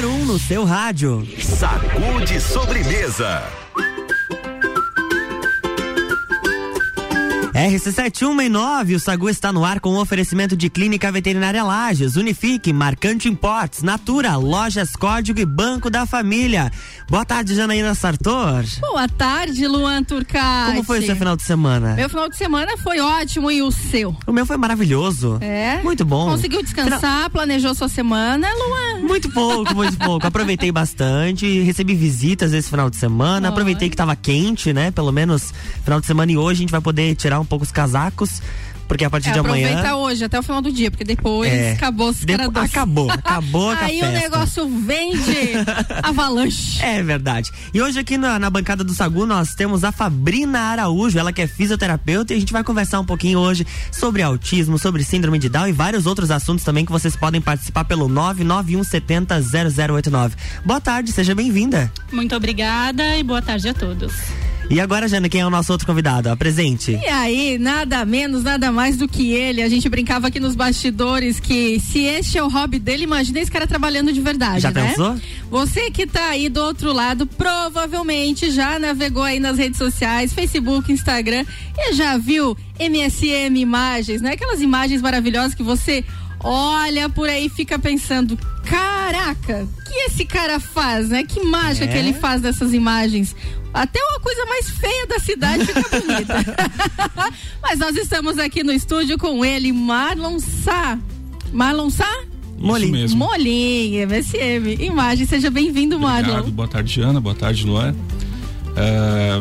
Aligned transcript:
número 0.00 0.10
1 0.10 0.22
um 0.22 0.24
no 0.24 0.38
seu 0.38 0.64
rádio. 0.64 1.26
Sacude 1.38 2.40
sobremesa. 2.40 3.42
RC7169, 7.60 8.96
o 8.96 8.98
Sagu 8.98 9.28
está 9.28 9.52
no 9.52 9.66
ar 9.66 9.80
com 9.80 9.90
o 9.90 10.00
oferecimento 10.00 10.56
de 10.56 10.70
Clínica 10.70 11.12
Veterinária 11.12 11.62
Lages, 11.62 12.16
Unifique, 12.16 12.72
Marcante 12.72 13.28
Imports, 13.28 13.82
Natura, 13.82 14.34
Lojas 14.36 14.96
Código 14.96 15.38
e 15.38 15.44
Banco 15.44 15.90
da 15.90 16.06
Família. 16.06 16.72
Boa 17.10 17.22
tarde, 17.22 17.54
Janaína 17.54 17.94
Sartor. 17.94 18.64
Boa 18.80 19.06
tarde, 19.06 19.66
Luan 19.66 20.02
Turcati. 20.02 20.70
Como 20.70 20.84
foi 20.84 21.00
o 21.00 21.06
seu 21.06 21.14
final 21.14 21.36
de 21.36 21.42
semana? 21.42 21.94
Meu 21.96 22.08
final 22.08 22.30
de 22.30 22.36
semana 22.36 22.78
foi 22.78 22.98
ótimo 22.98 23.50
e 23.50 23.60
o 23.60 23.70
seu? 23.70 24.16
O 24.26 24.32
meu 24.32 24.46
foi 24.46 24.56
maravilhoso. 24.56 25.36
É? 25.42 25.82
Muito 25.82 26.02
bom. 26.02 26.30
Conseguiu 26.30 26.62
descansar, 26.62 27.00
final... 27.00 27.30
planejou 27.30 27.74
sua 27.74 27.90
semana, 27.90 28.48
Luan? 28.54 29.06
Muito 29.06 29.30
pouco, 29.32 29.74
muito 29.74 29.98
pouco. 29.98 30.26
Aproveitei 30.26 30.72
bastante, 30.72 31.60
recebi 31.60 31.94
visitas 31.94 32.54
esse 32.54 32.70
final 32.70 32.88
de 32.88 32.96
semana, 32.96 33.48
Oi. 33.48 33.52
aproveitei 33.52 33.90
que 33.90 33.94
estava 33.94 34.16
quente, 34.16 34.72
né? 34.72 34.90
Pelo 34.90 35.12
menos 35.12 35.52
final 35.84 36.00
de 36.00 36.06
semana 36.06 36.32
e 36.32 36.38
hoje 36.38 36.60
a 36.60 36.62
gente 36.62 36.70
vai 36.70 36.80
poder 36.80 37.14
tirar 37.16 37.38
um 37.38 37.49
pouco 37.50 37.64
os 37.64 37.72
casacos 37.72 38.40
porque 38.90 39.04
a 39.04 39.10
partir 39.10 39.28
é, 39.28 39.32
de 39.34 39.38
amanhã. 39.38 39.68
Aproveita 39.68 39.96
hoje 39.98 40.24
até 40.24 40.36
o 40.36 40.42
final 40.42 40.60
do 40.60 40.72
dia, 40.72 40.90
porque 40.90 41.04
depois 41.04 41.52
é, 41.52 41.74
acabou 41.74 42.08
os 42.08 42.24
Depo 42.24 42.58
Acabou, 42.58 43.06
acabou 43.08 43.70
Aí 43.70 44.02
o 44.02 44.10
negócio 44.10 44.68
vende 44.68 45.52
avalanche. 46.02 46.82
É 46.82 47.00
verdade. 47.00 47.52
E 47.72 47.80
hoje 47.80 48.00
aqui 48.00 48.18
na, 48.18 48.36
na, 48.40 48.50
bancada 48.50 48.82
do 48.82 48.92
Sagu 48.92 49.26
nós 49.26 49.54
temos 49.54 49.84
a 49.84 49.92
Fabrina 49.92 50.58
Araújo, 50.58 51.16
ela 51.16 51.32
que 51.32 51.40
é 51.40 51.46
fisioterapeuta 51.46 52.34
e 52.34 52.36
a 52.36 52.40
gente 52.40 52.52
vai 52.52 52.64
conversar 52.64 52.98
um 52.98 53.04
pouquinho 53.04 53.38
hoje 53.38 53.64
sobre 53.92 54.22
autismo, 54.22 54.76
sobre 54.76 55.04
síndrome 55.04 55.38
de 55.38 55.48
Down 55.48 55.68
e 55.68 55.72
vários 55.72 56.04
outros 56.04 56.32
assuntos 56.32 56.64
também 56.64 56.84
que 56.84 56.90
vocês 56.90 57.14
podem 57.14 57.40
participar 57.40 57.84
pelo 57.84 58.08
99170 58.08 59.40
0089. 59.92 60.34
Boa 60.64 60.80
tarde, 60.80 61.12
seja 61.12 61.32
bem-vinda. 61.32 61.92
Muito 62.10 62.34
obrigada 62.34 63.16
e 63.16 63.22
boa 63.22 63.40
tarde 63.40 63.68
a 63.68 63.74
todos. 63.74 64.12
E 64.70 64.80
agora, 64.80 65.08
Jana, 65.08 65.28
quem 65.28 65.40
é 65.40 65.46
o 65.46 65.50
nosso 65.50 65.72
outro 65.72 65.84
convidado? 65.84 66.30
Apresente. 66.30 66.92
E 66.92 67.08
aí, 67.08 67.58
nada 67.58 68.04
menos, 68.04 68.44
nada 68.44 68.70
mais 68.70 68.96
do 68.96 69.08
que 69.08 69.32
ele. 69.32 69.62
A 69.62 69.68
gente 69.68 69.88
brincava 69.88 70.28
aqui 70.28 70.38
nos 70.38 70.54
bastidores 70.54 71.40
que 71.40 71.80
se 71.80 72.04
este 72.04 72.38
é 72.38 72.42
o 72.42 72.48
hobby 72.48 72.78
dele, 72.78 73.02
imagina 73.02 73.40
esse 73.40 73.50
cara 73.50 73.66
trabalhando 73.66 74.12
de 74.12 74.20
verdade, 74.20 74.60
já 74.60 74.70
né? 74.70 74.90
pensou? 74.90 75.18
Você 75.50 75.90
que 75.90 76.06
tá 76.06 76.28
aí 76.28 76.48
do 76.48 76.60
outro 76.60 76.92
lado, 76.92 77.26
provavelmente 77.26 78.52
já 78.52 78.78
navegou 78.78 79.24
aí 79.24 79.40
nas 79.40 79.58
redes 79.58 79.76
sociais, 79.76 80.32
Facebook, 80.32 80.92
Instagram, 80.92 81.44
e 81.76 81.92
já 81.94 82.16
viu 82.16 82.56
MSM 82.78 83.58
imagens, 83.58 84.22
né? 84.22 84.34
Aquelas 84.34 84.60
imagens 84.60 85.02
maravilhosas 85.02 85.52
que 85.52 85.64
você 85.64 86.04
olha 86.42 87.08
por 87.08 87.28
aí 87.28 87.46
e 87.46 87.50
fica 87.50 87.76
pensando, 87.76 88.38
caraca, 88.64 89.66
que 89.84 89.94
esse 90.06 90.24
cara 90.24 90.60
faz, 90.60 91.08
né? 91.08 91.24
Que 91.24 91.42
mágica 91.42 91.86
é. 91.86 91.88
que 91.88 91.98
ele 91.98 92.12
faz 92.12 92.40
dessas 92.40 92.72
imagens. 92.72 93.34
Até 93.72 94.00
uma 94.10 94.20
coisa 94.20 94.44
mais 94.46 94.68
feia 94.70 95.06
da 95.06 95.18
cidade 95.18 95.64
fica 95.66 96.00
bonita. 96.00 96.34
Mas 97.62 97.78
nós 97.78 97.96
estamos 97.96 98.38
aqui 98.38 98.64
no 98.64 98.72
estúdio 98.72 99.16
com 99.16 99.44
ele, 99.44 99.72
Marlon 99.72 100.38
Sá. 100.38 100.98
Marlon 101.52 101.90
Sá? 101.90 102.22
Molim. 102.58 103.08
Molim, 103.14 103.96
MSM. 103.96 104.84
Imagem, 104.84 105.26
seja 105.26 105.50
bem-vindo, 105.50 105.98
Marlon. 105.98 106.50
Boa 106.50 106.68
tarde, 106.68 107.00
Ana. 107.00 107.20
Boa 107.20 107.34
tarde, 107.34 107.64
Luan. 107.64 107.94
É, 108.76 109.40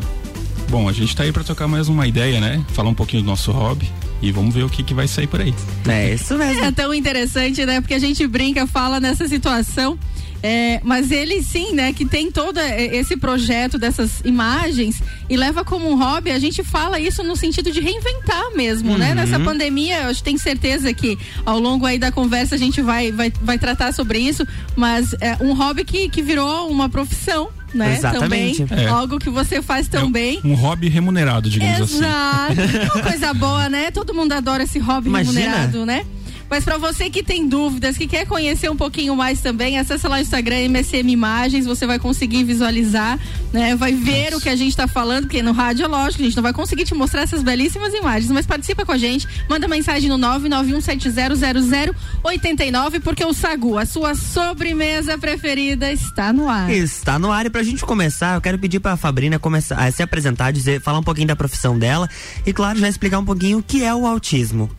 bom, 0.70 0.88
a 0.88 0.94
gente 0.94 1.10
está 1.10 1.24
aí 1.24 1.32
para 1.32 1.44
tocar 1.44 1.68
mais 1.68 1.90
uma 1.90 2.08
ideia, 2.08 2.40
né? 2.40 2.64
Falar 2.70 2.90
um 2.90 2.94
pouquinho 2.94 3.24
do 3.24 3.26
nosso 3.26 3.52
hobby. 3.52 3.90
E 4.22 4.32
vamos 4.32 4.54
ver 4.54 4.64
o 4.64 4.70
que, 4.70 4.84
que 4.84 4.94
vai 4.94 5.08
sair 5.08 5.28
por 5.28 5.42
aí. 5.42 5.54
É 5.88 6.14
isso 6.14 6.38
mesmo. 6.38 6.64
É 6.64 6.72
tão 6.72 6.94
interessante, 6.94 7.66
né? 7.66 7.82
Porque 7.82 7.94
a 7.94 8.00
gente 8.00 8.26
brinca, 8.28 8.68
fala 8.68 9.00
nessa 9.00 9.28
situação 9.28 9.98
é, 10.42 10.80
mas 10.84 11.12
ele 11.12 11.42
sim, 11.44 11.74
né, 11.74 11.94
que 11.94 12.06
tem 12.06 12.32
todo 12.32 12.60
esse 12.60 13.18
projeto 13.18 13.78
dessas 13.78 14.22
imagens 14.24 15.02
e 15.30 15.36
leva 15.36 15.64
como 15.64 15.90
um 15.90 15.98
hobby, 15.98 16.32
a 16.32 16.40
gente 16.40 16.64
fala 16.64 17.00
isso 17.00 17.24
no 17.24 17.36
sentido 17.36 17.72
de 17.72 17.80
reinventar 17.80 18.52
mesmo, 18.56 18.98
né? 18.98 19.10
uhum. 19.10 19.16
né? 19.16 19.16
Nessa 19.16 19.40
pandemia, 19.40 20.04
eu 20.04 20.16
tenho 20.16 20.40
certeza 20.40 20.94
que 20.94 21.18
ao 21.46 21.60
longo 21.60 21.86
aí 21.86 22.00
da 22.00 22.12
conversa 22.12 22.56
a 22.56 22.58
gente 22.58 22.82
vai, 22.82 23.12
vai, 23.12 23.32
vai 23.42 23.58
tratar 23.58 23.94
sobre 23.94 24.20
isso, 24.20 24.48
mas 24.76 25.14
é 25.20 25.38
um 25.42 25.54
hobby 25.54 25.84
que, 25.84 26.10
que 26.10 26.22
virou 26.22 26.70
uma 26.70 26.90
profissão, 26.90 27.50
né? 27.74 27.96
Exatamente. 27.98 28.66
Também, 28.66 28.86
é. 28.86 28.88
Algo 28.88 29.20
que 29.20 29.30
você 29.30 29.62
faz 29.62 29.88
tão 29.88 30.12
é. 30.16 30.40
Um 30.44 30.54
hobby 30.54 30.88
remunerado, 30.90 31.50
digamos 31.50 31.94
Exato. 31.94 32.54
assim. 32.54 32.62
Exato. 32.62 32.98
Uma 32.98 33.04
coisa 33.04 33.34
boa, 33.34 33.70
né? 33.70 33.92
Todo 33.92 34.14
mundo 34.14 34.32
adora 34.32 34.64
esse 34.64 34.80
hobby 34.80 35.10
Imagina. 35.10 35.40
remunerado, 35.40 35.86
né? 35.86 36.06
Mas 36.50 36.64
para 36.64 36.78
você 36.78 37.10
que 37.10 37.22
tem 37.22 37.46
dúvidas, 37.48 37.98
que 37.98 38.08
quer 38.08 38.26
conhecer 38.26 38.70
um 38.70 38.76
pouquinho 38.76 39.16
mais 39.16 39.42
também, 39.42 39.78
acessa 39.78 40.10
lá 40.10 40.18
o 40.18 40.20
Instagram 40.20 40.70
MSM 40.70 41.12
Imagens, 41.12 41.66
você 41.66 41.86
vai 41.86 42.00
conseguir 42.00 42.44
visualizar, 42.44 43.20
né? 43.54 43.76
Vai 43.76 43.94
ver 43.94 44.26
Nossa. 44.26 44.38
o 44.38 44.42
que 44.42 44.50
a 44.50 44.56
gente 44.56 44.70
está 44.70 44.88
falando, 44.88 45.26
porque 45.26 45.44
no 45.44 45.52
rádio 45.52 45.86
é 45.86 45.88
lógico, 45.88 46.24
a 46.24 46.26
gente 46.26 46.36
não 46.36 46.44
vai 46.44 46.54
conseguir 46.54 46.86
te 46.86 46.96
mostrar 46.96 47.22
essas 47.22 47.44
belíssimas 47.44 47.94
imagens, 47.94 48.32
mas 48.32 48.46
participa 48.46 48.86
com 48.86 48.92
a 48.92 48.98
gente, 48.98 49.28
manda 49.48 49.66
mensagem 49.68 50.10
no 50.10 50.18
991700089, 50.18 53.02
porque 53.02 53.24
o 53.24 53.34
Sagu, 53.34 53.78
a 53.78 53.86
sua 53.86 54.16
sobremesa 54.16 55.18
preferida, 55.18 55.92
está 55.92 56.34
no 56.34 56.50
ar. 56.50 56.72
Está 56.72 57.20
no 57.20 57.32
ar 57.32 57.46
e 57.46 57.50
pra 57.50 57.62
gente 57.62 57.86
começar, 57.86 58.36
eu 58.36 58.42
quero 58.42 58.58
pedir 58.58 58.80
pra 58.80 58.98
Fabrina 58.98 59.38
começar 59.38 59.76
a 59.76 59.92
se 59.92 60.02
apresentar, 60.02 60.52
dizer, 60.52 60.82
falar 60.82 60.98
um 61.00 61.04
pouquinho 61.04 61.28
da 61.28 61.36
profissão 61.36 61.78
dela 61.78 62.10
e 62.46 62.54
claro, 62.54 62.80
já 62.80 62.88
explicar 62.90 63.20
um 63.20 63.26
pouquinho 63.26 63.60
o 63.60 63.64
que 63.64 63.84
é 63.84 63.94
o 63.94 64.08
autismo. 64.08 64.79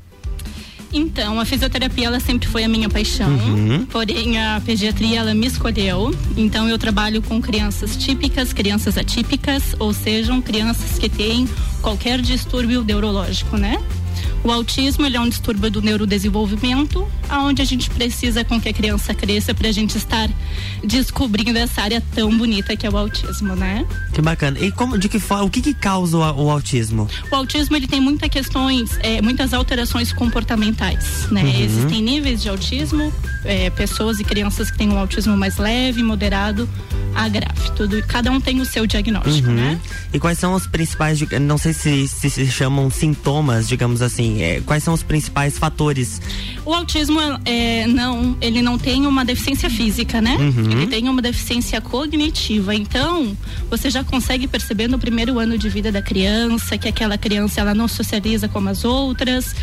Então, 0.93 1.39
a 1.39 1.45
fisioterapia 1.45 2.07
ela 2.07 2.19
sempre 2.19 2.49
foi 2.49 2.65
a 2.65 2.69
minha 2.69 2.89
paixão, 2.89 3.31
uhum. 3.31 3.87
porém 3.87 4.39
a 4.41 4.61
pediatria 4.65 5.21
ela 5.21 5.35
me 5.35 5.47
escolheu. 5.47 6.15
Então 6.37 6.69
eu 6.69 6.79
trabalho 6.79 7.23
com 7.23 7.41
crianças 7.41 7.97
típicas, 7.97 8.53
crianças 8.53 8.99
atípicas, 8.99 9.75
ou 9.79 9.93
sejam, 9.93 10.43
crianças 10.43 10.99
que 10.99 11.09
têm 11.09 11.49
qualquer 11.81 12.21
distúrbio 12.21 12.83
neurológico, 12.83 13.57
né? 13.57 13.79
O 14.43 14.51
autismo 14.51 15.05
é 15.07 15.21
um 15.21 15.29
distúrbio 15.29 15.71
do 15.71 15.83
neurodesenvolvimento, 15.83 17.07
aonde 17.29 17.61
a 17.61 17.65
gente 17.65 17.91
precisa 17.91 18.43
com 18.43 18.59
que 18.59 18.71
a 18.71 18.73
criança 18.73 19.13
cresça 19.13 19.53
para 19.53 19.69
a 19.69 19.73
gente 19.73 19.99
estar 19.99 20.31
descobrindo 20.83 21.59
essa 21.59 21.83
área 21.83 22.03
tão 22.15 22.37
bonita 22.37 22.75
que 22.75 22.87
é 22.87 22.91
o 22.91 22.97
autismo, 22.97 23.55
né? 23.55 23.87
Que 24.15 24.23
bacana. 24.23 24.59
E 24.59 24.73
como, 24.73 24.97
de 24.97 25.09
que 25.11 25.19
forma, 25.19 25.45
o 25.45 25.51
que, 25.51 25.61
que 25.61 25.75
causa 25.75 26.17
o, 26.17 26.45
o, 26.45 26.51
autismo? 26.51 27.07
O 27.31 27.35
autismo 27.35 27.77
ele 27.77 27.87
tem 27.87 28.01
muitas 28.01 28.31
questões, 28.31 28.99
é, 29.03 29.21
muitas 29.21 29.53
alterações 29.53 30.11
comportamentais, 30.13 31.29
né? 31.31 31.43
Uhum. 31.43 31.61
Existem 31.61 32.03
níveis 32.03 32.43
de 32.43 32.49
autismo, 32.49 33.13
é, 33.45 33.69
pessoas 33.69 34.21
e 34.21 34.25
crianças 34.25 34.71
que 34.71 34.79
têm 34.79 34.89
um 34.89 34.99
autismo 34.99 35.37
mais 35.37 35.59
leve, 35.59 36.03
moderado 36.03 36.67
a 37.15 37.29
grave. 37.29 37.71
Tudo, 37.77 38.03
cada 38.07 38.31
um 38.31 38.41
tem 38.41 38.61
o 38.61 38.65
seu 38.65 38.87
diagnóstico, 38.87 39.49
uhum. 39.49 39.55
né? 39.55 39.81
E 40.15 40.19
quais 40.19 40.39
são 40.39 40.55
os 40.55 40.67
principais, 40.67 41.21
não 41.41 41.59
sei 41.59 41.75
se, 41.75 42.09
se 42.09 42.31
se 42.31 42.47
chamam 42.47 42.91
sintomas, 42.91 43.69
digamos 43.69 44.01
assim 44.01 44.30
assim, 44.31 44.43
é, 44.43 44.61
quais 44.61 44.83
são 44.83 44.95
os 44.95 45.03
principais 45.03 45.59
fatores? 45.59 46.21
O 46.65 46.73
autismo 46.73 47.19
é, 47.45 47.87
não, 47.87 48.37
ele 48.41 48.63
não 48.63 48.79
tem 48.79 49.07
uma 49.07 49.25
deficiência 49.25 49.69
física, 49.69 50.21
né? 50.21 50.37
Uhum. 50.37 50.71
Ele 50.71 50.87
tem 50.87 51.09
uma 51.09 51.21
deficiência 51.21 51.81
cognitiva. 51.81 52.75
Então, 52.75 53.37
você 53.69 53.91
já 53.91 54.05
consegue 54.05 54.47
perceber 54.47 54.89
no 54.89 54.99
primeiro 54.99 55.39
ano 55.39 55.59
de 55.59 55.69
vida 55.69 55.91
da 55.91 56.03
criança 56.03 56.79
que 56.79 56.89
aquela 56.89 57.19
criança 57.19 57.61
ela 57.61 57.75
não 57.75 57.89
socializa 57.89 58.49
como 58.49 58.69
as 58.69 58.85
outras, 58.85 59.55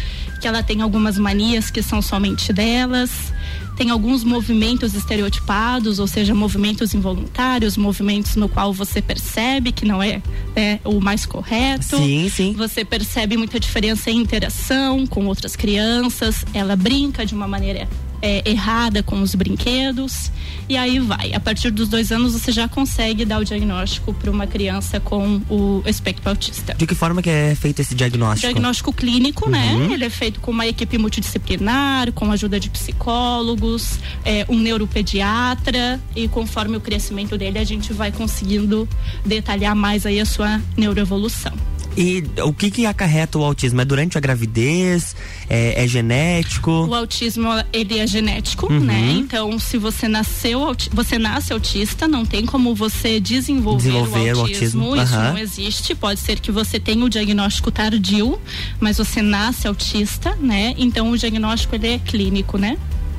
que 0.42 0.48
ela 0.48 0.62
tem 0.62 0.82
algumas 0.82 1.18
manias 1.18 1.72
que 1.72 1.82
são 1.82 2.02
somente 2.02 2.52
delas 2.52 3.34
tem 3.78 3.92
alguns 3.92 4.24
movimentos 4.24 4.96
estereotipados, 4.96 6.00
ou 6.00 6.08
seja, 6.08 6.34
movimentos 6.34 6.94
involuntários, 6.96 7.78
movimentos 7.78 8.36
no 8.36 8.50
qual 8.50 8.74
você 8.74 9.02
percebe 9.02 9.72
que 9.72 9.86
não 9.86 10.02
é, 10.02 10.22
é 10.56 10.80
o 10.84 11.00
mais 11.00 11.26
correto. 11.26 11.98
Sim, 11.98 12.28
sim. 12.30 12.54
Você 12.54 12.84
percebe 12.84 13.38
muita 13.38 13.60
diferença 13.60 14.10
em 14.10 14.18
interação 14.18 15.06
com 15.06 15.28
outras 15.28 15.56
crianças. 15.56 16.44
Ela 16.54 16.76
brinca 16.76 17.26
de 17.26 17.36
uma 17.36 17.48
maneira 17.48 17.88
é, 18.22 18.50
errada 18.50 19.04
com 19.04 19.22
os 19.22 19.36
brinquedos 19.36 20.32
e 20.70 20.76
aí 20.76 21.00
vai. 21.00 21.34
A 21.34 21.40
partir 21.40 21.72
dos 21.72 21.88
dois 21.88 22.12
anos 22.12 22.34
você 22.34 22.52
já 22.52 22.68
consegue 22.68 23.26
dar 23.26 23.40
o 23.40 23.46
diagnóstico 23.46 24.14
para 24.14 24.30
uma 24.30 24.48
criança 24.48 25.00
com 25.00 25.42
o 25.50 25.82
espectro 25.86 26.30
autista. 26.30 26.74
De 26.74 26.86
que 26.86 26.96
forma 26.96 27.22
que 27.22 27.30
é 27.30 27.56
feito 27.56 27.82
esse 27.82 27.96
diagnóstico? 27.96 28.48
Diagnóstico 28.52 28.94
clínico, 28.94 29.50
né? 29.50 29.74
uhum. 29.74 29.88
né? 29.88 29.94
Ele 29.94 30.06
é 30.06 30.10
feito 30.10 30.40
com 30.40 30.52
uma 30.52 30.68
equipe 30.68 30.98
multidisciplinar, 30.98 32.12
com 32.12 32.30
a 32.30 32.34
ajuda 32.34 32.60
de 32.60 32.70
psicólogos, 32.70 34.00
é, 34.26 34.46
um 34.50 34.58
neuropediatra 34.58 36.00
e 36.16 36.28
conforme 36.28 36.78
o 36.78 36.82
crescimento 36.82 37.38
dele 37.38 37.60
a 37.60 37.64
gente 37.64 37.94
vai 37.94 38.12
conseguindo 38.12 38.88
detalhar 39.26 39.76
mais 39.76 40.06
aí 40.06 40.20
a 40.20 40.26
sua 40.26 40.62
neuroevolução. 40.76 41.54
E 41.98 42.24
o 42.44 42.54
que 42.54 42.70
que 42.70 42.86
acarreta 42.86 43.40
o 43.40 43.44
autismo? 43.44 43.82
É 43.82 43.86
durante 43.86 44.20
a 44.20 44.22
gravidez? 44.22 45.16
É, 45.50 45.84
é 45.84 45.88
genético? 45.88 46.72
O 46.72 46.94
autismo, 46.94 47.50
ele 47.74 47.98
é 47.98 48.06
genético, 48.06 48.72
uhum. 48.72 48.80
né? 48.80 49.16
Então, 49.18 49.58
se 49.58 49.80
você 49.80 50.08
nasceu, 50.08 50.76
você 50.92 51.18
nasce 51.18 51.52
autista, 51.52 52.08
não 52.08 52.24
tem 52.24 52.46
como 52.46 52.76
você 52.76 53.20
desenvolver, 53.20 53.90
desenvolver 53.90 54.36
o 54.36 54.42
autismo. 54.42 54.86
O 54.86 54.88
autismo. 54.90 55.04
Isso 55.04 55.16
uhum. 55.16 55.24
não 55.24 55.38
existe. 55.40 55.96
Pode 55.96 56.20
ser 56.20 56.40
que 56.40 56.52
você 56.52 56.80
tenha 56.80 57.04
o 57.04 57.10
diagnóstico 57.10 57.72
tardio, 57.72 58.40
mas 58.80 59.00
você 59.00 59.24
nasce 59.24 59.68
autista, 59.68 60.36
né? 60.40 60.76
Então, 60.78 61.10
o 61.10 61.18
diagnóstico, 61.18 61.74
ele 61.74 61.88
é 61.88 61.98
clínico, 61.98 62.60
né? 62.60 62.78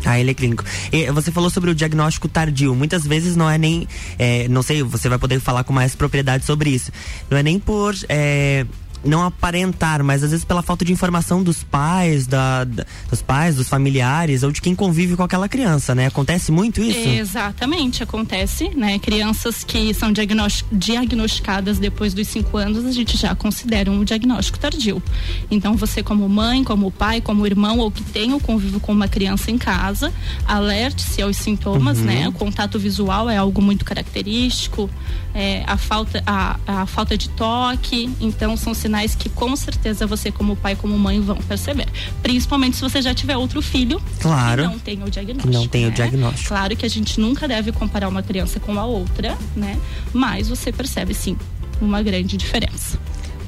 Ah, 0.08 0.18
ele 0.18 0.30
é 0.30 0.34
clínico. 0.34 0.64
E 0.90 1.10
você 1.10 1.30
falou 1.30 1.50
sobre 1.50 1.70
o 1.70 1.74
diagnóstico 1.74 2.28
tardio. 2.28 2.74
Muitas 2.74 3.06
vezes 3.06 3.36
não 3.36 3.50
é 3.50 3.58
nem. 3.58 3.86
É, 4.18 4.48
não 4.48 4.62
sei, 4.62 4.82
você 4.82 5.06
vai 5.06 5.18
poder 5.18 5.38
falar 5.38 5.64
com 5.64 5.72
mais 5.74 5.94
propriedade 5.94 6.46
sobre 6.46 6.70
isso. 6.70 6.90
Não 7.28 7.36
é 7.36 7.42
nem 7.42 7.58
por. 7.58 7.94
É, 8.08 8.64
não 9.08 9.24
aparentar, 9.24 10.04
mas 10.04 10.22
às 10.22 10.30
vezes 10.30 10.44
pela 10.44 10.62
falta 10.62 10.84
de 10.84 10.92
informação 10.92 11.42
dos 11.42 11.64
pais, 11.64 12.26
da, 12.26 12.64
da, 12.64 12.86
dos 13.10 13.22
pais, 13.22 13.56
dos 13.56 13.68
familiares 13.68 14.42
ou 14.42 14.52
de 14.52 14.60
quem 14.60 14.74
convive 14.74 15.16
com 15.16 15.22
aquela 15.22 15.48
criança, 15.48 15.94
né? 15.94 16.06
Acontece 16.06 16.52
muito 16.52 16.80
isso? 16.82 17.08
Exatamente, 17.08 18.02
acontece, 18.02 18.70
né? 18.76 18.98
Crianças 18.98 19.64
que 19.64 19.92
são 19.94 20.12
diagnosticadas 20.12 21.78
depois 21.78 22.14
dos 22.14 22.28
cinco 22.28 22.56
anos, 22.56 22.84
a 22.84 22.92
gente 22.92 23.16
já 23.16 23.34
considera 23.34 23.90
um 23.90 24.04
diagnóstico 24.04 24.58
tardio. 24.58 25.02
Então 25.50 25.74
você 25.74 26.02
como 26.02 26.28
mãe, 26.28 26.62
como 26.62 26.90
pai, 26.90 27.20
como 27.20 27.46
irmão 27.46 27.78
ou 27.78 27.90
que 27.90 28.02
tem 28.02 28.34
o 28.34 28.40
convívio 28.40 28.80
com 28.80 28.92
uma 28.92 29.08
criança 29.08 29.50
em 29.50 29.58
casa, 29.58 30.12
alerte-se 30.46 31.22
aos 31.22 31.36
sintomas, 31.36 31.98
uhum. 31.98 32.04
né? 32.04 32.28
O 32.28 32.32
contato 32.32 32.78
visual 32.78 33.30
é 33.30 33.36
algo 33.36 33.62
muito 33.62 33.84
característico, 33.84 34.90
é, 35.34 35.62
a 35.66 35.76
falta 35.76 36.22
a, 36.26 36.58
a 36.66 36.86
falta 36.86 37.16
de 37.16 37.28
toque, 37.30 38.10
então 38.20 38.56
são 38.56 38.74
sinais 38.74 38.97
que 39.06 39.28
com 39.28 39.54
certeza 39.56 40.06
você 40.06 40.30
como 40.30 40.56
pai, 40.56 40.76
como 40.76 40.98
mãe 40.98 41.20
vão 41.20 41.36
perceber. 41.36 41.86
Principalmente 42.22 42.76
se 42.76 42.82
você 42.82 43.02
já 43.02 43.14
tiver 43.14 43.36
outro 43.36 43.62
filho 43.62 44.00
claro. 44.20 44.62
que 44.62 44.68
não 44.68 44.78
tem 44.78 45.02
o 45.02 45.10
diagnóstico. 45.10 45.52
Não 45.52 45.66
tem 45.66 45.82
né? 45.82 45.88
o 45.88 45.92
diagnóstico. 45.92 46.48
Claro 46.48 46.76
que 46.76 46.86
a 46.86 46.90
gente 46.90 47.20
nunca 47.20 47.46
deve 47.46 47.72
comparar 47.72 48.08
uma 48.08 48.22
criança 48.22 48.60
com 48.60 48.78
a 48.78 48.84
outra, 48.84 49.36
né? 49.56 49.78
Mas 50.12 50.48
você 50.48 50.72
percebe 50.72 51.14
sim 51.14 51.36
uma 51.80 52.02
grande 52.02 52.36
diferença. 52.36 52.98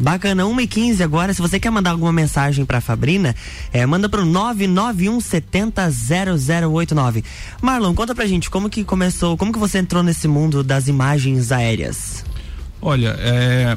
Bacana, 0.01 0.45
1 0.47 0.61
e 0.63 0.67
15 0.67 1.03
agora. 1.03 1.35
Se 1.35 1.43
você 1.43 1.61
quer 1.61 1.69
mandar 1.69 1.91
alguma 1.91 2.11
mensagem 2.11 2.65
pra 2.65 2.81
Fabrina, 2.81 3.37
é, 3.71 3.85
manda 3.85 4.09
pro 4.09 4.25
991700089. 4.25 7.23
Marlon, 7.61 7.95
conta 7.95 8.15
pra 8.15 8.25
gente 8.27 8.49
como 8.49 8.71
que 8.71 8.83
começou, 8.83 9.37
como 9.37 9.53
que 9.53 9.59
você 9.59 9.77
entrou 9.79 10.03
nesse 10.03 10.27
mundo 10.27 10.65
das 10.65 10.89
imagens 10.89 11.53
aéreas? 11.53 12.25
Olha, 12.81 13.15
é, 13.19 13.77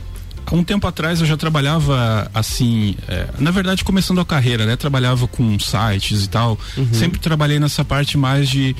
Há 0.53 0.55
um 0.55 0.63
tempo 0.63 0.85
atrás 0.85 1.19
eu 1.19 1.25
já 1.25 1.35
trabalhava 1.35 2.29
assim, 2.31 2.95
é, 3.07 3.27
na 3.39 3.49
verdade 3.49 3.83
começando 3.83 4.21
a 4.21 4.25
carreira, 4.25 4.67
né? 4.67 4.75
Trabalhava 4.75 5.27
com 5.27 5.57
sites 5.57 6.25
e 6.25 6.29
tal. 6.29 6.59
Uhum. 6.77 6.93
Sempre 6.93 7.19
trabalhei 7.19 7.59
nessa 7.59 7.83
parte 7.83 8.19
mais 8.19 8.47
de 8.47 8.75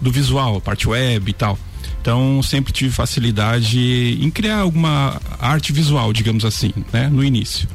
do 0.00 0.12
visual, 0.12 0.58
a 0.58 0.60
parte 0.60 0.88
web 0.88 1.28
e 1.28 1.34
tal. 1.34 1.58
Então 2.00 2.40
sempre 2.44 2.72
tive 2.72 2.92
facilidade 2.92 4.16
em 4.22 4.30
criar 4.30 4.58
alguma 4.58 5.20
arte 5.40 5.72
visual, 5.72 6.12
digamos 6.12 6.44
assim, 6.44 6.72
né? 6.92 7.08
No 7.08 7.24
início. 7.24 7.68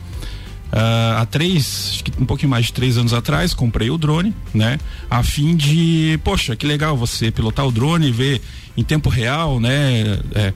Uh, 0.71 1.17
há 1.19 1.25
três, 1.25 1.89
acho 1.95 2.03
que 2.05 2.21
um 2.21 2.25
pouquinho 2.25 2.49
mais 2.49 2.67
de 2.67 2.71
três 2.71 2.97
anos 2.97 3.13
atrás, 3.13 3.53
comprei 3.53 3.89
o 3.89 3.97
drone, 3.97 4.33
né? 4.53 4.79
A 5.09 5.23
fim 5.23 5.57
de, 5.57 6.17
poxa, 6.23 6.55
que 6.55 6.65
legal 6.65 6.95
você 6.95 7.29
pilotar 7.29 7.67
o 7.67 7.71
drone 7.73 8.07
e 8.07 8.11
ver 8.13 8.41
em 8.77 8.83
tempo 8.83 9.09
real, 9.09 9.59
né? 9.59 10.17
É, 10.33 10.53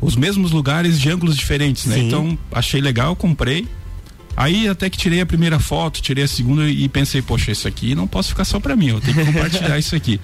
os 0.00 0.16
mesmos 0.16 0.50
lugares 0.50 1.00
de 1.00 1.10
ângulos 1.10 1.36
diferentes, 1.36 1.86
né? 1.86 1.96
Sim. 1.96 2.06
Então 2.06 2.38
achei 2.52 2.80
legal, 2.80 3.14
comprei. 3.16 3.66
Aí 4.36 4.68
até 4.68 4.90
que 4.90 4.98
tirei 4.98 5.20
a 5.20 5.26
primeira 5.26 5.58
foto, 5.58 6.02
tirei 6.02 6.24
a 6.24 6.28
segunda 6.28 6.68
e 6.68 6.88
pensei, 6.88 7.22
poxa, 7.22 7.52
isso 7.52 7.68
aqui 7.68 7.94
não 7.94 8.06
posso 8.06 8.30
ficar 8.30 8.44
só 8.44 8.58
para 8.58 8.74
mim, 8.74 8.88
eu 8.88 9.00
tenho 9.00 9.16
que 9.16 9.24
compartilhar 9.24 9.78
isso 9.78 9.94
aqui. 9.94 10.20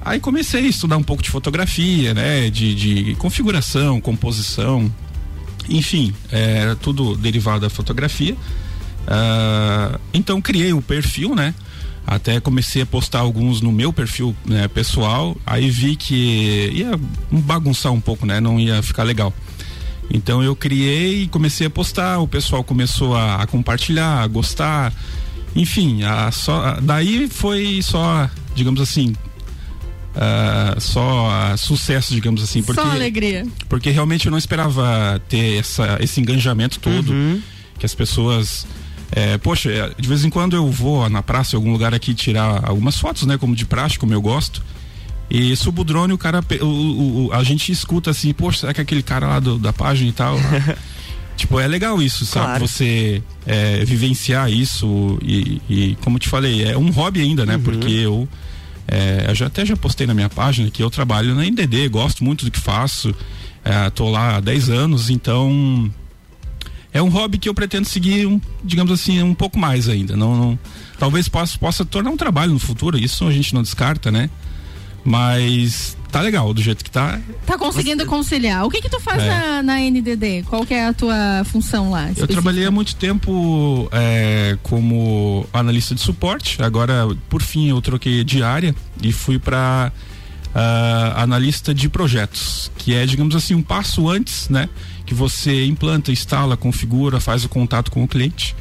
Aí 0.00 0.20
comecei 0.20 0.64
a 0.64 0.68
estudar 0.68 0.96
um 0.96 1.02
pouco 1.02 1.22
de 1.22 1.28
fotografia, 1.28 2.14
né? 2.14 2.48
De, 2.48 2.74
de 2.74 3.14
configuração, 3.16 4.00
composição, 4.00 4.90
enfim, 5.68 6.14
é, 6.30 6.74
tudo 6.80 7.16
derivado 7.16 7.60
da 7.60 7.70
fotografia. 7.70 8.34
Uh, 8.34 9.98
então 10.12 10.40
criei 10.40 10.72
o 10.72 10.82
perfil, 10.82 11.34
né? 11.34 11.54
Até 12.10 12.40
comecei 12.40 12.80
a 12.80 12.86
postar 12.86 13.18
alguns 13.18 13.60
no 13.60 13.70
meu 13.70 13.92
perfil 13.92 14.34
né, 14.46 14.66
pessoal, 14.66 15.36
aí 15.44 15.68
vi 15.68 15.94
que 15.94 16.70
ia 16.72 16.98
bagunçar 17.30 17.92
um 17.92 18.00
pouco, 18.00 18.24
né? 18.24 18.40
Não 18.40 18.58
ia 18.58 18.82
ficar 18.82 19.02
legal. 19.02 19.30
Então 20.10 20.42
eu 20.42 20.56
criei 20.56 21.24
e 21.24 21.28
comecei 21.28 21.66
a 21.66 21.70
postar, 21.70 22.18
o 22.18 22.26
pessoal 22.26 22.64
começou 22.64 23.14
a, 23.14 23.42
a 23.42 23.46
compartilhar, 23.46 24.22
a 24.22 24.26
gostar, 24.26 24.90
enfim, 25.54 26.02
a 26.02 26.30
só, 26.30 26.64
a, 26.64 26.80
daí 26.80 27.28
foi 27.28 27.80
só, 27.82 28.30
digamos 28.54 28.80
assim, 28.80 29.14
uh, 30.14 30.80
só 30.80 31.28
uh, 31.28 31.58
sucesso, 31.58 32.14
digamos 32.14 32.42
assim. 32.42 32.62
Porque, 32.62 32.80
só 32.80 32.90
alegria. 32.90 33.46
Porque 33.68 33.90
realmente 33.90 34.24
eu 34.24 34.30
não 34.30 34.38
esperava 34.38 35.20
ter 35.28 35.58
essa, 35.58 35.98
esse 36.00 36.22
engajamento 36.22 36.80
todo, 36.80 37.12
uhum. 37.12 37.42
que 37.78 37.84
as 37.84 37.94
pessoas 37.94 38.66
é, 39.12 39.38
poxa, 39.38 39.70
é, 39.70 39.92
de 39.98 40.08
vez 40.08 40.24
em 40.24 40.30
quando 40.30 40.54
eu 40.54 40.70
vou 40.70 41.08
na 41.08 41.22
praça, 41.22 41.54
em 41.54 41.58
algum 41.58 41.72
lugar 41.72 41.94
aqui, 41.94 42.14
tirar 42.14 42.68
algumas 42.68 42.98
fotos, 42.98 43.24
né? 43.24 43.38
Como 43.38 43.54
de 43.54 43.64
praxe, 43.64 43.98
como 43.98 44.12
eu 44.12 44.20
gosto. 44.20 44.62
E 45.30 45.54
subo 45.56 45.82
o 45.82 45.84
drone, 45.84 46.12
o 46.12 46.18
cara, 46.18 46.42
o, 46.60 47.26
o, 47.26 47.32
a 47.32 47.42
gente 47.42 47.70
escuta 47.70 48.10
assim, 48.10 48.32
poxa, 48.32 48.60
será 48.60 48.74
que 48.74 48.80
é 48.80 48.82
aquele 48.82 49.02
cara 49.02 49.26
lá 49.26 49.40
do, 49.40 49.58
da 49.58 49.72
página 49.72 50.08
e 50.08 50.12
tal? 50.12 50.36
tipo, 51.36 51.60
é 51.60 51.66
legal 51.66 52.00
isso, 52.00 52.24
sabe? 52.24 52.46
Claro. 52.46 52.66
Você 52.66 53.22
é, 53.46 53.84
vivenciar 53.84 54.50
isso 54.50 55.18
e, 55.22 55.60
e, 55.68 55.96
como 56.02 56.18
te 56.18 56.28
falei, 56.28 56.64
é 56.64 56.76
um 56.78 56.90
hobby 56.90 57.20
ainda, 57.20 57.44
né? 57.44 57.56
Uhum. 57.56 57.62
Porque 57.62 57.90
eu, 57.90 58.28
é, 58.86 59.26
eu 59.28 59.34
já, 59.34 59.46
até 59.46 59.66
já 59.66 59.76
postei 59.76 60.06
na 60.06 60.14
minha 60.14 60.30
página 60.30 60.70
que 60.70 60.82
eu 60.82 60.90
trabalho 60.90 61.34
na 61.34 61.44
NDD, 61.44 61.88
gosto 61.88 62.24
muito 62.24 62.46
do 62.46 62.50
que 62.50 62.58
faço, 62.58 63.14
é, 63.64 63.90
tô 63.90 64.10
lá 64.10 64.36
há 64.36 64.40
10 64.40 64.70
anos, 64.70 65.10
então 65.10 65.90
é 66.92 67.02
um 67.02 67.08
hobby 67.08 67.38
que 67.38 67.48
eu 67.48 67.54
pretendo 67.54 67.86
seguir, 67.86 68.26
um, 68.26 68.40
digamos 68.64 68.92
assim, 68.92 69.22
um 69.22 69.34
pouco 69.34 69.58
mais 69.58 69.88
ainda. 69.88 70.16
Não, 70.16 70.36
não, 70.36 70.58
talvez 70.98 71.28
possa, 71.28 71.58
possa 71.58 71.84
tornar 71.84 72.10
um 72.10 72.16
trabalho 72.16 72.52
no 72.52 72.58
futuro, 72.58 72.98
isso 72.98 73.26
a 73.26 73.32
gente 73.32 73.54
não 73.54 73.62
descarta, 73.62 74.10
né? 74.10 74.30
Mas 75.04 75.96
tá 76.10 76.20
legal 76.20 76.52
do 76.52 76.60
jeito 76.60 76.84
que 76.84 76.90
tá. 76.90 77.20
Tá 77.46 77.56
conseguindo 77.56 78.04
conciliar. 78.06 78.64
O 78.66 78.70
que 78.70 78.82
que 78.82 78.88
tu 78.88 79.00
faz 79.00 79.22
é. 79.22 79.28
na, 79.28 79.62
na, 79.62 79.78
NDD? 79.78 80.44
Qual 80.48 80.66
que 80.66 80.74
é 80.74 80.86
a 80.86 80.92
tua 80.92 81.44
função 81.44 81.90
lá? 81.90 82.02
Específica? 82.02 82.24
Eu 82.24 82.28
trabalhei 82.28 82.66
há 82.66 82.70
muito 82.70 82.96
tempo 82.96 83.88
é, 83.92 84.58
como 84.62 85.46
analista 85.52 85.94
de 85.94 86.00
suporte. 86.00 86.62
Agora, 86.62 87.06
por 87.28 87.42
fim, 87.42 87.68
eu 87.68 87.80
troquei 87.80 88.24
de 88.24 88.42
área 88.42 88.74
e 89.02 89.12
fui 89.12 89.38
para 89.38 89.92
uh, 90.48 90.50
ah, 90.54 91.22
analista 91.22 91.74
de 91.74 91.88
projetos, 91.88 92.70
que 92.76 92.94
é, 92.94 93.06
digamos 93.06 93.34
assim, 93.36 93.54
um 93.54 93.62
passo 93.62 94.08
antes, 94.08 94.48
né? 94.48 94.68
Que 95.08 95.14
você 95.14 95.64
implanta, 95.64 96.12
instala, 96.12 96.54
configura, 96.54 97.18
faz 97.18 97.42
o 97.42 97.48
contato 97.48 97.90
com 97.90 98.04
o 98.04 98.06
cliente 98.06 98.54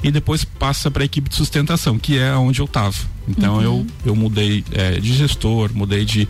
e 0.00 0.12
depois 0.12 0.44
passa 0.44 0.88
para 0.92 1.02
a 1.02 1.06
equipe 1.06 1.28
de 1.28 1.34
sustentação, 1.34 1.98
que 1.98 2.16
é 2.16 2.32
onde 2.36 2.60
eu 2.60 2.66
estava. 2.66 2.94
Então 3.26 3.56
uhum. 3.56 3.62
eu, 3.62 3.86
eu 4.06 4.14
mudei 4.14 4.64
é, 4.70 5.00
de 5.00 5.12
gestor, 5.12 5.72
mudei 5.74 6.04
de, 6.04 6.28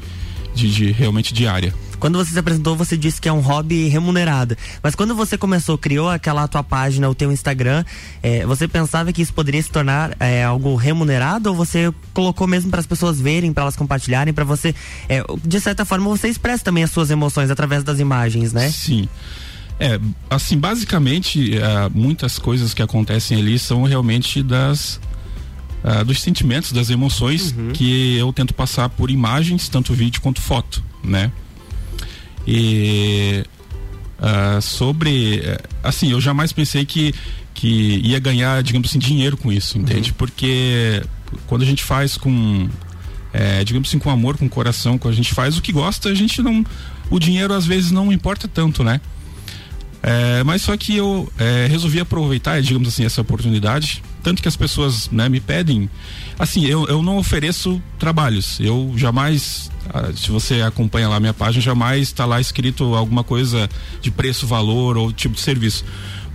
de, 0.54 0.72
de, 0.72 0.90
realmente 0.90 1.34
de 1.34 1.46
área. 1.46 1.74
Quando 2.00 2.16
você 2.16 2.32
se 2.32 2.38
apresentou, 2.38 2.76
você 2.76 2.96
disse 2.96 3.20
que 3.20 3.28
é 3.28 3.32
um 3.32 3.40
hobby 3.40 3.88
remunerado. 3.88 4.56
Mas 4.82 4.94
quando 4.94 5.14
você 5.14 5.36
começou, 5.36 5.76
criou 5.76 6.08
aquela 6.08 6.48
tua 6.48 6.64
página, 6.64 7.06
o 7.10 7.14
teu 7.14 7.30
Instagram, 7.30 7.84
é, 8.22 8.46
você 8.46 8.66
pensava 8.66 9.12
que 9.12 9.20
isso 9.20 9.34
poderia 9.34 9.62
se 9.62 9.68
tornar 9.68 10.16
é, 10.18 10.44
algo 10.44 10.76
remunerado 10.76 11.50
ou 11.50 11.54
você 11.54 11.92
colocou 12.14 12.46
mesmo 12.46 12.70
para 12.70 12.80
as 12.80 12.86
pessoas 12.86 13.20
verem, 13.20 13.52
para 13.52 13.64
elas 13.64 13.76
compartilharem, 13.76 14.32
para 14.32 14.44
você, 14.44 14.74
é, 15.10 15.22
de 15.44 15.60
certa 15.60 15.84
forma, 15.84 16.08
você 16.08 16.26
expressa 16.26 16.64
também 16.64 16.84
as 16.84 16.90
suas 16.90 17.10
emoções 17.10 17.50
através 17.50 17.84
das 17.84 18.00
imagens, 18.00 18.54
né? 18.54 18.70
Sim. 18.70 19.06
É, 19.80 19.98
assim, 20.28 20.58
basicamente, 20.58 21.52
uh, 21.52 21.90
muitas 21.94 22.38
coisas 22.38 22.74
que 22.74 22.82
acontecem 22.82 23.38
ali 23.38 23.58
são 23.58 23.82
realmente 23.84 24.42
das. 24.42 25.00
Uh, 25.84 26.04
dos 26.04 26.20
sentimentos, 26.20 26.72
das 26.72 26.90
emoções 26.90 27.54
uhum. 27.56 27.70
que 27.72 28.16
eu 28.16 28.32
tento 28.32 28.52
passar 28.52 28.88
por 28.88 29.12
imagens, 29.12 29.68
tanto 29.68 29.94
vídeo 29.94 30.20
quanto 30.20 30.40
foto, 30.42 30.82
né? 31.04 31.30
E 32.44 33.44
uh, 34.18 34.60
sobre, 34.60 35.40
assim, 35.84 36.10
eu 36.10 36.20
jamais 36.20 36.52
pensei 36.52 36.84
que 36.84 37.14
que 37.58 38.00
ia 38.04 38.20
ganhar, 38.20 38.62
digamos 38.62 38.88
assim, 38.88 39.00
dinheiro 39.00 39.36
com 39.36 39.50
isso, 39.50 39.78
entende? 39.78 40.10
Uhum. 40.10 40.16
Porque 40.16 41.02
quando 41.48 41.62
a 41.62 41.64
gente 41.64 41.82
faz 41.82 42.16
com, 42.16 42.68
é, 43.32 43.64
digamos 43.64 43.88
assim, 43.88 43.98
com 43.98 44.08
amor, 44.10 44.36
com 44.36 44.48
coração, 44.48 44.96
quando 44.96 45.14
a 45.14 45.16
gente 45.16 45.34
faz 45.34 45.58
o 45.58 45.62
que 45.62 45.72
gosta, 45.72 46.08
a 46.08 46.14
gente 46.14 46.40
não, 46.40 46.64
o 47.10 47.18
dinheiro 47.18 47.52
às 47.52 47.66
vezes 47.66 47.90
não 47.90 48.12
importa 48.12 48.46
tanto, 48.46 48.84
né? 48.84 49.00
É, 50.02 50.44
mas 50.44 50.62
só 50.62 50.76
que 50.76 50.96
eu 50.96 51.30
é, 51.38 51.66
resolvi 51.68 51.98
aproveitar, 52.00 52.60
digamos 52.62 52.88
assim, 52.88 53.04
essa 53.04 53.20
oportunidade. 53.20 54.02
Tanto 54.22 54.42
que 54.42 54.48
as 54.48 54.56
pessoas 54.56 55.08
né, 55.10 55.28
me 55.28 55.40
pedem. 55.40 55.88
Assim, 56.38 56.66
eu, 56.66 56.86
eu 56.86 57.02
não 57.02 57.18
ofereço 57.18 57.82
trabalhos. 57.98 58.58
Eu 58.60 58.92
jamais, 58.96 59.70
ah, 59.92 60.10
se 60.14 60.30
você 60.30 60.62
acompanha 60.62 61.08
lá 61.08 61.16
a 61.16 61.20
minha 61.20 61.34
página, 61.34 61.62
jamais 61.62 62.02
está 62.02 62.24
lá 62.24 62.40
escrito 62.40 62.94
alguma 62.94 63.24
coisa 63.24 63.68
de 64.00 64.10
preço, 64.10 64.46
valor 64.46 64.96
ou 64.96 65.12
tipo 65.12 65.34
de 65.34 65.40
serviço. 65.40 65.84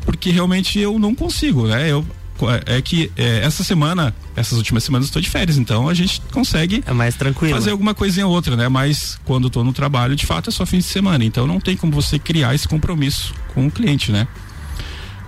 Porque 0.06 0.30
realmente 0.30 0.80
eu 0.80 1.00
não 1.00 1.16
consigo, 1.16 1.68
né? 1.68 1.90
Eu 1.90 2.06
é, 2.50 2.78
é 2.78 2.82
que 2.82 3.12
é, 3.16 3.40
essa 3.40 3.64
semana, 3.64 4.14
essas 4.36 4.58
últimas 4.58 4.84
semanas 4.84 5.08
estou 5.08 5.22
de 5.22 5.30
férias, 5.30 5.58
então 5.58 5.88
a 5.88 5.94
gente 5.94 6.22
consegue 6.32 6.84
é 6.86 6.94
mais 6.94 7.16
tranquilo. 7.16 7.54
fazer 7.54 7.72
alguma 7.72 7.94
coisinha 7.94 8.28
ou 8.28 8.34
outra, 8.34 8.56
né? 8.56 8.68
Mas 8.68 9.20
quando 9.26 9.48
estou 9.48 9.64
no 9.64 9.74
trabalho, 9.74 10.16
de 10.16 10.26
fato, 10.26 10.50
é 10.50 10.54
só 10.54 10.66
fim 10.66 10.78
de 10.78 10.84
semana, 10.84 11.24
então 11.24 11.48
não 11.48 11.60
tem 11.60 11.76
como 11.76 11.92
você 11.92 12.18
criar 12.20 12.54
esse 12.56 12.68
compromisso 12.68 13.34
com 13.54 13.68
o 13.68 13.72
cliente, 13.72 14.12
né? 14.12 14.28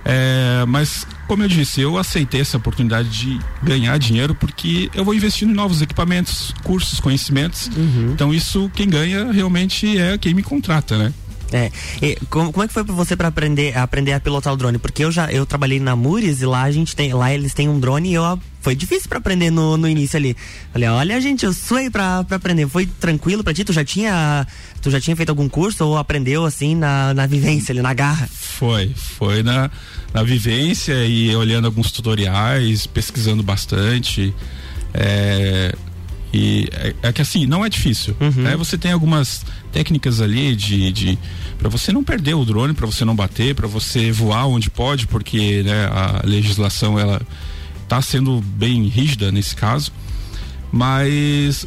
É, 0.07 0.63
mas 0.67 1.07
como 1.27 1.41
eu 1.41 1.47
disse, 1.47 1.81
eu 1.81 1.97
aceitei 1.97 2.39
essa 2.39 2.57
oportunidade 2.57 3.09
de 3.09 3.39
ganhar 3.63 3.97
dinheiro 3.97 4.35
porque 4.35 4.91
eu 4.93 5.03
vou 5.03 5.15
investindo 5.15 5.49
em 5.49 5.55
novos 5.55 5.81
equipamentos, 5.81 6.53
cursos, 6.63 6.99
conhecimentos. 6.99 7.71
Uhum. 7.75 8.11
Então 8.13 8.31
isso 8.31 8.69
quem 8.75 8.87
ganha 8.87 9.31
realmente 9.31 9.97
é 9.97 10.15
quem 10.17 10.35
me 10.35 10.43
contrata, 10.43 10.95
né? 10.95 11.11
É. 11.51 11.71
E 12.01 12.17
como, 12.29 12.51
como 12.51 12.63
é 12.63 12.67
que 12.67 12.73
foi 12.73 12.83
para 12.83 12.93
você 12.93 13.15
para 13.15 13.27
aprender 13.27 13.77
aprender 13.77 14.13
a 14.13 14.19
pilotar 14.19 14.53
o 14.53 14.57
drone? 14.57 14.77
Porque 14.77 15.03
eu 15.03 15.11
já 15.11 15.31
eu 15.31 15.45
trabalhei 15.45 15.79
na 15.79 15.95
Mures 15.95 16.41
e 16.41 16.45
lá 16.45 16.63
a 16.63 16.71
gente 16.71 16.95
tem 16.95 17.13
lá 17.13 17.33
eles 17.33 17.53
têm 17.53 17.69
um 17.69 17.79
drone 17.79 18.09
e 18.09 18.13
eu 18.15 18.39
foi 18.61 18.75
difícil 18.75 19.07
para 19.07 19.19
aprender 19.19 19.51
no, 19.51 19.77
no 19.77 19.87
início 19.87 20.17
ali. 20.17 20.35
Falei, 20.73 20.89
olha, 20.89 21.21
gente, 21.21 21.45
eu 21.45 21.53
suei 21.53 21.87
para 21.87 22.25
aprender. 22.31 22.67
Foi 22.67 22.87
tranquilo 22.87 23.43
para 23.43 23.53
ti? 23.53 23.63
Tu 23.63 23.71
já 23.71 23.85
tinha 23.85 24.47
tu 24.81 24.89
já 24.89 24.99
tinha 24.99 25.15
feito 25.15 25.29
algum 25.29 25.47
curso 25.47 25.85
ou 25.85 25.97
aprendeu 25.97 26.45
assim 26.45 26.75
na, 26.75 27.13
na 27.13 27.27
vivência 27.27 27.71
ali 27.71 27.81
na 27.81 27.93
garra? 27.93 28.27
Foi, 28.31 28.91
foi 28.95 29.43
na 29.43 29.69
na 30.13 30.23
vivência 30.23 31.05
e 31.05 31.35
olhando 31.35 31.65
alguns 31.65 31.91
tutoriais, 31.91 32.87
pesquisando 32.87 33.43
bastante. 33.43 34.33
É, 34.93 35.75
e 36.33 36.67
é, 36.73 36.93
é, 37.03 37.13
que 37.13 37.21
assim, 37.21 37.45
não 37.45 37.65
é 37.65 37.69
difícil. 37.69 38.15
Uhum. 38.19 38.43
Né? 38.43 38.57
Você 38.57 38.77
tem 38.77 38.91
algumas 38.91 39.45
técnicas 39.75 40.21
ali 40.21 40.55
de, 40.55 40.89
de 40.89 41.19
para 41.59 41.67
você 41.67 41.91
não 41.91 42.01
perder 42.01 42.33
o 42.33 42.45
drone, 42.45 42.73
para 42.73 42.85
você 42.85 43.03
não 43.03 43.13
bater, 43.13 43.53
para 43.53 43.67
você 43.67 44.09
voar 44.09 44.47
onde 44.47 44.69
pode, 44.69 45.05
porque 45.05 45.63
né, 45.63 45.87
a 45.87 46.21
legislação 46.23 46.97
ela 46.97 47.21
está 47.83 48.01
sendo 48.01 48.39
bem 48.39 48.87
rígida 48.87 49.33
nesse 49.33 49.53
caso. 49.53 49.91
Mas 50.71 51.65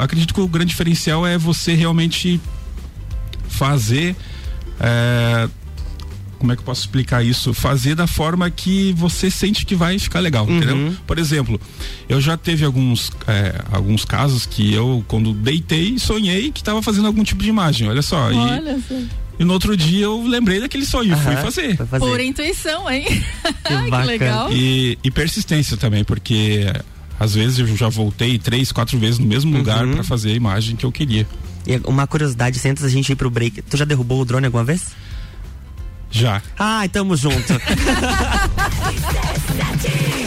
acredito 0.00 0.32
que 0.32 0.40
o 0.40 0.48
grande 0.48 0.70
diferencial 0.70 1.26
é 1.26 1.36
você 1.36 1.74
realmente 1.74 2.40
fazer 3.46 4.16
é, 4.80 5.46
como 6.38 6.52
é 6.52 6.56
que 6.56 6.62
eu 6.62 6.66
posso 6.66 6.82
explicar 6.82 7.24
isso? 7.24 7.54
Fazer 7.54 7.94
da 7.94 8.06
forma 8.06 8.50
que 8.50 8.92
você 8.94 9.30
sente 9.30 9.64
que 9.64 9.74
vai 9.74 9.98
ficar 9.98 10.20
legal, 10.20 10.46
uhum. 10.46 10.56
entendeu? 10.56 10.94
Por 11.06 11.18
exemplo, 11.18 11.60
eu 12.08 12.20
já 12.20 12.36
teve 12.36 12.64
alguns, 12.64 13.10
é, 13.26 13.60
alguns 13.72 14.04
casos 14.04 14.46
que 14.46 14.72
eu, 14.72 15.04
quando 15.08 15.32
deitei, 15.32 15.98
sonhei 15.98 16.50
que 16.50 16.60
estava 16.60 16.82
fazendo 16.82 17.06
algum 17.06 17.24
tipo 17.24 17.42
de 17.42 17.48
imagem, 17.48 17.88
olha 17.88 18.02
só. 18.02 18.26
Olha 18.26 18.78
e, 18.90 19.08
e 19.38 19.44
no 19.44 19.52
outro 19.52 19.76
dia 19.76 20.04
eu 20.04 20.26
lembrei 20.26 20.60
daquele 20.60 20.86
sonho 20.86 21.12
e 21.12 21.16
fui 21.16 21.36
fazer. 21.36 21.76
fazer. 21.76 22.04
Por 22.04 22.20
intuição, 22.20 22.90
hein? 22.90 23.04
Que, 23.04 23.90
que 23.90 24.06
legal. 24.06 24.52
E, 24.52 24.98
e, 25.02 25.10
persistência 25.10 25.76
também, 25.76 26.04
porque 26.04 26.66
às 27.18 27.34
vezes 27.34 27.58
eu 27.58 27.76
já 27.76 27.88
voltei 27.88 28.38
três, 28.38 28.70
quatro 28.70 28.98
vezes 28.98 29.18
no 29.18 29.26
mesmo 29.26 29.52
uhum. 29.52 29.58
lugar 29.58 29.86
para 29.86 30.04
fazer 30.04 30.30
a 30.30 30.34
imagem 30.34 30.76
que 30.76 30.86
eu 30.86 30.92
queria. 30.92 31.26
E 31.66 31.80
uma 31.84 32.06
curiosidade, 32.06 32.60
antes 32.68 32.82
da 32.82 32.88
gente 32.88 33.10
ir 33.10 33.16
pro 33.16 33.30
break, 33.30 33.62
tu 33.62 33.76
já 33.76 33.84
derrubou 33.84 34.20
o 34.20 34.24
drone 34.24 34.46
alguma 34.46 34.64
vez? 34.64 34.88
Já. 36.14 36.40
Ai, 36.56 36.88
tamo 36.88 37.16
junto. 37.16 37.54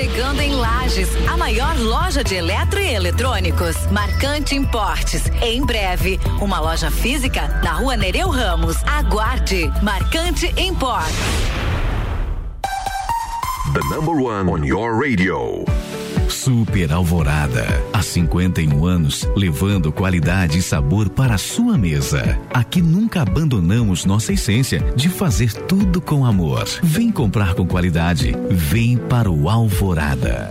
Chegando 0.00 0.40
em 0.40 0.52
Lages, 0.52 1.10
a 1.30 1.36
maior 1.36 1.78
loja 1.78 2.24
de 2.24 2.34
eletro 2.34 2.80
e 2.80 2.94
eletrônicos, 2.94 3.76
Marcante 3.92 4.56
Importes. 4.56 5.24
Em 5.42 5.62
breve, 5.62 6.18
uma 6.40 6.58
loja 6.58 6.90
física 6.90 7.60
na 7.62 7.72
rua 7.72 7.98
Nereu 7.98 8.30
Ramos. 8.30 8.78
Aguarde, 8.84 9.70
Marcante 9.82 10.54
Importes. 10.58 11.14
The 13.74 13.94
number 13.94 14.14
one 14.14 14.48
on 14.48 14.64
your 14.64 14.98
radio. 14.98 15.66
Super 16.30 16.90
Alvorada. 16.90 17.89
Há 18.10 18.14
51 18.14 18.84
anos, 18.84 19.28
levando 19.36 19.92
qualidade 19.92 20.58
e 20.58 20.62
sabor 20.62 21.08
para 21.08 21.36
a 21.36 21.38
sua 21.38 21.78
mesa. 21.78 22.36
Aqui 22.52 22.82
nunca 22.82 23.22
abandonamos 23.22 24.04
nossa 24.04 24.32
essência 24.32 24.80
de 24.96 25.08
fazer 25.08 25.52
tudo 25.52 26.00
com 26.00 26.26
amor. 26.26 26.68
Vem 26.82 27.12
comprar 27.12 27.54
com 27.54 27.64
qualidade. 27.64 28.34
Vem 28.50 28.96
para 28.96 29.30
o 29.30 29.48
Alvorada. 29.48 30.50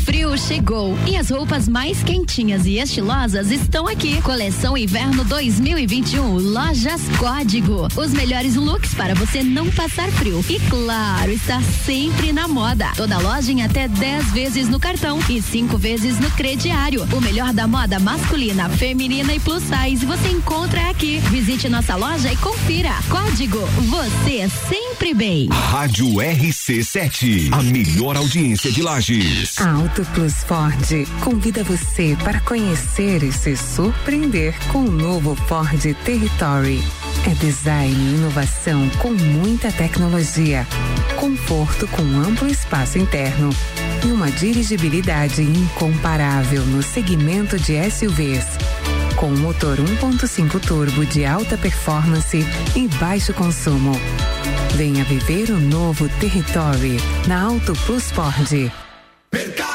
Frio 0.11 0.37
chegou 0.37 0.97
e 1.07 1.15
as 1.15 1.29
roupas 1.29 1.69
mais 1.69 2.03
quentinhas 2.03 2.65
e 2.65 2.77
estilosas 2.79 3.49
estão 3.49 3.87
aqui. 3.87 4.21
Coleção 4.21 4.77
Inverno 4.77 5.23
2021, 5.23 6.37
Lojas 6.37 7.01
Código. 7.17 7.87
Os 7.95 8.11
melhores 8.11 8.55
looks 8.55 8.93
para 8.93 9.15
você 9.15 9.41
não 9.41 9.71
passar 9.71 10.11
frio. 10.11 10.43
E 10.49 10.59
claro, 10.69 11.31
está 11.31 11.61
sempre 11.61 12.33
na 12.33 12.45
moda. 12.45 12.91
Toda 12.93 13.19
loja 13.19 13.53
em 13.53 13.63
até 13.63 13.87
10 13.87 14.31
vezes 14.33 14.67
no 14.67 14.81
cartão 14.81 15.17
e 15.29 15.41
5 15.41 15.77
vezes 15.77 16.19
no 16.19 16.29
crediário. 16.31 17.07
O 17.13 17.21
melhor 17.21 17.53
da 17.53 17.65
moda 17.65 17.97
masculina, 17.97 18.67
feminina 18.67 19.33
e 19.33 19.39
plus 19.39 19.63
size 19.63 20.05
você 20.05 20.27
encontra 20.27 20.89
aqui. 20.89 21.19
Visite 21.29 21.69
nossa 21.69 21.95
loja 21.95 22.29
e 22.29 22.35
confira. 22.35 22.91
Código, 23.09 23.59
você 23.87 24.49
sempre 24.67 25.13
bem. 25.13 25.47
Rádio 25.47 26.05
RC7, 26.15 27.53
a 27.53 27.63
melhor 27.63 28.17
audiência 28.17 28.69
de 28.69 28.81
Lages. 28.81 29.55
Auto 30.01 30.11
Plus 30.13 30.43
Ford 30.43 31.07
convida 31.23 31.63
você 31.63 32.17
para 32.23 32.39
conhecer 32.39 33.21
e 33.21 33.31
se 33.31 33.55
surpreender 33.55 34.55
com 34.71 34.79
o 34.79 34.91
novo 34.91 35.35
Ford 35.47 35.79
Territory. 36.03 36.83
É 37.29 37.35
design 37.35 37.93
e 37.93 38.15
inovação 38.15 38.89
com 38.97 39.11
muita 39.11 39.71
tecnologia, 39.71 40.65
conforto 41.19 41.87
com 41.89 42.01
amplo 42.01 42.47
espaço 42.47 42.97
interno 42.97 43.51
e 44.03 44.11
uma 44.11 44.31
dirigibilidade 44.31 45.43
incomparável 45.43 46.65
no 46.65 46.81
segmento 46.81 47.59
de 47.59 47.77
SUVs. 47.91 48.57
Com 49.15 49.29
motor 49.29 49.77
1.5 49.77 50.59
turbo 50.65 51.05
de 51.05 51.25
alta 51.25 51.55
performance 51.59 52.43
e 52.75 52.87
baixo 52.97 53.35
consumo. 53.35 53.91
Venha 54.75 55.03
viver 55.03 55.51
o 55.51 55.59
novo 55.59 56.09
Territory 56.19 56.97
na 57.27 57.43
Auto 57.43 57.73
Plus 57.85 58.09
Ford. 58.09 58.71
Mercado 59.33 59.70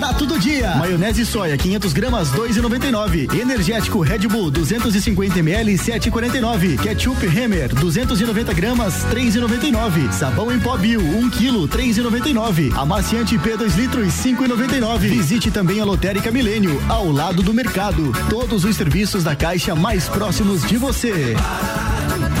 barato 0.00 0.26
do 0.26 0.38
dia. 0.38 0.76
Maionese 0.76 1.24
soia 1.24 1.56
500 1.56 1.94
gramas 1.94 2.30
2,99. 2.30 3.34
Energético 3.40 4.02
Red 4.02 4.28
Bull 4.28 4.50
250 4.50 5.38
ml 5.38 5.72
7,49. 5.72 6.82
Ketchup 6.82 7.26
Hammer 7.26 7.74
290 7.74 8.52
gramas 8.52 9.06
3,99. 9.06 10.12
Sabão 10.12 10.52
em 10.52 10.60
pó 10.60 10.76
Bio 10.76 11.00
1 11.00 11.30
kg 11.30 11.66
3,99. 11.66 12.76
Amaciante 12.76 13.38
P 13.38 13.56
2 13.56 13.74
litros 13.76 14.08
5,99. 14.08 14.98
Visite 14.98 15.50
também 15.50 15.80
a 15.80 15.84
Lotérica 15.86 16.30
Milênio 16.30 16.78
ao 16.90 17.10
lado 17.10 17.42
do 17.42 17.54
mercado. 17.54 18.12
Todos 18.28 18.66
os 18.66 18.76
serviços 18.76 19.24
da 19.24 19.34
Caixa 19.34 19.74
mais 19.74 20.10
próximos 20.10 20.62
de 20.68 20.76
você. 20.76 21.34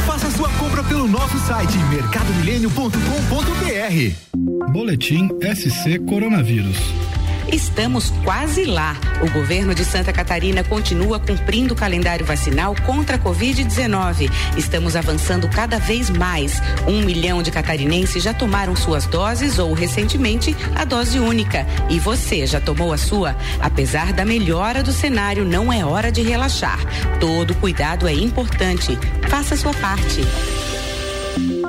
Faça 0.06 0.30
sua 0.30 0.50
compra 0.58 0.84
pelo 0.84 1.08
nosso 1.08 1.38
site 1.46 1.78
mercadomilênio.com.br. 1.88 4.72
Boletim 4.72 5.30
SC 5.40 5.98
Coronavírus. 6.06 7.05
Estamos 7.52 8.10
quase 8.24 8.64
lá. 8.64 8.96
O 9.22 9.30
governo 9.30 9.74
de 9.74 9.84
Santa 9.84 10.12
Catarina 10.12 10.64
continua 10.64 11.18
cumprindo 11.18 11.74
o 11.74 11.76
calendário 11.76 12.26
vacinal 12.26 12.74
contra 12.84 13.16
a 13.16 13.18
Covid-19. 13.18 14.30
Estamos 14.56 14.96
avançando 14.96 15.48
cada 15.48 15.78
vez 15.78 16.10
mais. 16.10 16.60
Um 16.86 17.02
milhão 17.02 17.42
de 17.42 17.50
catarinenses 17.50 18.22
já 18.22 18.34
tomaram 18.34 18.74
suas 18.74 19.06
doses 19.06 19.58
ou, 19.58 19.72
recentemente, 19.72 20.56
a 20.74 20.84
dose 20.84 21.18
única. 21.18 21.66
E 21.88 21.98
você 21.98 22.46
já 22.46 22.60
tomou 22.60 22.92
a 22.92 22.98
sua? 22.98 23.36
Apesar 23.60 24.12
da 24.12 24.24
melhora 24.24 24.82
do 24.82 24.92
cenário, 24.92 25.44
não 25.44 25.72
é 25.72 25.84
hora 25.84 26.10
de 26.10 26.22
relaxar. 26.22 26.80
Todo 27.20 27.54
cuidado 27.54 28.08
é 28.08 28.12
importante. 28.12 28.98
Faça 29.28 29.56
sua 29.56 29.74
parte. 29.74 30.20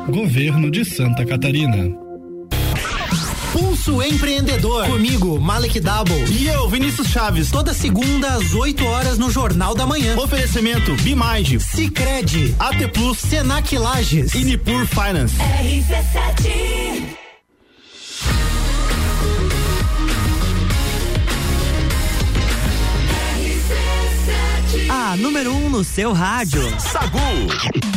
Governo 0.10 0.72
de 0.72 0.86
Santa 0.86 1.26
Catarina. 1.26 2.07
Pulso 3.88 4.04
Empreendedor. 4.04 4.86
Comigo, 4.86 5.39
Malek 5.39 5.80
Double. 5.80 6.26
E 6.30 6.47
eu, 6.47 6.69
Vinícius 6.69 7.08
Chaves. 7.08 7.50
Toda 7.50 7.73
segunda 7.73 8.34
às 8.34 8.54
8 8.54 8.86
horas 8.86 9.17
no 9.17 9.32
Jornal 9.32 9.73
da 9.73 9.86
Manhã. 9.86 10.17
Oferecimento 10.17 10.93
Bimage, 10.95 11.58
Cicred, 11.60 12.54
AT 12.60 12.88
Plus, 12.91 13.17
Senac 13.17 13.78
Lages 13.78 14.34
e 14.34 14.43
Nipur 14.43 14.86
Finance. 14.88 15.36
RC7 15.38 17.15
A 24.89 25.15
número 25.15 25.54
1 25.54 25.65
um 25.65 25.69
no 25.69 25.84
seu 25.84 26.12
rádio. 26.12 26.62
Sagu. 26.80 27.97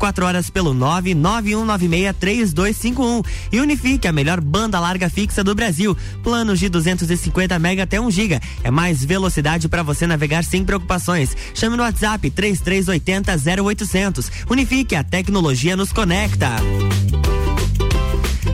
24 0.01 0.25
horas 0.25 0.49
pelo 0.49 0.73
991963251. 0.73 3.23
E 3.51 3.59
Unifique, 3.59 4.07
a 4.07 4.11
melhor 4.11 4.41
banda 4.41 4.79
larga 4.79 5.07
fixa 5.07 5.43
do 5.43 5.53
Brasil. 5.53 5.95
Planos 6.23 6.59
de 6.59 6.67
250 6.69 7.59
mega 7.59 7.83
até 7.83 8.01
1 8.01 8.09
giga. 8.09 8.41
É 8.63 8.71
mais 8.71 9.05
velocidade 9.05 9.69
para 9.69 9.83
você 9.83 10.07
navegar 10.07 10.43
sem 10.43 10.65
preocupações. 10.65 11.37
Chame 11.53 11.77
no 11.77 11.83
WhatsApp 11.83 12.31
3380 12.31 13.63
0800. 13.63 14.31
Unifique, 14.49 14.95
a 14.95 15.03
tecnologia 15.03 15.77
nos 15.77 15.93
conecta. 15.93 16.49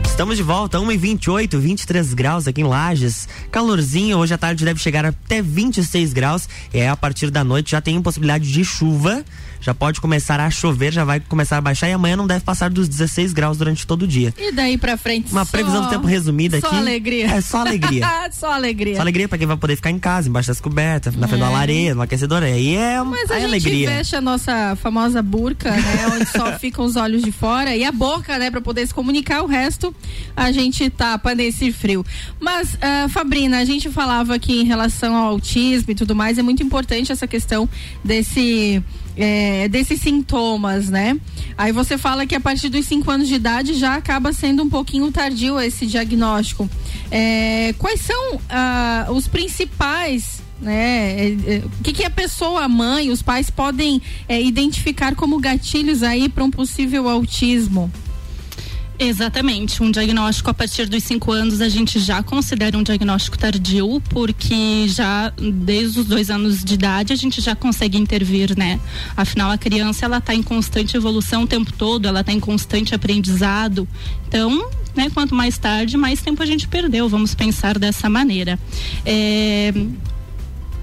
Estamos 0.04 0.36
de 0.36 0.42
volta, 0.42 0.78
1 0.80 0.92
e 0.92 0.96
28 0.96 1.60
23 1.60 2.12
graus 2.12 2.48
aqui 2.48 2.60
em 2.60 2.64
Lages. 2.64 3.28
Calorzinho, 3.52 4.18
hoje 4.18 4.34
à 4.34 4.38
tarde 4.38 4.64
deve 4.64 4.80
chegar 4.80 5.06
até 5.06 5.40
26 5.40 6.12
graus. 6.12 6.48
E 6.74 6.78
é 6.78 6.88
a 6.88 6.96
partir 6.96 7.30
da 7.30 7.44
noite 7.44 7.70
já 7.70 7.80
tem 7.80 8.02
possibilidade 8.02 8.52
de 8.52 8.64
chuva 8.64 9.24
já 9.60 9.74
pode 9.74 10.00
começar 10.00 10.40
a 10.40 10.50
chover, 10.50 10.92
já 10.92 11.04
vai 11.04 11.20
começar 11.20 11.56
a 11.56 11.60
baixar 11.60 11.88
e 11.88 11.92
amanhã 11.92 12.16
não 12.16 12.26
deve 12.26 12.44
passar 12.44 12.70
dos 12.70 12.88
16 12.88 13.32
graus 13.32 13.58
durante 13.58 13.86
todo 13.86 14.02
o 14.02 14.06
dia. 14.06 14.32
E 14.38 14.52
daí 14.52 14.78
pra 14.78 14.96
frente? 14.96 15.30
Uma 15.32 15.44
só, 15.44 15.50
previsão 15.50 15.82
do 15.82 15.88
tempo 15.88 16.06
resumida 16.06 16.60
só 16.60 16.66
aqui. 16.66 16.76
Só 16.76 16.82
alegria. 16.82 17.26
É 17.26 17.40
só 17.40 17.60
alegria. 17.60 18.06
só 18.32 18.52
alegria. 18.52 18.96
Só 18.96 19.00
alegria 19.00 19.28
pra 19.28 19.38
quem 19.38 19.46
vai 19.46 19.56
poder 19.56 19.76
ficar 19.76 19.90
em 19.90 19.98
casa, 19.98 20.28
embaixo 20.28 20.48
das 20.48 20.60
cobertas, 20.60 21.14
na 21.16 21.26
frente 21.26 21.42
é. 21.42 21.44
da 21.44 21.50
lareira, 21.50 21.94
no 21.94 22.02
aquecedor. 22.02 22.42
Aí 22.42 22.76
é 22.76 23.00
uma 23.00 23.12
Mas 23.12 23.30
a 23.30 23.34
gente 23.34 23.46
alegria. 23.46 23.88
veste 23.88 24.16
a 24.16 24.20
nossa 24.20 24.76
famosa 24.76 25.22
burca, 25.22 25.70
né? 25.70 26.06
onde 26.12 26.26
só 26.26 26.58
ficam 26.58 26.84
os 26.84 26.96
olhos 26.96 27.22
de 27.22 27.32
fora 27.32 27.74
e 27.76 27.84
a 27.84 27.92
boca, 27.92 28.38
né? 28.38 28.50
Pra 28.50 28.60
poder 28.60 28.86
se 28.86 28.94
comunicar. 28.94 29.42
O 29.42 29.46
resto 29.46 29.94
a 30.36 30.50
gente 30.52 30.88
tapa 30.90 31.34
nesse 31.34 31.72
frio. 31.72 32.04
Mas, 32.40 32.74
uh, 32.74 33.08
Fabrina, 33.08 33.58
a 33.58 33.64
gente 33.64 33.90
falava 33.90 34.34
aqui 34.34 34.60
em 34.60 34.64
relação 34.64 35.14
ao 35.14 35.28
autismo 35.28 35.92
e 35.92 35.94
tudo 35.94 36.14
mais, 36.14 36.38
é 36.38 36.42
muito 36.42 36.62
importante 36.62 37.12
essa 37.12 37.26
questão 37.26 37.68
desse 38.04 38.82
é, 39.18 39.68
desses 39.68 40.00
sintomas, 40.00 40.88
né? 40.88 41.18
Aí 41.56 41.72
você 41.72 41.98
fala 41.98 42.24
que 42.24 42.34
a 42.34 42.40
partir 42.40 42.68
dos 42.68 42.86
5 42.86 43.10
anos 43.10 43.28
de 43.28 43.34
idade 43.34 43.74
já 43.74 43.96
acaba 43.96 44.32
sendo 44.32 44.62
um 44.62 44.68
pouquinho 44.68 45.10
tardio 45.10 45.60
esse 45.60 45.86
diagnóstico. 45.86 46.70
É, 47.10 47.74
quais 47.78 48.00
são 48.00 48.40
ah, 48.48 49.08
os 49.10 49.26
principais 49.26 50.40
né? 50.60 51.20
É, 51.20 51.26
é, 51.46 51.62
o 51.64 51.82
que, 51.84 51.92
que 51.92 52.04
a 52.04 52.10
pessoa, 52.10 52.64
a 52.64 52.68
mãe, 52.68 53.10
os 53.10 53.22
pais 53.22 53.48
podem 53.48 54.02
é, 54.28 54.42
identificar 54.42 55.14
como 55.14 55.38
gatilhos 55.38 56.02
aí 56.02 56.28
para 56.28 56.42
um 56.42 56.50
possível 56.50 57.08
autismo? 57.08 57.90
Exatamente. 58.98 59.80
Um 59.80 59.92
diagnóstico 59.92 60.50
a 60.50 60.54
partir 60.54 60.86
dos 60.86 61.04
cinco 61.04 61.30
anos 61.30 61.60
a 61.60 61.68
gente 61.68 62.00
já 62.00 62.20
considera 62.20 62.76
um 62.76 62.82
diagnóstico 62.82 63.38
tardio, 63.38 64.02
porque 64.10 64.86
já 64.88 65.32
desde 65.38 66.00
os 66.00 66.06
dois 66.06 66.28
anos 66.30 66.64
de 66.64 66.74
idade 66.74 67.12
a 67.12 67.16
gente 67.16 67.40
já 67.40 67.54
consegue 67.54 67.96
intervir, 67.96 68.58
né? 68.58 68.80
Afinal, 69.16 69.52
a 69.52 69.58
criança 69.58 70.04
ela 70.04 70.18
está 70.18 70.34
em 70.34 70.42
constante 70.42 70.96
evolução 70.96 71.44
o 71.44 71.46
tempo 71.46 71.72
todo, 71.72 72.06
ela 72.06 72.20
está 72.20 72.32
em 72.32 72.40
constante 72.40 72.92
aprendizado. 72.92 73.86
Então, 74.26 74.68
né, 74.96 75.08
quanto 75.14 75.32
mais 75.32 75.56
tarde, 75.56 75.96
mais 75.96 76.20
tempo 76.20 76.42
a 76.42 76.46
gente 76.46 76.66
perdeu. 76.66 77.08
Vamos 77.08 77.34
pensar 77.36 77.78
dessa 77.78 78.10
maneira. 78.10 78.58
É, 79.06 79.72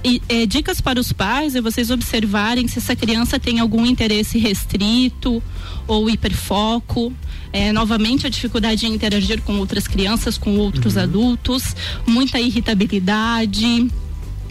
e, 0.06 0.22
é, 0.30 0.46
dicas 0.46 0.80
para 0.80 1.00
os 1.00 1.12
pais 1.12 1.56
é 1.56 1.62
vocês 1.62 1.90
observarem 1.90 2.68
se 2.68 2.78
essa 2.78 2.96
criança 2.96 3.40
tem 3.40 3.60
algum 3.60 3.84
interesse 3.84 4.38
restrito 4.38 5.42
ou 5.88 6.08
hiperfoco. 6.08 7.12
É, 7.52 7.72
novamente 7.72 8.28
a 8.28 8.30
dificuldade 8.30 8.86
em 8.86 8.94
interagir 8.94 9.42
com 9.42 9.58
outras 9.58 9.88
crianças, 9.88 10.38
com 10.38 10.58
outros 10.58 10.96
adultos, 10.96 11.76
muita 12.06 12.40
irritabilidade, 12.40 13.90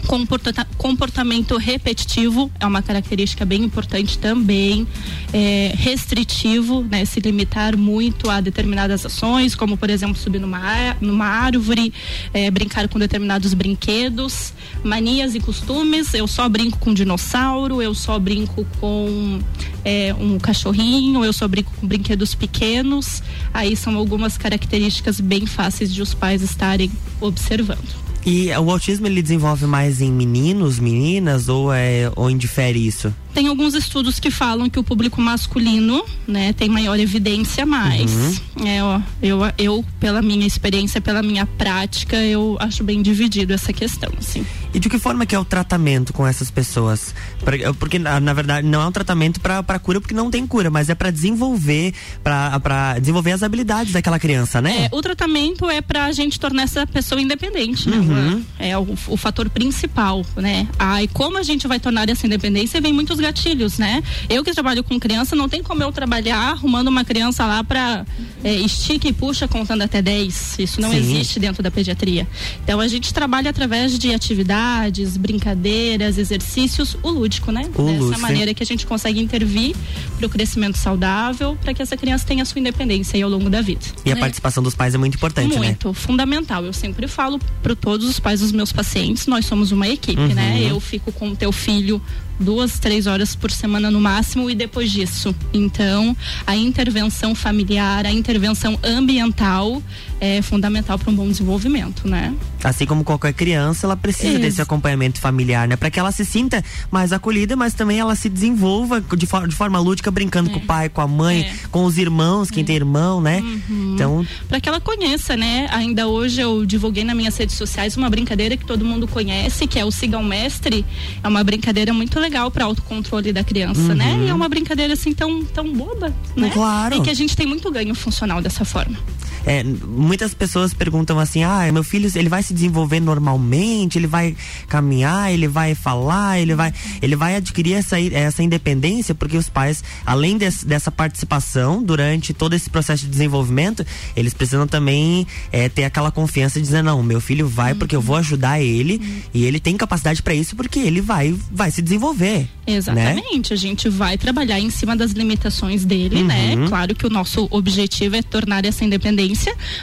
comporta 0.05 0.65
comportamento 0.77 1.57
repetitivo 1.57 2.51
é 2.59 2.65
uma 2.65 2.81
característica 2.81 3.45
bem 3.45 3.63
importante 3.63 4.17
também 4.17 4.87
é, 5.33 5.73
restritivo 5.75 6.83
né 6.83 7.05
se 7.05 7.19
limitar 7.19 7.77
muito 7.77 8.29
a 8.29 8.39
determinadas 8.39 9.05
ações 9.05 9.55
como 9.55 9.77
por 9.77 9.89
exemplo 9.89 10.15
subir 10.15 10.39
numa 10.39 10.95
numa 11.01 11.25
árvore 11.25 11.93
é, 12.33 12.49
brincar 12.51 12.87
com 12.87 12.99
determinados 12.99 13.53
brinquedos 13.53 14.53
manias 14.83 15.35
e 15.35 15.39
costumes. 15.39 16.13
Eu 16.13 16.27
só 16.27 16.47
brinco 16.47 16.77
com 16.77 16.93
dinossauro 16.93 17.81
eu 17.81 17.93
só 17.93 18.17
brinco 18.19 18.65
com 18.79 19.39
é, 19.83 20.13
um 20.13 20.37
cachorrinho 20.37 21.25
eu 21.25 21.33
só 21.33 21.47
brinco 21.47 21.71
com 21.79 21.87
brinquedos 21.87 22.35
pequenos. 22.35 23.21
Aí 23.53 23.75
são 23.75 23.97
algumas 23.97 24.37
características 24.37 25.19
bem 25.19 25.45
fáceis 25.45 25.93
de 25.93 26.01
os 26.01 26.13
pais 26.13 26.41
estarem 26.41 26.91
observando 27.19 28.04
E 28.25 28.49
o 28.57 28.71
autismo 28.71 29.05
ele 29.05 29.21
desenvolve 29.21 29.67
mais 29.67 30.01
em 30.01 30.11
meninos, 30.11 30.79
meninas 30.79 31.47
ou 31.47 31.71
é 31.71 32.11
ou 32.15 32.29
indifere 32.29 32.85
isso? 32.85 33.13
Tem 33.35 33.47
alguns 33.47 33.73
estudos 33.75 34.17
que 34.19 34.31
falam 34.31 34.69
que 34.69 34.79
o 34.79 34.83
público 34.83 35.19
masculino, 35.21 36.03
né, 36.25 36.53
tem 36.53 36.69
maior 36.69 36.97
evidência, 36.97 37.65
mas 37.65 38.11
Uhum. 38.13 38.65
é, 38.65 38.81
ó, 38.81 39.01
eu, 39.21 39.39
eu, 39.57 39.85
pela 39.99 40.21
minha 40.21 40.47
experiência, 40.47 41.01
pela 41.01 41.21
minha 41.21 41.45
prática, 41.45 42.15
eu 42.15 42.55
acho 42.61 42.81
bem 42.81 43.01
dividido 43.01 43.51
essa 43.53 43.73
questão, 43.73 44.09
assim. 44.17 44.45
E 44.73 44.79
de 44.79 44.89
que 44.89 44.97
forma 44.97 45.25
que 45.25 45.35
é 45.35 45.39
o 45.39 45.43
tratamento 45.45 46.11
com 46.13 46.25
essas 46.25 46.49
pessoas? 46.49 47.13
Pra- 47.43 47.73
Porque 47.77 47.99
na, 47.99 48.33
verdade 48.33 48.65
não 48.67 48.81
é 48.81 48.87
um 48.87 48.91
tratamento 48.91 49.39
para 49.41 49.79
cura 49.79 49.99
porque 50.01 50.13
não 50.13 50.31
tem 50.31 50.47
cura, 50.47 50.69
mas 50.69 50.89
é 50.89 50.95
para 50.95 51.11
desenvolver 51.11 51.93
para 52.23 52.99
desenvolver 52.99 53.31
as 53.33 53.43
habilidades 53.43 53.93
daquela 53.93 54.17
criança, 54.19 54.61
né? 54.61 54.85
É, 54.85 54.95
o 54.95 55.01
tratamento 55.01 55.69
é 55.69 55.81
pra 55.81 56.11
gente 56.11 56.39
tornar 56.39 56.63
essa 56.63 56.87
pessoa 56.87 57.21
independente, 57.21 57.89
né? 57.89 57.97
Uhum. 57.97 58.43
É 58.59 58.77
o, 58.77 58.87
o 59.07 59.17
fator 59.17 59.49
principal, 59.49 60.25
né? 60.35 60.67
Ah, 60.79 61.03
e 61.03 61.07
como 61.07 61.37
a 61.37 61.43
gente 61.43 61.67
vai 61.67 61.79
tornar 61.79 62.09
essa 62.09 62.25
independência, 62.25 62.79
vem 62.81 62.93
muitos 62.93 63.17
gatilhos, 63.25 63.77
né? 63.77 64.03
Eu 64.29 64.43
que 64.43 64.53
trabalho 64.53 64.83
com 64.83 64.99
criança, 64.99 65.35
não 65.35 65.49
tem 65.49 65.63
como 65.63 65.81
eu 65.83 65.91
trabalhar 65.91 66.51
arrumando 66.51 66.87
uma 66.87 67.03
criança 67.03 67.45
lá 67.45 67.63
pra 67.63 68.05
é, 68.43 68.53
estica 68.53 69.07
e 69.07 69.13
puxa 69.13 69.47
contando 69.47 69.81
até 69.81 70.01
10. 70.01 70.59
Isso 70.59 70.79
não 70.79 70.91
Sim. 70.91 70.97
existe 70.97 71.39
dentro 71.39 71.63
da 71.63 71.71
pediatria. 71.71 72.27
Então 72.63 72.79
a 72.79 72.87
gente 72.87 73.13
trabalha 73.13 73.49
através 73.49 73.97
de 73.97 74.13
atividades, 74.13 75.17
brincadeiras, 75.17 76.17
exercícios, 76.17 76.97
o 77.01 77.09
lúdico, 77.09 77.51
né? 77.51 77.63
O 77.75 77.83
Dessa 77.83 77.99
lúdico, 78.03 78.21
maneira 78.21 78.51
sim. 78.51 78.55
que 78.55 78.63
a 78.63 78.65
gente 78.65 78.85
consegue 78.85 79.19
intervir 79.19 79.75
para 80.17 80.25
o 80.27 80.29
crescimento 80.29 80.77
saudável, 80.77 81.57
para 81.61 81.73
que 81.73 81.81
essa 81.81 81.97
criança 81.97 82.25
tenha 82.25 82.43
a 82.43 82.45
sua 82.45 82.59
independência 82.59 83.23
ao 83.23 83.29
longo 83.29 83.49
da 83.49 83.61
vida. 83.61 83.81
E 84.05 84.11
a 84.11 84.15
né? 84.15 84.21
participação 84.21 84.61
dos 84.61 84.75
pais 84.75 84.93
é 84.93 84.97
muito 84.97 85.15
importante, 85.15 85.53
né? 85.57 85.67
Muito, 85.67 85.93
fundamental. 85.93 86.63
Eu 86.65 86.73
sempre 86.73 87.07
falo 87.07 87.39
para 87.63 87.75
todos 87.75 88.07
os 88.07 88.19
pais 88.19 88.39
dos 88.41 88.51
meus 88.51 88.71
pacientes, 88.71 89.25
nós 89.27 89.45
somos 89.45 89.71
uma 89.71 89.87
equipe, 89.87 90.19
Uhum. 90.21 90.33
né? 90.33 90.67
Eu 90.69 90.79
fico 90.79 91.11
com 91.11 91.29
o 91.29 91.35
teu 91.35 91.51
filho 91.51 92.01
duas, 92.39 92.79
três 92.79 93.07
horas 93.07 93.35
por 93.35 93.51
semana 93.51 93.89
no 93.91 93.99
máximo 93.99 94.49
e 94.49 94.55
depois 94.55 94.91
disso. 94.91 95.33
Então, 95.53 96.15
a 96.45 96.55
intervenção 96.55 97.33
familiar, 97.35 98.05
a 98.05 98.11
intervenção 98.11 98.77
ambiental 98.83 99.81
é 100.19 100.41
fundamental 100.41 100.97
para 100.97 101.11
um 101.11 101.15
bom 101.15 101.27
desenvolvimento, 101.27 102.07
né? 102.07 102.33
Assim 102.63 102.85
como 102.85 103.03
qualquer 103.03 103.33
criança, 103.33 103.85
ela 103.85 103.95
precisa 103.97 104.33
Isso. 104.33 104.39
desse 104.41 104.61
acompanhamento 104.61 105.19
familiar, 105.19 105.67
né? 105.67 105.75
Para 105.75 105.91
que 105.91 105.99
ela 105.99 106.11
se 106.11 106.25
sinta 106.25 106.63
mais 106.89 107.11
acolhida, 107.13 107.55
mas 107.55 107.73
também 107.73 107.99
ela 107.99 108.15
se 108.15 108.27
desenvolva 108.29 109.01
de, 109.15 109.25
for- 109.25 109.47
de 109.47 109.53
forma 109.53 109.79
lúdica, 109.79 110.09
brincando 110.09 110.49
com 110.49 110.57
o 110.57 110.61
pai, 110.61 110.89
com 110.89 111.01
a 111.01 111.07
mãe, 111.07 111.41
É. 111.41 111.53
com 111.69 111.85
os 111.85 111.97
irmãos, 111.97 112.49
quem 112.49 112.63
tem 112.63 112.75
irmão, 112.75 113.21
né? 113.21 113.43
Então, 113.69 114.25
para 114.47 114.59
que 114.59 114.67
ela 114.69 114.79
conheça, 114.79 115.35
né? 115.37 115.67
Ainda 115.71 116.07
hoje 116.07 116.41
eu 116.41 116.65
divulguei 116.65 117.03
nas 117.03 117.15
minhas 117.15 117.37
redes 117.37 117.55
sociais 117.55 117.95
uma 117.97 118.09
brincadeira 118.09 118.55
que 118.57 118.65
todo 118.65 118.83
mundo 118.85 119.07
conhece, 119.07 119.67
que 119.67 119.77
é 119.77 119.85
o 119.85 119.91
Siga 119.91 120.17
o 120.17 120.23
Mestre. 120.23 120.85
É 121.23 121.27
uma 121.27 121.43
brincadeira 121.43 121.93
muito 121.93 122.17
legal 122.25 122.49
para 122.51 122.65
autocontrole 122.65 123.31
da 123.31 123.43
criança, 123.43 123.81
Uhum. 123.81 123.95
né? 123.95 124.17
E 124.25 124.29
é 124.29 124.33
uma 124.33 124.49
brincadeira 124.49 124.93
assim 124.93 125.13
tão, 125.13 125.45
tão 125.45 125.71
boba, 125.71 126.13
né? 126.35 126.49
Claro. 126.51 126.95
E 126.95 127.01
que 127.01 127.09
a 127.09 127.13
gente 127.13 127.35
tem 127.35 127.45
muito 127.45 127.69
ganho 127.71 127.93
funcional 127.93 128.41
dessa 128.41 128.65
forma. 128.65 128.97
É, 129.45 129.63
muitas 129.63 130.33
pessoas 130.33 130.73
perguntam 130.73 131.19
assim: 131.19 131.43
ah, 131.43 131.69
meu 131.71 131.83
filho, 131.83 132.09
ele 132.15 132.29
vai 132.29 132.41
se 132.43 132.53
desenvolver 132.53 132.99
normalmente, 132.99 133.97
ele 133.97 134.07
vai 134.07 134.35
caminhar, 134.67 135.31
ele 135.31 135.47
vai 135.47 135.75
falar, 135.75 136.39
ele 136.39 136.55
vai, 136.55 136.73
ele 137.01 137.15
vai 137.15 137.35
adquirir 137.35 137.73
essa, 137.73 137.99
essa 137.99 138.41
independência, 138.43 139.13
porque 139.13 139.37
os 139.37 139.49
pais, 139.49 139.83
além 140.05 140.37
des- 140.37 140.63
dessa 140.63 140.91
participação 140.91 141.81
durante 141.83 142.33
todo 142.33 142.53
esse 142.53 142.69
processo 142.69 143.03
de 143.05 143.09
desenvolvimento, 143.11 143.85
eles 144.15 144.33
precisam 144.33 144.67
também 144.67 145.25
é, 145.51 145.69
ter 145.69 145.83
aquela 145.83 146.11
confiança 146.11 146.59
de 146.59 146.65
dizer: 146.65 146.81
não, 146.83 147.01
meu 147.03 147.21
filho 147.21 147.47
vai 147.47 147.73
porque 147.75 147.95
eu 147.95 148.01
vou 148.01 148.15
ajudar 148.17 148.59
ele 148.61 149.01
e 149.33 149.43
ele 149.45 149.59
tem 149.59 149.75
capacidade 149.77 150.21
para 150.21 150.33
isso 150.33 150.55
porque 150.55 150.79
ele 150.79 151.01
vai, 151.01 151.35
vai 151.51 151.71
se 151.71 151.81
desenvolver. 151.81 152.47
Né? 152.67 152.75
Exatamente, 152.77 153.53
a 153.53 153.55
gente 153.55 153.87
vai 153.89 154.17
trabalhar 154.17 154.59
em 154.59 154.69
cima 154.69 154.95
das 154.95 155.11
limitações 155.11 155.85
dele, 155.85 156.23
né? 156.23 156.55
Uhum. 156.55 156.67
Claro 156.67 156.95
que 156.95 157.05
o 157.05 157.09
nosso 157.09 157.47
objetivo 157.51 158.15
é 158.15 158.21
tornar 158.23 158.65
essa 158.65 158.83
independência, 158.83 159.34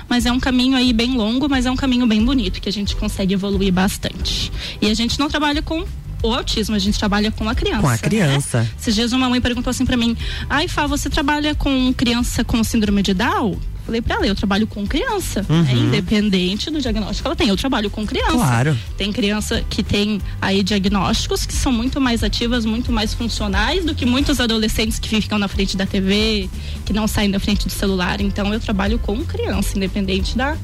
mas 0.08 0.26
é 0.26 0.32
um 0.32 0.40
caminho 0.40 0.76
aí 0.76 0.92
bem 0.92 1.16
longo, 1.16 1.48
mas 1.48 1.66
é 1.66 1.70
um 1.70 1.76
caminho 1.76 2.06
bem 2.06 2.24
bonito 2.24 2.60
que 2.60 2.68
a 2.68 2.72
gente 2.72 2.96
consegue 2.96 3.34
evoluir 3.34 3.72
bastante. 3.72 4.52
E 4.80 4.90
a 4.90 4.94
gente 4.94 5.18
não 5.18 5.28
trabalha 5.28 5.62
com 5.62 5.84
o 6.22 6.32
autismo, 6.32 6.74
a 6.74 6.78
gente 6.78 6.98
trabalha 6.98 7.30
com 7.30 7.48
a 7.48 7.54
criança. 7.54 7.80
Com 7.80 7.88
a 7.88 7.92
né? 7.92 7.98
criança. 7.98 8.70
Esses 8.78 8.94
dias 8.94 9.12
uma 9.12 9.28
mãe 9.28 9.40
perguntou 9.40 9.70
assim 9.70 9.84
pra 9.84 9.96
mim: 9.96 10.16
"Ai, 10.48 10.68
Fá, 10.68 10.86
você 10.86 11.10
trabalha 11.10 11.54
com 11.54 11.92
criança 11.92 12.44
com 12.44 12.62
síndrome 12.62 13.02
de 13.02 13.12
Down?" 13.12 13.58
Falei 13.84 14.00
pra 14.00 14.16
ela, 14.16 14.26
eu 14.26 14.34
trabalho 14.34 14.66
com 14.66 14.86
criança, 14.86 15.44
Uhum. 15.48 15.62
né? 15.62 15.72
independente 15.74 16.70
do 16.70 16.80
diagnóstico 16.80 17.22
que 17.22 17.26
ela 17.28 17.36
tem, 17.36 17.48
eu 17.48 17.56
trabalho 17.56 17.90
com 17.90 18.06
criança. 18.06 18.32
Claro. 18.32 18.78
Tem 18.96 19.12
criança 19.12 19.62
que 19.68 19.82
tem 19.82 20.20
aí 20.40 20.62
diagnósticos 20.62 21.44
que 21.44 21.52
são 21.52 21.72
muito 21.72 22.00
mais 22.00 22.22
ativas, 22.22 22.64
muito 22.64 22.92
mais 22.92 23.12
funcionais 23.12 23.84
do 23.84 23.94
que 23.94 24.06
muitos 24.06 24.38
adolescentes 24.40 24.98
que 24.98 25.08
ficam 25.08 25.38
na 25.38 25.48
frente 25.48 25.76
da 25.76 25.84
TV, 25.86 26.48
que 26.84 26.92
não 26.92 27.08
saem 27.08 27.30
da 27.30 27.40
frente 27.40 27.66
do 27.66 27.72
celular. 27.72 28.20
Então 28.20 28.52
eu 28.52 28.60
trabalho 28.60 28.98
com 28.98 29.24
criança, 29.24 29.76
independente 29.76 30.36
da, 30.36 30.56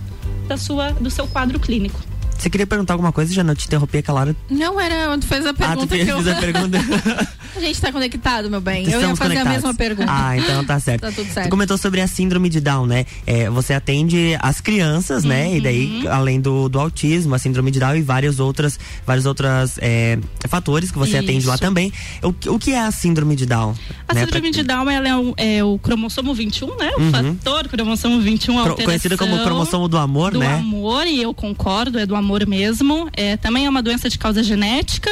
da 0.47 0.57
sua, 0.57 0.93
do 0.93 1.11
seu 1.11 1.27
quadro 1.27 1.59
clínico. 1.59 2.01
Você 2.39 2.49
queria 2.49 2.69
perguntar 2.69 2.95
alguma 2.95 3.11
coisa, 3.11 3.35
já 3.35 3.43
não 3.43 3.53
te 3.53 3.67
interrompi 3.67 3.99
aquela 3.99 4.21
hora. 4.21 4.37
Não 4.49 4.81
era, 4.81 5.19
tu 5.19 5.27
fez 5.27 5.45
a 5.45 5.53
pergunta 5.53 5.83
ah, 5.83 5.87
tu 5.87 5.89
fez, 5.89 6.05
que 6.05 6.11
eu... 6.13 6.23
fez 6.23 6.37
a 6.37 6.41
pergunta. 6.41 6.79
a 7.57 7.61
gente 7.61 7.81
tá 7.81 7.91
conectado, 7.93 8.51
meu 8.51 8.61
bem. 8.61 8.85
eu 8.85 8.91
ia 8.91 8.97
Estamos 8.97 9.19
fazer 9.19 9.31
conectados. 9.35 9.65
a 9.65 9.67
mesma 9.69 9.75
pergunta. 9.75 10.11
Ah, 10.13 10.37
então 10.37 10.65
tá 10.65 10.79
certo. 10.81 11.01
Tá 11.09 11.13
tudo 11.13 11.27
Você 11.27 11.33
certo. 11.35 11.51
comentou 11.51 11.79
sobre 11.79 12.01
a 12.01 12.07
síndrome 12.07 12.49
de 12.49 12.61
Down, 12.61 12.87
né? 12.87 13.07
É, 13.27 13.49
você 13.51 13.73
atende 13.75 14.37
as 14.41 14.61
crianças, 14.61 15.25
né? 15.25 15.57
E 15.57 15.61
daí, 15.61 16.03
Uhum. 16.05 16.13
além 16.13 16.41
do, 16.41 16.69
do 16.69 16.79
autismo, 16.79 17.35
a 17.35 17.39
síndrome 17.39 17.71
de 17.71 17.79
Down 17.81 17.97
e 17.97 18.03
vários 18.03 18.41
outras, 18.41 18.79
vários 19.07 19.27
outros 19.27 19.79
é, 19.79 20.19
fatores 20.49 20.91
que 20.91 20.99
você 20.99 21.17
atende 21.19 21.47
lá 21.47 21.55
Isso. 21.55 21.63
também. 21.63 21.93
O, 22.23 22.33
que- 22.33 22.49
o 22.49 22.59
que 22.59 22.73
é 22.73 22.81
a 22.81 22.91
síndrome 22.91 23.37
de 23.37 23.47
Down? 23.47 23.75
A 24.09 24.15
né? 24.15 24.21
síndrome 24.25 24.51
Pra- 24.51 24.61
de 24.61 24.67
Down 24.67 24.91
ela 24.91 25.09
é, 25.09 25.17
o, 25.17 25.35
é 25.37 25.65
o 25.65 25.79
cromossomo 25.79 26.35
21, 26.35 26.77
né? 26.77 26.91
O 26.97 27.01
Uhum. 27.03 27.11
fator 27.13 27.69
cromossomo 27.69 28.21
21 28.21 28.53
Cro- 28.55 28.61
alteração 28.63 28.85
conhecido 28.85 29.17
como 29.19 29.39
cromossomo 29.43 29.89
do 29.89 29.97
amor, 29.97 30.33
do 30.33 30.39
né? 30.41 30.55
amor, 30.57 31.07
e 31.07 31.23
eu 31.23 31.33
concordo, 31.33 31.99
é 31.99 32.05
do 32.07 32.15
amor 32.17 32.47
mesmo. 32.47 33.09
É, 33.13 33.37
também 33.37 33.67
é 33.67 33.71
uma 33.71 33.83
doença 33.83 34.09
de 34.11 34.19
causa 34.19 34.43
genética 34.43 35.11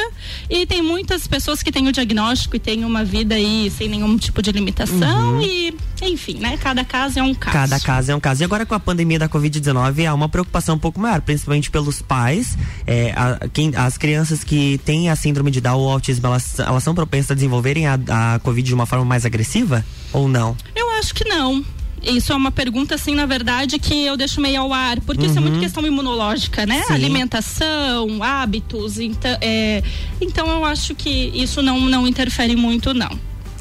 e 0.49 0.65
tem 0.65 0.81
muitas 0.81 1.27
pessoas 1.27 1.63
que 1.63 1.71
têm 1.71 1.87
o 1.87 1.91
diagnóstico 1.91 2.26
e 2.55 2.59
têm 2.59 2.83
uma 2.85 3.03
vida 3.03 3.35
aí 3.35 3.71
sem 3.75 3.87
nenhum 3.89 4.17
tipo 4.17 4.41
de 4.41 4.51
limitação 4.51 5.33
Uhum. 5.35 5.41
e, 5.41 5.75
enfim, 6.01 6.39
né? 6.39 6.57
Cada 6.57 6.83
caso 6.83 7.19
é 7.19 7.23
um 7.23 7.33
caso. 7.33 7.53
Cada 7.53 7.79
caso 7.79 8.11
é 8.11 8.15
um 8.15 8.19
caso. 8.19 8.41
E 8.41 8.45
agora 8.45 8.65
com 8.65 8.75
a 8.75 8.79
pandemia 8.79 9.19
da 9.19 9.27
Covid-19 9.29 10.05
há 10.07 10.13
uma 10.13 10.29
preocupação 10.29 10.75
um 10.75 10.79
pouco 10.79 10.99
maior, 10.99 11.21
principalmente 11.21 11.69
pelos 11.71 12.01
pais. 12.01 12.57
É, 12.85 13.11
a- 13.15 13.47
quem- 13.51 13.75
as 13.75 13.97
crianças 13.97 14.43
que 14.43 14.79
têm 14.85 15.09
a 15.09 15.15
síndrome 15.15 15.51
de 15.51 15.61
Down 15.61 15.79
ou 15.79 15.91
autismo, 15.91 16.27
elas, 16.27 16.59
elas 16.59 16.83
são 16.83 16.93
propensas 16.95 17.31
a 17.31 17.35
desenvolverem 17.35 17.87
a, 17.87 17.99
a 18.35 18.39
Covid 18.39 18.67
de 18.67 18.73
uma 18.73 18.85
forma 18.85 19.05
mais 19.05 19.25
agressiva? 19.25 19.85
Ou 20.13 20.27
não? 20.27 20.55
Eu 20.75 20.89
acho 20.91 21.13
que 21.13 21.23
não. 21.27 21.63
Isso 22.03 22.31
é 22.31 22.35
uma 22.35 22.51
pergunta, 22.51 22.95
assim, 22.95 23.13
na 23.15 23.25
verdade, 23.25 23.79
que 23.79 24.05
eu 24.05 24.15
deixo 24.15 24.39
meio 24.39 24.61
ao 24.61 24.73
ar, 24.73 24.99
porque 25.01 25.25
isso 25.25 25.37
é 25.37 25.41
muito 25.41 25.55
Uhum. 25.55 25.59
questão 25.61 25.85
imunológica, 25.85 26.65
né? 26.65 26.83
Sim. 26.83 26.93
Alimentação, 26.93 28.21
hábitos, 28.23 28.99
então, 28.99 29.37
é, 29.41 29.83
então 30.21 30.47
eu 30.49 30.63
acho 30.63 30.93
que 30.95 31.09
isso 31.33 31.61
não, 31.61 31.79
não 31.81 32.07
interfere 32.07 32.55
muito, 32.55 32.93
não. 32.93 33.09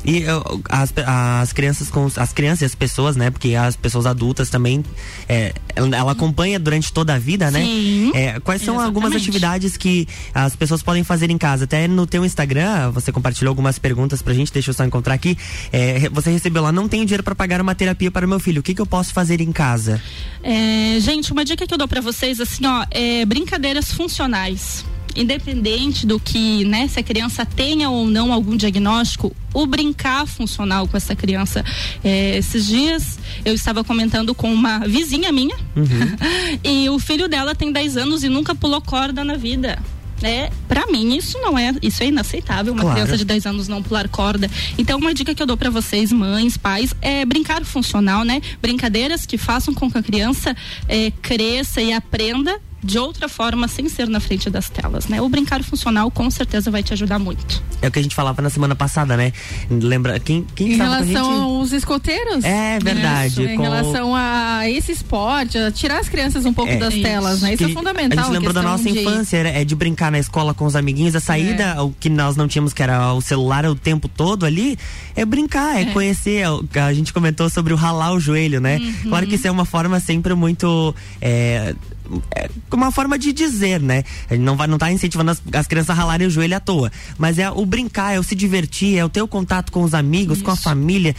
E 0.07 0.25
as, 0.69 0.93
as 1.05 1.53
crianças 1.53 1.91
com 1.91 2.09
as 2.17 2.33
crianças 2.33 2.63
e 2.63 2.65
as 2.65 2.75
pessoas, 2.75 3.17
né? 3.17 3.31
Porque 3.31 3.55
as 3.55 3.75
pessoas 3.75 4.07
adultas 4.07 4.49
também 4.49 4.85
é, 5.29 5.53
ela, 5.75 5.97
ela 5.97 6.13
acompanha 6.13 6.59
durante 6.59 6.93
toda 6.93 7.15
a 7.15 7.19
vida, 7.19 7.51
né? 7.51 7.61
Sim. 7.61 8.13
É, 8.15 8.39
quais 8.41 8.63
são 8.63 8.75
Exatamente. 8.75 8.87
algumas 8.87 9.21
atividades 9.21 9.77
que 9.77 10.07
as 10.33 10.55
pessoas 10.55 10.83
podem 10.83 11.03
fazer 11.03 11.31
em 11.31 11.37
casa? 11.37 11.65
Até 11.65 11.89
no 11.89 12.07
teu 12.07 12.25
Instagram, 12.25 12.91
você 12.93 13.11
compartilhou 13.11 13.51
algumas 13.51 13.79
perguntas 13.79 14.23
pra 14.23 14.33
gente, 14.33 14.53
deixa 14.53 14.71
eu 14.71 14.75
só 14.75 14.85
encontrar 14.85 15.15
aqui. 15.15 15.37
É, 15.73 16.09
você 16.11 16.31
recebeu 16.31 16.63
lá, 16.63 16.71
não 16.71 16.89
tenho 16.89 17.05
dinheiro 17.05 17.25
pra 17.25 17.35
pagar 17.35 17.61
uma 17.61 17.75
terapia 17.75 18.11
para 18.11 18.25
o 18.25 18.29
meu 18.29 18.39
filho. 18.39 18.61
O 18.61 18.63
que, 18.63 18.75
que 18.75 18.81
eu 18.81 18.87
posso 18.87 19.13
fazer 19.13 19.41
em 19.41 19.51
casa? 19.51 20.01
É, 20.43 20.99
gente, 21.01 21.33
uma 21.33 21.45
dica 21.45 21.67
que 21.67 21.75
eu 21.75 21.79
dou 21.79 21.89
pra 21.89 22.01
vocês, 22.01 22.41
assim, 22.41 22.65
ó, 22.65 22.87
é 22.91 23.25
brincadeiras 23.25 23.93
funcionais. 23.93 24.85
Independente 25.17 26.07
do 26.07 26.21
que, 26.21 26.65
né, 26.65 26.87
se 26.89 27.01
a 27.01 27.03
criança 27.03 27.45
tenha 27.47 27.89
ou 27.91 28.07
não 28.07 28.33
algum 28.33 28.57
diagnóstico, 28.57 29.35
o 29.55 29.67
brincar 29.67 30.27
funcional 30.27 30.87
com 30.87 30.97
essa 30.97 31.17
criança. 31.17 31.65
É, 32.05 32.37
esses 32.37 32.67
dias 32.67 33.19
eu 33.45 33.55
estava 33.55 33.83
comentando 33.83 34.35
com 34.35 34.53
uma 34.53 34.81
vizinha 34.81 35.33
minha 35.33 35.57
e 36.63 36.89
o 36.91 36.99
filho 36.99 37.29
dela 37.29 37.55
tem 37.55 37.73
10 37.73 37.97
anos 37.97 38.23
e 38.23 38.29
nunca 38.29 38.55
pulou 38.55 38.81
corda 38.81 39.25
na 39.25 39.37
vida. 39.37 39.79
É, 40.23 40.51
para 40.67 40.87
mim 40.87 41.15
isso 41.15 41.39
não 41.41 41.59
é, 41.59 41.75
isso 41.83 42.03
é 42.03 42.07
inaceitável, 42.07 42.73
uma 42.73 42.81
Claro. 42.83 42.97
criança 42.97 43.19
de 43.19 43.25
10 43.25 43.47
anos 43.47 43.69
não 43.69 43.83
pular 43.83 44.09
corda. 44.09 44.51
Então 44.79 44.99
uma 44.99 45.13
dica 45.13 45.35
que 45.35 45.43
eu 45.43 45.47
dou 45.47 45.59
pra 45.59 45.69
vocês, 45.69 46.11
mães, 46.11 46.57
pais, 46.57 46.95
é 47.03 47.25
brincar 47.27 47.63
funcional, 47.67 48.25
né? 48.25 48.41
Brincadeiras 48.63 49.27
que 49.27 49.37
façam 49.37 49.75
com 49.75 49.91
que 49.91 49.99
a 49.99 50.03
criança 50.03 50.57
é, 50.89 51.11
cresça 51.21 51.83
e 51.83 51.93
aprenda 51.93 52.59
de 52.87 52.99
outra 52.99 53.29
forma 53.29 53.67
sem 53.69 53.89
ser 53.89 54.09
na 54.09 54.21
frente 54.21 54.49
das 54.49 54.69
telas, 54.71 55.09
né? 55.09 55.21
O 55.21 55.29
brincar 55.29 55.63
funcional 55.65 56.11
com 56.11 56.31
certeza 56.31 56.71
vai 56.71 56.83
te 56.83 56.93
ajudar 56.93 57.19
muito. 57.19 57.63
É 57.83 57.89
o 57.89 57.91
que 57.91 57.99
a 57.99 58.03
gente 58.03 58.15
falava 58.15 58.41
na 58.41 58.49
semana 58.49 58.75
passada, 58.75 59.17
né? 59.17 59.33
Lembra 59.69 60.19
quem 60.21 60.47
quem 60.55 60.69
Em 60.69 60.73
estava 60.73 60.91
com 60.91 61.03
a 61.03 61.05
relação 61.05 61.33
gente? 61.33 61.43
aos 61.43 61.73
escoteiros? 61.73 62.45
É 62.45 62.79
verdade, 62.79 63.29
Isso, 63.33 63.43
em 63.43 63.57
com- 63.57 63.63
relação 63.63 64.15
a 64.15 64.69
esse 64.71 64.93
esporte, 64.93 65.59
a 65.59 65.71
tirar 65.71 65.99
as 65.99 66.09
crianças 66.09 66.45
um 66.47 66.53
pouco 66.55 66.73
É. 66.73 66.77
das 66.77 66.95
telas, 66.95 67.43
né? 67.43 67.55
Isso 67.55 67.65
é 67.65 67.67
Que 67.69 67.75
fundamental. 67.75 68.19
A 68.19 68.23
gente 68.23 68.33
lembrou 68.33 68.53
da 68.53 68.63
nossa 68.63 68.85
de- 68.91 69.01
infância, 69.01 69.37
era, 69.37 69.49
é 69.51 69.65
de 69.65 69.75
brincar 69.75 70.11
na 70.13 70.19
escola 70.19 70.55
com 70.55 70.65
os 70.65 70.77
amiguinhos. 70.77 71.15
A 71.17 71.21
saída, 71.21 71.83
o 71.83 71.91
que 71.93 72.09
nós 72.09 72.37
não 72.37 72.47
tínhamos, 72.47 72.73
que 72.73 72.83
era 72.83 73.13
o 73.13 73.21
celular 73.21 73.67
o 73.67 73.75
tempo 73.75 74.09
todo 74.09 74.47
ali, 74.47 74.79
é 75.15 75.25
brincar, 75.25 75.81
é, 75.81 75.87
conhecer. 75.87 76.45
é 76.75 76.81
A 76.81 76.93
gente 76.93 77.13
comentou 77.13 77.51
sobre 77.51 77.73
o 77.73 77.77
ralar 77.77 78.13
o 78.13 78.21
joelho, 78.21 78.61
né? 78.61 78.77
Uhum. 78.79 79.11
Claro 79.11 79.27
que 79.27 79.35
isso 79.35 79.47
é 79.49 79.51
uma 79.51 79.65
forma 79.65 79.99
sempre 80.01 80.35
muito. 80.35 80.95
É, 81.21 81.75
é 82.35 82.49
uma 82.73 82.91
forma 82.93 83.19
de 83.19 83.33
dizer, 83.33 83.81
né? 83.81 84.05
A 84.31 84.35
gente 84.35 84.45
não 84.45 84.57
vai 84.57 84.67
não 84.67 84.79
tá 84.79 84.91
incentivando 84.93 85.31
as, 85.31 85.43
as 85.53 85.67
crianças 85.67 85.91
a 85.91 85.95
ralarem 85.95 86.27
o 86.27 86.31
joelho 86.31 86.57
à 86.57 86.61
toa, 86.61 86.91
mas 87.19 87.39
é 87.39 87.51
o 87.51 87.65
brincar, 87.67 88.13
é 88.15 88.19
o 88.19 88.23
se 88.23 88.35
divertir, 88.35 88.97
é 88.99 89.05
o 89.05 89.09
ter 89.09 89.23
o 89.23 89.29
contato 89.29 89.71
com 89.73 89.83
os 89.83 89.95
amigos, 89.95 90.43
com 90.43 90.51
a 90.51 90.57
família. 90.57 91.15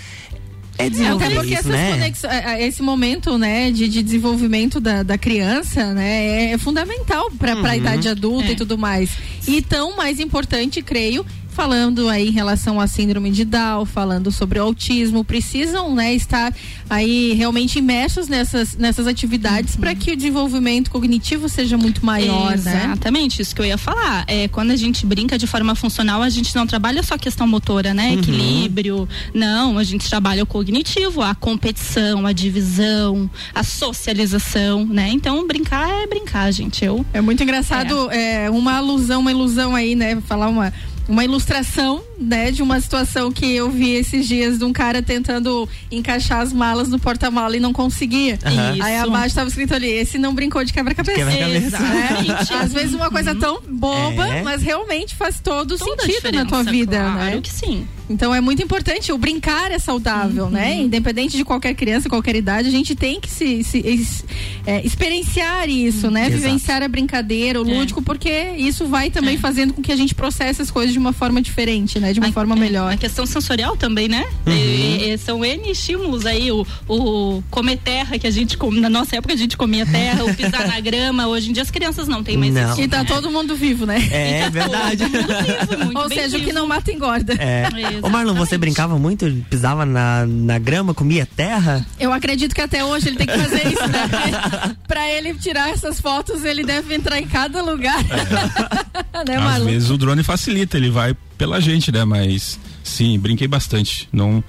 É 0.79 0.85
É, 0.85 0.89
desenvolver 0.91 1.25
até 1.25 1.35
porque 1.35 1.53
isso, 1.53 1.59
essas 1.59 1.71
né? 1.71 1.91
conexões, 1.91 2.31
é, 2.33 2.61
é, 2.61 2.67
esse 2.67 2.83
momento, 2.83 3.35
né, 3.39 3.71
de, 3.71 3.87
de 3.89 4.03
desenvolvimento 4.03 4.79
da, 4.79 5.01
da 5.01 5.17
criança, 5.17 5.91
né, 5.91 6.27
é, 6.27 6.51
é 6.51 6.57
fundamental 6.59 7.31
para 7.31 7.55
Uhum. 7.55 7.65
a 7.65 7.75
idade 7.75 8.07
adulta 8.07 8.49
É. 8.49 8.51
e 8.51 8.55
tudo 8.55 8.77
mais. 8.77 9.09
E 9.47 9.59
tão 9.59 9.97
mais 9.97 10.19
importante, 10.19 10.83
creio, 10.83 11.25
falando 11.57 12.07
aí 12.07 12.27
em 12.27 12.31
relação 12.31 12.79
à 12.79 12.85
síndrome 12.85 13.31
de 13.31 13.43
Down, 13.43 13.83
falando 13.83 14.31
sobre 14.31 14.59
o 14.59 14.61
autismo, 14.61 15.23
precisam, 15.23 15.95
né, 15.95 16.13
estar 16.13 16.53
aí 16.87 17.33
realmente 17.33 17.79
imersos 17.79 18.27
nessas, 18.27 18.77
nessas 18.77 19.07
atividades 19.07 19.75
para 19.75 19.95
que 19.95 20.11
o 20.11 20.15
desenvolvimento 20.15 20.91
cognitivo 20.91 21.49
seja 21.49 21.75
muito 21.75 22.05
maior, 22.05 22.55
né? 22.59 22.83
Exatamente, 22.85 23.41
isso 23.41 23.55
que 23.55 23.61
eu 23.61 23.65
ia 23.65 23.77
falar. 23.77 24.23
É, 24.27 24.47
quando 24.49 24.69
a 24.69 24.75
gente 24.75 25.03
brinca 25.03 25.35
de 25.35 25.47
forma 25.47 25.73
funcional, 25.73 26.21
a 26.21 26.29
gente 26.29 26.55
não 26.55 26.67
trabalha 26.67 27.01
só 27.01 27.15
a 27.15 27.17
questão 27.17 27.47
motora, 27.47 27.91
né? 27.91 28.09
Uhum. 28.11 28.19
Equilíbrio. 28.19 29.09
Não, 29.33 29.79
a 29.79 29.83
gente 29.83 30.07
trabalha 30.07 30.43
o 30.43 30.45
cognitivo, 30.45 31.23
a 31.23 31.33
competição, 31.33 32.27
a 32.27 32.33
divisão, 32.33 33.27
a 33.55 33.63
socialização, 33.63 34.85
né? 34.85 35.09
Então, 35.09 35.47
brincar 35.47 36.03
é 36.03 36.05
brincar, 36.05 36.51
gente. 36.51 36.85
Eu. 36.85 37.03
É 37.11 37.19
muito 37.19 37.41
engraçado, 37.41 38.11
é. 38.11 38.47
uma 38.47 38.77
alusão, 38.77 39.21
uma 39.21 39.31
ilusão 39.31 39.75
aí, 39.75 39.95
né? 39.95 40.21
Falar 40.21 40.49
uma, 40.49 40.71
uma 41.07 41.23
ilustração, 41.23 42.03
né, 42.19 42.51
de 42.51 42.61
uma 42.63 42.79
situação 42.81 43.31
que 43.31 43.45
eu 43.55 43.69
vi 43.69 43.91
esses 43.91 44.27
dias 44.27 44.57
de 44.57 44.65
um 44.65 44.73
cara 44.73 45.01
tentando 45.01 45.67
encaixar 45.91 46.39
as 46.41 46.51
malas 46.51 46.87
no 46.89 46.97
porta-mala 46.99 47.55
e 47.55 47.59
não 47.59 47.71
conseguia. 47.73 48.39
Aham. 48.45 48.77
Aí 48.81 48.95
abaixo 48.97 49.27
estava 49.27 49.47
escrito 49.49 49.73
ali, 49.73 49.87
esse 49.89 50.17
não 50.17 50.33
brincou 50.33 50.63
de 50.63 50.73
quebra-cabeça. 50.73 51.17
Quebra-cabeça. 51.31 51.79
Né? 51.79 52.37
Às 52.61 52.73
vezes 52.73 52.93
uma 52.93 53.09
coisa 53.09 53.35
tão 53.35 53.61
boba, 53.69 54.27
É. 54.27 54.41
mas 54.43 54.61
realmente 54.61 55.15
faz 55.15 55.39
todo 55.39 55.77
Toda 55.77 56.03
sentido 56.03 56.31
na 56.31 56.45
tua 56.45 56.63
vida, 56.63 56.97
claro 56.97 57.35
né? 57.35 57.41
que 57.41 57.51
sim. 57.51 57.87
Então 58.09 58.33
é 58.33 58.39
muito 58.39 58.63
importante, 58.63 59.11
o 59.11 59.17
brincar 59.17 59.69
é 59.69 59.77
saudável, 59.77 60.49
né? 60.49 60.77
Independente 60.79 61.35
de 61.35 61.43
qualquer 61.43 61.73
criança, 61.75 62.07
qualquer 62.07 62.37
idade, 62.37 62.69
a 62.69 62.71
gente 62.71 62.95
tem 62.95 63.19
que 63.19 63.29
se, 63.29 63.65
se- 63.65 63.79
es- 63.85 64.23
é, 64.65 64.79
experienciar 64.85 65.67
isso, 65.69 66.09
né? 66.09 66.21
Exato. 66.27 66.37
Vivenciar 66.41 66.81
a 66.83 66.87
brincadeira, 66.87 67.59
o 67.59 67.63
lúdico, 67.65 68.01
porque 68.01 68.53
isso 68.57 68.85
vai 68.87 69.09
também 69.09 69.37
fazendo 69.37 69.73
com 69.73 69.81
que 69.81 69.91
a 69.91 69.95
gente 69.97 70.15
processe 70.15 70.61
as 70.61 70.71
coisas 70.71 70.93
de 70.93 70.99
uma 70.99 71.11
forma 71.11 71.41
diferente, 71.41 71.99
né? 71.99 72.06
De 72.13 72.19
uma 72.19 72.31
forma 72.31 72.55
melhor. 72.55 72.91
A 72.93 72.97
questão 72.97 73.25
sensorial 73.25 73.75
também, 73.77 74.07
né? 74.07 74.25
Uhum. 74.45 74.53
E- 74.53 75.09
e 75.11 75.17
são 75.17 75.43
N 75.43 75.69
estímulos 75.71 76.25
aí, 76.25 76.51
o, 76.51 76.65
o 76.87 77.43
comer 77.49 77.77
terra 77.77 78.17
que 78.17 78.27
a 78.27 78.31
gente 78.31 78.57
come, 78.57 78.79
na 78.79 78.89
nossa 78.89 79.15
época 79.17 79.33
a 79.33 79.37
gente 79.37 79.55
comia 79.57 79.85
terra, 79.85 80.23
o 80.25 80.33
pisar 80.33 80.67
na 80.67 80.79
grama, 80.81 81.27
hoje 81.27 81.49
em 81.49 81.53
dia 81.53 81.63
as 81.63 81.71
crianças 81.71 82.07
não 82.07 82.23
têm 82.23 82.37
mais 82.37 82.53
Não. 82.53 82.71
isso. 82.71 82.81
E 82.81 82.87
tá 82.87 82.99
né? 82.99 83.05
todo 83.05 83.29
mundo 83.31 83.55
vivo, 83.55 83.85
né? 83.85 83.97
É 84.11 84.49
verdade. 84.49 85.03
Ou 85.95 86.07
bem 86.09 86.17
seja, 86.19 86.37
o 86.37 86.39
que 86.39 86.45
vivo. 86.47 86.57
não 86.59 86.67
mata 86.67 86.91
engorda. 86.91 87.33
É. 87.33 87.67
Ô 88.01 88.09
Marlon, 88.09 88.33
você 88.33 88.57
brincava 88.57 88.97
muito? 88.97 89.25
Pisava 89.49 89.85
na, 89.85 90.25
na 90.25 90.57
grama, 90.59 90.93
comia 90.93 91.25
terra? 91.25 91.85
Eu 91.99 92.11
acredito 92.13 92.53
que 92.55 92.61
até 92.61 92.83
hoje 92.83 93.07
ele 93.09 93.17
tem 93.17 93.27
que 93.27 93.37
fazer 93.37 93.67
isso, 93.67 93.87
né? 93.87 94.75
pra 94.87 95.09
ele 95.11 95.33
tirar 95.35 95.69
essas 95.69 95.99
fotos, 96.01 96.43
ele 96.43 96.63
deve 96.63 96.93
entrar 96.95 97.19
em 97.19 97.27
cada 97.27 97.61
lugar. 97.61 98.03
né, 98.03 99.35
Às 99.35 99.43
Marlon? 99.43 99.65
vezes 99.65 99.89
o 99.89 99.97
drone 99.97 100.23
facilita, 100.23 100.77
ele 100.77 100.89
vai 100.89 101.15
pela 101.37 101.59
gente, 101.61 101.91
né? 101.91 102.03
Mas 102.05 102.59
sim, 102.83 103.17
brinquei 103.19 103.47
bastante. 103.47 104.07
Não 104.11 104.43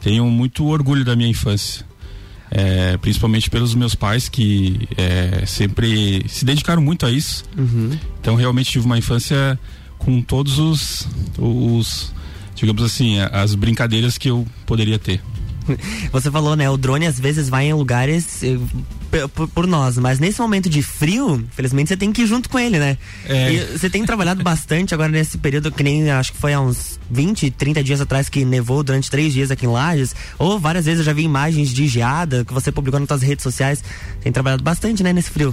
tenho 0.00 0.24
muito 0.26 0.66
orgulho 0.66 1.04
da 1.04 1.14
minha 1.14 1.28
infância. 1.28 1.84
É, 2.52 2.96
principalmente 2.96 3.48
pelos 3.48 3.76
meus 3.76 3.94
pais 3.94 4.28
que 4.28 4.88
é, 4.96 5.44
sempre 5.46 6.24
se 6.28 6.44
dedicaram 6.44 6.82
muito 6.82 7.06
a 7.06 7.10
isso. 7.10 7.44
Então 8.20 8.34
realmente 8.34 8.70
tive 8.70 8.86
uma 8.86 8.98
infância 8.98 9.58
com 9.98 10.20
todos 10.20 10.58
os, 10.58 11.08
os 11.38 12.12
digamos 12.56 12.82
assim, 12.82 13.20
as 13.20 13.54
brincadeiras 13.54 14.18
que 14.18 14.28
eu 14.28 14.46
poderia 14.66 14.98
ter. 14.98 15.20
Você 16.12 16.30
falou, 16.30 16.56
né? 16.56 16.68
O 16.68 16.76
drone 16.76 17.06
às 17.06 17.18
vezes 17.18 17.48
vai 17.48 17.66
em 17.66 17.72
lugares 17.72 18.42
eh, 18.42 18.58
por, 19.34 19.48
por 19.48 19.66
nós, 19.66 19.98
mas 19.98 20.18
nesse 20.18 20.40
momento 20.40 20.68
de 20.68 20.82
frio, 20.82 21.34
infelizmente 21.52 21.88
você 21.88 21.96
tem 21.96 22.12
que 22.12 22.22
ir 22.22 22.26
junto 22.26 22.48
com 22.48 22.58
ele, 22.58 22.78
né? 22.78 22.96
É. 23.26 23.52
E 23.52 23.78
você 23.78 23.90
tem 23.90 24.04
trabalhado 24.04 24.42
bastante 24.42 24.94
agora 24.94 25.10
nesse 25.10 25.38
período, 25.38 25.70
que 25.72 25.82
nem 25.82 26.10
acho 26.10 26.32
que 26.32 26.38
foi 26.38 26.52
há 26.52 26.60
uns 26.60 26.98
20, 27.10 27.50
30 27.50 27.82
dias 27.82 28.00
atrás 28.00 28.28
que 28.28 28.44
nevou 28.44 28.82
durante 28.82 29.10
três 29.10 29.32
dias 29.32 29.50
aqui 29.50 29.66
em 29.66 29.68
Lages, 29.68 30.14
ou 30.38 30.58
várias 30.58 30.84
vezes 30.84 31.00
eu 31.00 31.04
já 31.04 31.12
vi 31.12 31.22
imagens 31.22 31.70
de 31.70 31.86
geada 31.86 32.44
que 32.44 32.52
você 32.52 32.70
publicou 32.70 33.00
nas 33.00 33.08
suas 33.08 33.22
redes 33.22 33.42
sociais. 33.42 33.82
Tem 34.22 34.32
trabalhado 34.32 34.62
bastante, 34.62 35.02
né, 35.02 35.12
nesse 35.12 35.30
frio. 35.30 35.52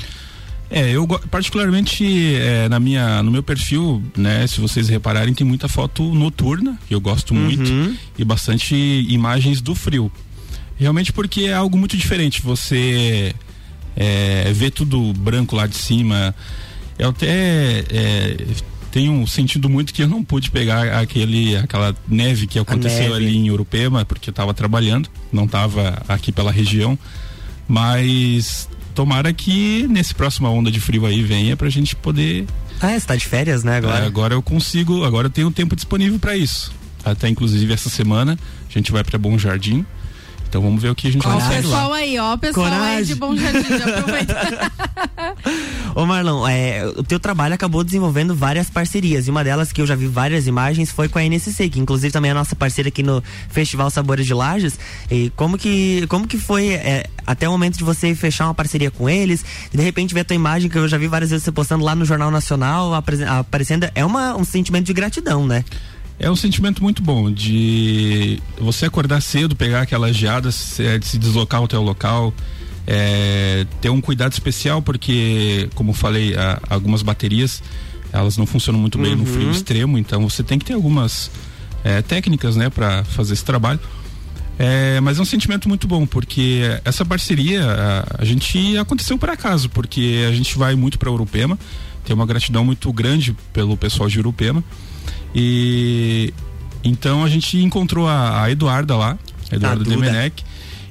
É, 0.70 0.92
eu 0.92 1.08
particularmente 1.08 2.36
é, 2.36 2.68
na 2.68 2.80
minha, 2.80 3.24
no 3.24 3.32
meu 3.32 3.42
perfil, 3.42 4.04
né, 4.18 4.46
se 4.48 4.60
vocês 4.60 4.90
repararem, 4.90 5.34
tem 5.34 5.48
muita 5.48 5.70
foto 5.70 6.04
noturna, 6.14 6.78
que 6.88 6.94
eu 6.94 7.00
gosto 7.00 7.34
muito, 7.34 7.72
e 8.18 8.26
bastante 8.26 8.76
imagens 8.76 9.62
do 9.62 9.74
frio. 9.74 10.12
Realmente 10.78 11.12
porque 11.12 11.44
é 11.44 11.54
algo 11.54 11.78
muito 11.78 11.98
diferente. 11.98 12.42
Você 12.42 13.34
é, 13.96 14.52
vê 14.54 14.70
tudo 14.70 15.12
branco 15.14 15.56
lá 15.56 15.66
de 15.66 15.76
cima. 15.76 16.36
Eu 17.00 17.10
até 17.10 17.84
é, 17.90 18.38
tenho 18.92 19.26
sentido 19.26 19.68
muito 19.70 19.94
que 19.94 20.04
eu 20.04 20.08
não 20.08 20.24
pude 20.24 20.52
pegar 20.52 21.00
aquele, 21.00 21.56
aquela 21.56 21.96
neve 22.08 22.46
que 22.46 22.60
aconteceu 22.60 23.14
neve. 23.14 23.16
ali 23.16 23.38
em 23.38 23.50
Urupema, 23.50 24.06
porque 24.06 24.30
eu 24.30 24.32
estava 24.32 24.54
trabalhando, 24.54 25.10
não 25.32 25.46
estava 25.46 26.02
aqui 26.08 26.32
pela 26.32 26.52
região. 26.52 26.98
Mas 27.68 28.70
tomara 28.98 29.32
que 29.32 29.88
nesse 29.88 30.16
próxima 30.16 30.50
onda 30.50 30.72
de 30.72 30.80
frio 30.82 31.06
aí 31.06 31.22
venha 31.22 31.56
pra 31.56 31.70
gente 31.70 31.96
poder. 31.96 32.48
Ah, 32.82 32.94
é, 32.94 33.00
você 33.00 33.06
tá 33.06 33.16
de 33.16 33.28
férias, 33.28 33.64
né, 33.64 33.78
agora? 33.78 34.04
É, 34.04 34.08
agora 34.08 34.34
eu 34.34 34.42
consigo, 34.42 35.04
agora 35.04 35.28
eu 35.28 35.30
tenho 35.30 35.52
tempo 35.52 35.76
disponível 35.76 36.18
para 36.18 36.36
isso. 36.36 36.72
Até 37.06 37.30
inclusive 37.30 37.72
essa 37.72 37.90
semana 37.90 38.40
a 38.68 38.74
gente 38.74 38.92
vai 38.92 39.04
para 39.04 39.20
Bom 39.20 39.38
Jardim. 39.38 39.86
Então 40.48 40.62
vamos 40.62 40.82
ver 40.82 40.90
o 40.90 40.96
que 40.96 41.08
a 41.08 41.12
gente 41.12 41.28
Ó, 41.28 41.30
o 41.30 41.34
consegue 41.34 41.62
pessoal 41.64 41.90
lá. 41.90 41.98
aí, 41.98 42.18
ó, 42.18 42.34
o 42.34 42.38
pessoal 42.38 42.66
aí 42.68 42.72
Coragem. 42.74 43.06
de 43.06 43.16
Bom 43.16 43.36
Jardim, 43.36 43.68
já 43.78 43.86
aproveita. 43.86 44.72
Ô 45.94 46.06
Marlon, 46.06 46.48
é, 46.48 46.86
o 46.96 47.04
teu 47.04 47.20
trabalho 47.20 47.54
acabou 47.56 47.84
desenvolvendo 47.84 48.36
várias 48.36 48.70
parcerias 48.70 49.28
e 49.28 49.32
uma 49.32 49.44
delas 49.44 49.72
que 49.72 49.82
eu 49.82 49.88
já 49.88 49.96
vi 49.96 50.08
várias 50.08 50.48
imagens 50.48 50.92
foi 50.92 51.10
com 51.10 51.18
a 51.20 51.24
NSC, 51.24 51.70
que 51.70 51.80
inclusive 51.80 52.12
também 52.12 52.30
é 52.30 52.32
a 52.32 52.36
nossa 52.36 52.56
parceira 52.56 52.88
aqui 52.90 53.02
no 53.04 53.24
Festival 53.50 53.90
Sabores 53.90 54.26
de 54.26 54.34
Lages. 54.34 54.80
E 55.10 55.32
como 55.36 55.58
que, 55.58 56.06
como 56.08 56.28
que 56.28 56.38
foi 56.38 56.70
é, 56.70 57.06
até 57.26 57.48
o 57.48 57.52
momento 57.52 57.78
de 57.78 57.84
você 57.84 58.14
fechar 58.16 58.46
uma 58.46 58.54
parceria 58.54 58.92
com 58.92 59.10
eles 59.10 59.44
e 59.74 59.78
de 59.78 59.84
repente 59.84 60.14
ver 60.14 60.22
a 60.22 60.26
tua 60.26 60.36
imagem 60.36 60.70
que 60.70 60.78
eu 60.78 60.88
já 60.88 60.98
vi 60.98 61.08
várias 61.08 61.32
vezes 61.32 61.44
você 61.44 61.52
postando 61.52 61.84
lá 61.84 61.96
no 61.96 62.06
Jornal 62.06 62.32
Nacional 62.32 62.94
aparecendo, 62.94 63.90
é 63.96 64.06
uma, 64.06 64.36
um 64.36 64.46
sentimento 64.46 64.86
de 64.86 64.94
gratidão, 64.94 65.46
né? 65.46 65.66
É 66.20 66.32
um 66.32 66.36
sentimento 66.36 66.82
muito 66.82 67.02
bom 67.02 67.32
de 67.32 68.42
você 68.60 68.88
acordar 68.88 69.22
cedo, 69.22 69.56
pegar 69.56 69.82
aquelas 69.82 70.16
geadas, 70.16 70.56
se, 70.56 70.84
se 71.04 71.18
deslocar 71.18 71.62
até 71.62 71.78
o 71.78 71.84
local, 71.84 72.34
é, 72.88 73.68
ter 73.82 73.90
um 73.90 74.02
cuidado 74.02 74.32
especial 74.32 74.82
porque, 74.82 75.70
como 75.76 75.94
falei, 75.94 76.36
a, 76.36 76.60
algumas 76.70 77.04
baterias 77.04 77.62
elas 78.12 78.38
não 78.38 78.46
funcionam 78.46 78.80
muito 78.80 78.98
bem 78.98 79.12
Uhum. 79.12 79.18
no 79.20 79.26
frio 79.26 79.52
extremo, 79.52 79.98
então 79.98 80.28
você 80.28 80.42
tem 80.42 80.58
que 80.58 80.66
ter 80.66 80.74
algumas 80.74 81.30
é, 81.84 82.02
técnicas, 82.02 82.56
né, 82.56 82.70
para 82.70 83.04
fazer 83.04 83.34
esse 83.34 83.44
trabalho. 83.46 83.80
É, 84.58 85.00
mas 85.02 85.20
é 85.20 85.22
um 85.22 85.26
sentimento 85.26 85.70
muito 85.70 85.88
bom 85.88 86.08
porque 86.08 86.62
essa 86.84 87.06
parceria 87.06 87.64
a, 87.64 88.22
a 88.24 88.26
gente 88.26 88.76
aconteceu 88.78 89.16
por 89.18 89.30
acaso, 89.30 89.70
porque 89.70 90.26
a 90.28 90.32
gente 90.32 90.58
vai 90.58 90.74
muito 90.74 90.98
para 90.98 91.12
Urupema, 91.12 91.60
tem 92.04 92.16
uma 92.16 92.26
gratidão 92.26 92.66
muito 92.66 92.92
grande 92.92 93.36
pelo 93.54 93.78
pessoal 93.78 94.10
de 94.10 94.18
Urupema 94.18 94.64
e 95.34 96.34
então 96.84 97.24
a 97.24 97.30
gente 97.30 97.58
encontrou 97.58 98.08
a, 98.08 98.44
a 98.44 98.52
Eduarda 98.52 98.96
lá, 98.96 99.18
a 99.52 99.56
Eduarda 99.56 99.84
Duda. 99.84 99.96
Demenec. 99.96 100.44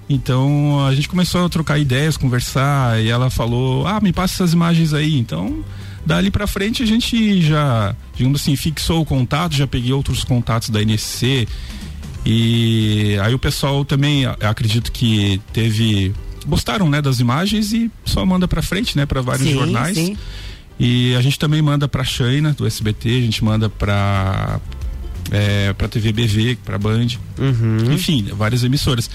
Então 0.08 0.86
a 0.86 0.94
gente 0.94 1.08
começou 1.08 1.44
a 1.46 1.48
trocar 1.48 1.78
ideias, 1.78 2.16
conversar 2.16 3.00
e 3.02 3.08
ela 3.08 3.28
falou: 3.30 3.86
"Ah, 3.86 4.00
me 4.00 4.12
passa 4.12 4.34
essas 4.34 4.52
imagens 4.52 4.92
aí". 4.94 5.18
Então 5.18 5.64
dali 6.04 6.30
pra 6.30 6.46
frente 6.46 6.82
a 6.82 6.86
gente 6.86 7.42
já, 7.42 7.94
digamos 8.14 8.40
assim, 8.40 8.54
fixou 8.54 9.00
o 9.00 9.04
contato, 9.04 9.54
já 9.56 9.66
peguei 9.66 9.92
outros 9.92 10.22
contatos 10.22 10.70
da 10.70 10.80
NSC 10.80 11.48
e 12.24 13.16
aí 13.22 13.34
o 13.34 13.38
pessoal 13.38 13.84
também, 13.84 14.24
a- 14.26 14.36
acredito 14.42 14.92
que 14.92 15.40
teve 15.52 16.12
gostaram, 16.46 16.88
né, 16.88 17.02
das 17.02 17.18
imagens 17.18 17.72
e 17.72 17.90
só 18.04 18.24
manda 18.24 18.46
pra 18.46 18.62
frente, 18.62 18.96
né, 18.96 19.04
para 19.04 19.20
vários 19.20 19.48
Sim, 19.48 19.54
jornais. 19.54 19.96
sim. 19.96 20.16
E 20.78 21.14
a 21.16 21.22
gente 21.22 21.38
também 21.38 21.62
manda 21.62 21.88
pra 21.88 22.04
China 22.04 22.52
do 22.52 22.66
SBT, 22.66 23.08
a 23.08 23.20
gente 23.22 23.42
manda 23.44 23.68
pra 23.70 24.60
é, 25.30 25.72
para 25.72 25.88
TV 25.88 26.12
BV, 26.12 26.58
pra 26.64 26.78
Band, 26.78 27.06
Uhum. 27.38 27.92
enfim, 27.92 28.28
várias 28.32 28.62
emissoras. 28.62 29.10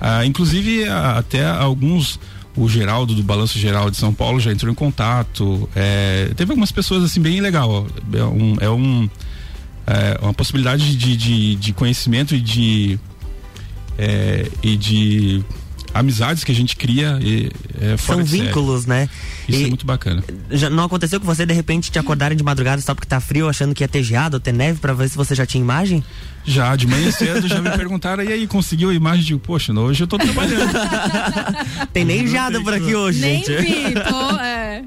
Ah, 0.00 0.24
inclusive 0.24 0.84
a- 0.84 1.18
até 1.18 1.44
alguns 1.46 2.20
o 2.56 2.68
Geraldo 2.68 3.14
do 3.14 3.22
Balanço 3.22 3.58
Geral 3.58 3.90
de 3.90 3.96
São 3.96 4.14
Paulo 4.14 4.38
já 4.40 4.52
entrou 4.52 4.70
em 4.70 4.74
contato. 4.74 5.68
é, 5.74 6.30
teve 6.36 6.52
algumas 6.52 6.70
pessoas 6.72 7.02
assim 7.04 7.20
bem 7.20 7.40
legal. 7.40 7.68
ó. 7.70 8.16
É 8.16 8.24
um, 8.24 8.56
é 8.60 8.70
um 8.70 9.10
é 9.86 10.18
uma 10.22 10.34
possibilidade 10.34 10.96
de, 10.96 11.16
de, 11.16 11.54
de 11.56 11.72
conhecimento 11.72 12.34
e 12.34 12.40
de 12.40 12.98
é, 13.98 14.48
e 14.62 14.76
de 14.76 15.44
amizades 15.98 16.44
que 16.44 16.52
a 16.52 16.54
gente 16.54 16.76
cria 16.76 17.18
e, 17.20 17.50
é, 17.80 17.96
fora 17.96 18.18
São 18.18 18.22
de 18.24 18.30
série. 18.30 18.42
vínculos, 18.44 18.86
né? 18.86 19.08
Isso 19.48 19.60
E- 19.60 19.64
é 19.64 19.68
muito 19.68 19.86
bacana. 19.86 20.22
Já 20.50 20.68
não 20.70 20.84
aconteceu 20.84 21.18
com 21.20 21.26
você 21.26 21.44
de 21.46 21.52
repente 21.54 21.90
te 21.90 21.98
acordarem 21.98 22.36
de 22.36 22.42
madrugada 22.44 22.80
só 22.82 22.94
porque 22.94 23.08
tá 23.08 23.20
frio, 23.20 23.48
achando 23.48 23.74
que 23.74 23.82
ia 23.82 23.88
ter 23.88 24.02
geado 24.02 24.34
ou 24.36 24.40
ter 24.40 24.52
neve 24.52 24.78
pra 24.80 24.92
ver 24.92 25.08
se 25.08 25.16
você 25.16 25.34
já 25.34 25.44
tinha 25.46 25.60
imagem? 25.62 26.02
Já, 26.44 26.76
de 26.76 26.86
manhã 26.86 27.10
cedo 27.10 27.48
já 27.48 27.60
me 27.60 27.70
perguntaram, 27.76 28.22
e 28.22 28.32
aí, 28.32 28.46
conseguiu 28.46 28.90
a 28.90 28.94
imagem? 28.94 29.24
Digo, 29.24 29.40
poxa, 29.40 29.72
não, 29.72 29.82
hoje 29.86 30.02
eu 30.04 30.06
tô 30.06 30.16
trabalhando. 30.16 30.72
Tem 31.92 32.04
nem 32.04 32.26
geada 32.26 32.60
por 32.60 32.72
aqui 32.72 32.94
hoje, 32.94 33.20
Nem 33.20 33.42
gente. 33.44 33.56
vi, 33.62 33.94
tô, 33.94 34.30
é. 34.40 34.82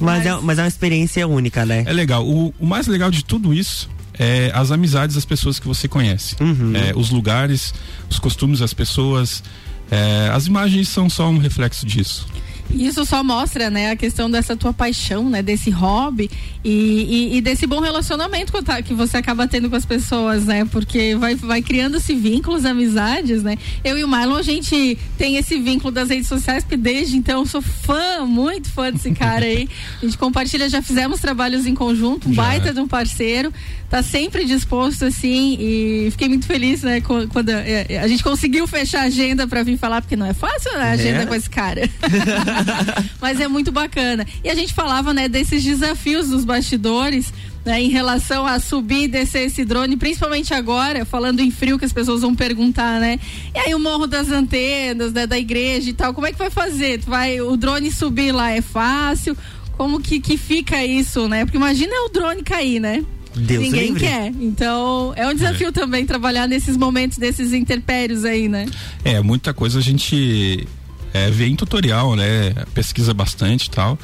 Mas, 0.00 0.26
é, 0.26 0.34
mas 0.42 0.58
é 0.58 0.62
uma 0.62 0.68
experiência 0.68 1.26
única, 1.28 1.64
né? 1.64 1.84
É 1.86 1.92
legal. 1.92 2.26
O, 2.26 2.52
o 2.58 2.66
mais 2.66 2.86
legal 2.86 3.10
de 3.10 3.24
tudo 3.24 3.52
isso 3.54 3.88
é 4.18 4.50
as 4.54 4.70
amizades 4.70 5.14
das 5.14 5.24
pessoas 5.24 5.58
que 5.58 5.66
você 5.68 5.86
conhece. 5.86 6.34
Uhum. 6.40 6.72
É, 6.74 6.92
os 6.96 7.10
lugares, 7.10 7.72
os 8.08 8.18
costumes 8.18 8.58
das 8.60 8.74
pessoas. 8.74 9.42
É, 9.90 10.30
as 10.32 10.46
imagens 10.46 10.88
são 10.88 11.10
só 11.10 11.28
um 11.28 11.38
reflexo 11.38 11.84
disso. 11.84 12.26
Isso 12.74 13.04
só 13.04 13.22
mostra, 13.24 13.68
né, 13.70 13.90
a 13.90 13.96
questão 13.96 14.30
dessa 14.30 14.56
tua 14.56 14.72
paixão, 14.72 15.28
né, 15.28 15.42
desse 15.42 15.70
hobby 15.70 16.30
e, 16.64 16.70
e- 16.70 17.36
e 17.36 17.40
desse 17.40 17.66
bom 17.66 17.80
relacionamento 17.80 18.52
que 18.52 18.62
tá- 18.62 18.80
você 18.90 19.16
acaba 19.16 19.46
tendo 19.48 19.68
com 19.68 19.76
as 19.76 19.84
pessoas, 19.84 20.44
né, 20.44 20.64
porque 20.64 21.14
vai, 21.16 21.34
vai 21.34 21.62
criando-se 21.62 22.14
vínculos, 22.14 22.64
amizades, 22.64 23.42
né. 23.42 23.56
Eu 23.84 23.98
e 23.98 24.04
o 24.04 24.08
Marlon, 24.08 24.36
a 24.36 24.42
gente 24.42 24.96
tem 25.18 25.36
esse 25.36 25.58
vínculo 25.58 25.90
das 25.90 26.08
redes 26.08 26.28
sociais, 26.28 26.62
porque 26.62 26.76
desde 26.76 27.16
então 27.16 27.40
eu 27.40 27.46
sou 27.46 27.60
fã, 27.62 28.24
muito 28.26 28.68
fã 28.70 28.90
desse 28.92 29.10
cara 29.12 29.44
aí. 29.44 29.68
A 30.00 30.04
gente 30.04 30.16
compartilha, 30.18 30.68
já 30.68 30.80
fizemos 30.82 31.20
trabalhos 31.20 31.66
em 31.66 31.74
conjunto, 31.74 32.28
um 32.28 32.32
baita 32.32 32.72
de 32.72 32.80
um 32.80 32.86
parceiro, 32.88 33.52
tá 33.88 34.02
sempre 34.02 34.44
disposto, 34.44 35.04
assim, 35.06 35.56
e 35.60 36.08
fiquei 36.12 36.28
muito 36.28 36.46
feliz, 36.46 36.82
né, 36.82 37.00
quando 37.00 37.48
é, 37.50 37.98
a 38.02 38.06
gente 38.06 38.22
conseguiu 38.22 38.66
fechar 38.66 39.00
a 39.00 39.04
agenda 39.04 39.46
pra 39.48 39.62
vir 39.64 39.76
falar, 39.76 40.00
porque 40.00 40.16
não 40.16 40.26
é 40.26 40.32
fácil, 40.34 40.72
né, 40.74 40.84
a 40.84 40.90
agenda 40.92 41.22
É. 41.22 41.26
com 41.26 41.34
esse 41.34 41.50
cara. 41.50 41.88
Mas 43.20 43.40
é 43.40 43.48
muito 43.48 43.70
bacana. 43.70 44.26
E 44.42 44.48
a 44.48 44.54
gente 44.54 44.72
falava, 44.72 45.12
né, 45.12 45.28
desses 45.28 45.62
desafios 45.62 46.28
dos 46.28 46.44
bastidores, 46.44 47.32
né, 47.64 47.80
em 47.80 47.88
relação 47.88 48.46
a 48.46 48.58
subir 48.58 49.04
e 49.04 49.08
descer 49.08 49.46
esse 49.46 49.64
drone, 49.64 49.96
principalmente 49.96 50.54
agora, 50.54 51.04
falando 51.04 51.40
em 51.40 51.50
frio, 51.50 51.78
que 51.78 51.84
as 51.84 51.92
pessoas 51.92 52.22
vão 52.22 52.34
perguntar, 52.34 53.00
né? 53.00 53.18
E 53.54 53.58
aí 53.58 53.74
o 53.74 53.78
morro 53.78 54.06
das 54.06 54.30
antenas, 54.30 55.12
né, 55.12 55.26
da 55.26 55.38
igreja 55.38 55.90
e 55.90 55.92
tal, 55.92 56.14
como 56.14 56.26
é 56.26 56.32
que 56.32 56.38
vai 56.38 56.50
fazer? 56.50 57.00
Tu 57.00 57.10
vai, 57.10 57.40
o 57.40 57.56
drone 57.56 57.90
subir 57.90 58.32
lá 58.32 58.50
é 58.50 58.60
fácil? 58.60 59.36
Como 59.76 60.00
que, 60.00 60.20
que 60.20 60.36
fica 60.36 60.84
isso, 60.84 61.28
né? 61.28 61.44
Porque 61.44 61.56
imagina 61.56 61.92
o 62.06 62.08
drone 62.10 62.42
cair, 62.42 62.80
né? 62.80 63.04
Deus 63.34 63.62
Ninguém 63.62 63.92
livre. 63.92 64.00
quer. 64.00 64.32
Então, 64.40 65.12
é 65.16 65.26
um 65.26 65.34
desafio 65.34 65.70
também 65.72 66.04
trabalhar 66.04 66.48
nesses 66.48 66.76
momentos, 66.76 67.16
desses 67.16 67.52
interpérios 67.52 68.24
aí, 68.24 68.48
né? 68.48 68.66
É, 69.04 69.20
muita 69.20 69.54
coisa 69.54 69.78
a 69.78 69.82
gente 69.82 70.66
é, 71.12 71.30
vê 71.30 71.46
em 71.46 71.56
tutorial, 71.56 72.14
né? 72.16 72.52
Pesquisa 72.74 73.12
bastante 73.12 73.66
e 73.66 73.70
tal. 73.70 73.98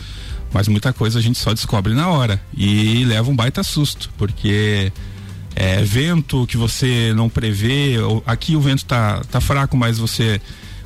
Mas 0.52 0.68
muita 0.68 0.92
coisa 0.92 1.18
a 1.18 1.22
gente 1.22 1.38
só 1.38 1.52
descobre 1.52 1.94
na 1.94 2.08
hora. 2.08 2.40
E 2.56 3.04
leva 3.04 3.30
um 3.30 3.36
baita 3.36 3.62
susto, 3.62 4.10
porque 4.16 4.92
é 5.54 5.82
vento 5.82 6.46
que 6.46 6.56
você 6.56 7.12
não 7.14 7.28
prevê. 7.28 7.94
Aqui 8.26 8.56
o 8.56 8.60
vento 8.60 8.84
tá, 8.84 9.22
tá 9.30 9.40
fraco, 9.40 9.76
mas 9.76 9.98
você. 9.98 10.40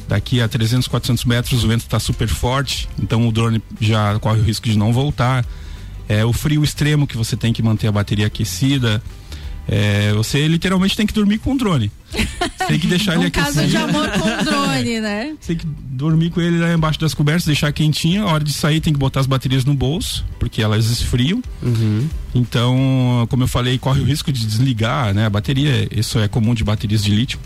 Daqui 0.09 0.40
a 0.40 0.48
300, 0.48 0.88
400 0.88 1.24
metros 1.24 1.62
o 1.62 1.68
vento 1.68 1.83
está 1.83 2.00
super 2.00 2.26
forte, 2.26 2.88
então 2.98 3.28
o 3.28 3.30
drone 3.30 3.62
já 3.80 4.18
corre 4.18 4.40
o 4.40 4.42
risco 4.42 4.68
de 4.68 4.76
não 4.76 4.92
voltar. 4.92 5.46
É, 6.09 6.24
o 6.24 6.33
frio 6.33 6.64
extremo 6.64 7.06
que 7.06 7.16
você 7.16 7.37
tem 7.37 7.52
que 7.52 7.62
manter 7.62 7.87
a 7.87 7.92
bateria 7.92 8.26
aquecida. 8.26 9.00
É, 9.72 10.12
você 10.14 10.48
literalmente 10.48 10.96
tem 10.96 11.06
que 11.06 11.14
dormir 11.14 11.38
com 11.38 11.52
o 11.52 11.56
drone. 11.56 11.92
Você 12.11 12.64
tem 12.66 12.76
que 12.76 12.88
deixar 12.88 13.14
ele 13.14 13.26
um 13.26 13.26
aquecido. 13.28 13.54
caso 13.54 13.68
de 13.68 13.76
amor 13.76 14.11
com 14.11 14.28
o 14.28 14.44
drone, 14.44 15.00
né? 15.00 15.37
Tem 15.46 15.56
que 15.56 15.64
dormir 15.64 16.30
com 16.30 16.40
ele 16.40 16.59
lá 16.59 16.72
embaixo 16.74 16.98
das 16.98 17.14
cobertas, 17.14 17.44
deixar 17.44 17.70
quentinho. 17.72 18.26
A 18.26 18.33
hora 18.33 18.42
de 18.42 18.52
sair 18.52 18.80
tem 18.80 18.92
que 18.92 18.98
botar 18.98 19.20
as 19.20 19.26
baterias 19.26 19.64
no 19.64 19.72
bolso, 19.72 20.24
porque 20.40 20.61
elas 20.61 20.87
esfriam. 20.87 21.40
Então, 22.35 23.26
como 23.30 23.44
eu 23.44 23.48
falei, 23.48 23.78
corre 23.78 24.00
o 24.00 24.04
risco 24.04 24.33
de 24.33 24.44
desligar, 24.44 25.14
né? 25.14 25.26
A 25.26 25.30
bateria, 25.30 25.87
isso 25.96 26.18
é 26.18 26.26
comum 26.26 26.52
de 26.52 26.64
baterias 26.64 27.04
de 27.04 27.14
lítio, 27.14 27.38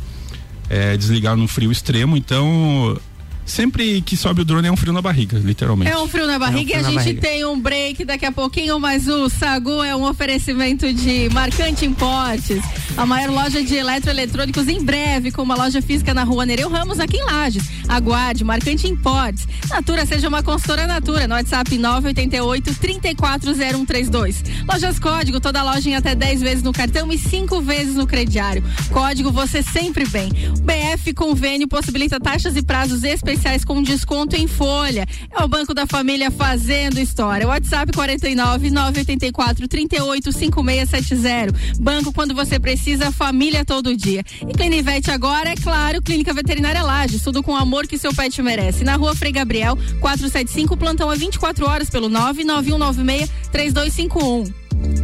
é 0.71 0.97
desligar 0.97 1.37
no 1.37 1.47
frio 1.47 1.71
extremo. 1.71 2.17
Então, 2.17 2.99
sempre 3.45 4.01
que 4.01 4.17
sobe 4.17 4.41
o 4.41 4.45
drone 4.45 4.69
é 4.69 4.73
um 4.73 4.77
frio 4.77 4.93
na 4.93 5.03
barriga, 5.03 5.39
literalmente. 5.39 5.91
É 5.91 5.99
um 5.99 6.09
frio 6.09 6.27
na 6.27 6.39
barriga 6.39 6.75
É 6.75 6.79
um 6.79 6.85
frio 6.85 6.95
e 6.95 6.99
a 6.99 7.03
gente 7.03 7.15
barriga. 7.17 7.21
tem 7.21 7.45
um 7.45 7.61
break 7.61 8.05
daqui 8.05 8.25
a 8.25 8.33
pouquinho, 8.33 8.79
mas 8.81 9.07
o 9.07 9.29
Sagu 9.29 9.83
é 9.83 9.95
um 9.95 10.05
oferecimento 10.09 10.91
de 10.93 11.29
Marcante 11.31 11.85
Importes, 11.85 12.63
a 12.97 13.05
maior 13.05 13.31
loja 13.31 13.63
de 13.63 13.75
eletroeletrônicos 13.75 14.67
em 14.69 14.83
breve, 14.83 15.31
com 15.31 15.43
uma 15.43 15.55
loja 15.55 15.83
física 15.83 16.15
na 16.15 16.25
rua 16.25 16.47
Nereu 16.47 16.69
Ramos, 16.71 16.99
aqui 16.99 17.19
em 17.19 17.25
Lages. 17.25 17.65
Aguarde, 17.89 18.45
Marcante 18.45 18.87
Importes. 18.89 19.47
Natura 19.69 20.07
seja 20.07 20.29
uma 20.29 20.43
consultora 20.43 20.87
Natura, 20.87 21.29
no 21.29 21.35
WhatsApp 21.35 21.77
988 21.77 22.75
340132. 22.75 24.43
Lojas 24.67 24.99
Código, 24.99 25.41
toda 25.41 25.63
loja 25.63 25.91
em 25.91 25.97
até 25.97 26.15
10 26.15 26.41
vezes 26.41 26.63
no 26.63 26.73
cartão 26.73 27.13
e 27.13 27.19
5 27.19 27.61
vezes 27.61 27.95
no 27.95 28.07
crediário. 28.07 28.65
Código 28.91 29.31
você 29.31 29.63
sempre 29.63 30.07
bem. 30.07 30.31
BF 30.63 31.13
Convênio 31.13 31.69
possibilita 31.69 32.19
taxas 32.19 32.57
e 32.57 32.63
prazos 32.63 33.05
especiais 33.05 33.34
com 33.67 33.83
desconto 33.83 34.37
em 34.37 34.47
folha. 34.47 35.07
É 35.31 35.43
o 35.43 35.49
Banco 35.49 35.75
da 35.75 35.87
Família 35.87 36.31
fazendo 36.31 36.99
história. 36.99 37.47
WhatsApp 37.47 37.93
49 37.93 38.71
984 38.71 39.69
38 39.69 40.33
5670. 40.33 41.53
Banco 41.81 42.13
quando 42.13 42.35
você 42.35 42.59
precisa, 42.59 43.11
família 43.11 43.65
todo 43.65 43.97
dia. 43.97 44.23
E 44.49 44.53
Clinivete 44.53 45.11
agora, 45.11 45.51
é 45.51 45.57
claro, 45.57 46.01
Clínica 46.01 46.33
Veterinária 46.33 46.83
Lages, 46.83 47.23
tudo 47.23 47.43
com 47.43 47.53
o 47.53 47.57
amor 47.57 47.87
que 47.87 47.99
seu 47.99 48.15
pet 48.15 48.41
merece. 48.43 48.85
Na 48.85 48.97
rua 48.97 49.15
Frei 49.15 49.33
Gabriel, 49.33 49.77
475, 50.01 50.77
plantão 50.77 51.11
a 51.11 51.15
24 51.15 51.67
horas 51.67 51.91
pelo 51.91 52.09
99196 52.09 53.31
3251. 53.51 55.04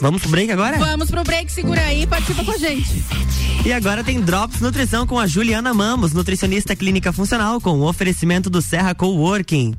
Vamos 0.00 0.22
pro 0.22 0.30
break 0.30 0.50
agora? 0.50 0.78
Vamos 0.78 1.10
pro 1.10 1.22
break, 1.22 1.50
segura 1.50 1.80
aí 1.82 2.02
e 2.02 2.06
participa 2.06 2.44
com 2.44 2.50
a 2.50 2.58
gente. 2.58 3.04
E 3.64 3.72
agora 3.72 4.02
tem 4.02 4.20
Drops 4.20 4.60
Nutrição 4.60 5.06
com 5.06 5.18
a 5.18 5.26
Juliana 5.26 5.72
Mamos, 5.72 6.12
nutricionista 6.12 6.74
clínica 6.74 7.12
funcional, 7.12 7.60
com 7.60 7.78
o 7.78 7.88
oferecimento 7.88 8.50
do 8.50 8.60
Serra 8.60 8.94
Coworking. 8.94 9.74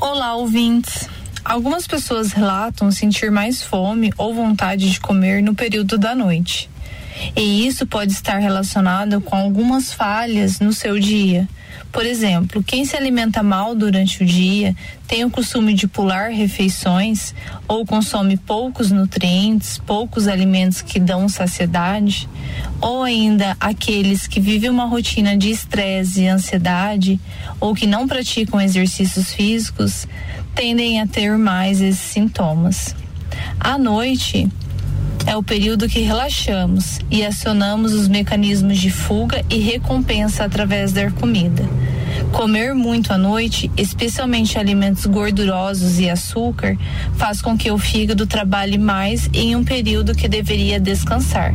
Olá, 0.00 0.34
ouvintes. 0.34 1.08
Algumas 1.44 1.86
pessoas 1.86 2.32
relatam 2.32 2.90
sentir 2.90 3.30
mais 3.30 3.62
fome 3.62 4.12
ou 4.16 4.32
vontade 4.32 4.90
de 4.90 4.98
comer 5.00 5.42
no 5.42 5.54
período 5.54 5.98
da 5.98 6.14
noite. 6.14 6.70
E 7.36 7.66
isso 7.66 7.86
pode 7.86 8.12
estar 8.12 8.38
relacionado 8.38 9.20
com 9.20 9.36
algumas 9.36 9.92
falhas 9.92 10.58
no 10.58 10.72
seu 10.72 10.98
dia, 10.98 11.48
Por 11.94 12.04
exemplo, 12.04 12.60
quem 12.60 12.84
se 12.84 12.96
alimenta 12.96 13.40
mal 13.40 13.72
durante 13.72 14.24
o 14.24 14.26
dia, 14.26 14.74
tem 15.06 15.24
o 15.24 15.30
costume 15.30 15.72
de 15.72 15.86
pular 15.86 16.28
refeições 16.28 17.32
ou 17.68 17.86
consome 17.86 18.36
poucos 18.36 18.90
nutrientes, 18.90 19.78
poucos 19.78 20.26
alimentos 20.26 20.82
que 20.82 20.98
dão 20.98 21.28
saciedade, 21.28 22.28
ou 22.80 23.04
ainda 23.04 23.56
aqueles 23.60 24.26
que 24.26 24.40
vivem 24.40 24.70
uma 24.70 24.86
rotina 24.86 25.36
de 25.36 25.50
estresse 25.50 26.22
e 26.22 26.26
ansiedade 26.26 27.20
ou 27.60 27.76
que 27.76 27.86
não 27.86 28.08
praticam 28.08 28.60
exercícios 28.60 29.32
físicos, 29.32 30.08
tendem 30.52 31.00
a 31.00 31.06
ter 31.06 31.38
mais 31.38 31.80
esses 31.80 32.00
sintomas. 32.00 32.92
À 33.60 33.78
noite, 33.78 34.48
é 35.26 35.36
o 35.36 35.42
período 35.42 35.88
que 35.88 36.00
relaxamos 36.00 36.98
e 37.10 37.24
acionamos 37.24 37.92
os 37.92 38.08
mecanismos 38.08 38.78
de 38.78 38.90
fuga 38.90 39.44
e 39.48 39.58
recompensa 39.58 40.44
através 40.44 40.92
da 40.92 41.10
comida. 41.10 41.68
Comer 42.32 42.74
muito 42.74 43.12
à 43.12 43.18
noite, 43.18 43.70
especialmente 43.76 44.58
alimentos 44.58 45.06
gordurosos 45.06 45.98
e 45.98 46.08
açúcar, 46.08 46.76
faz 47.16 47.40
com 47.40 47.56
que 47.56 47.70
o 47.70 47.78
fígado 47.78 48.26
trabalhe 48.26 48.78
mais 48.78 49.28
em 49.32 49.56
um 49.56 49.64
período 49.64 50.14
que 50.14 50.28
deveria 50.28 50.78
descansar, 50.78 51.54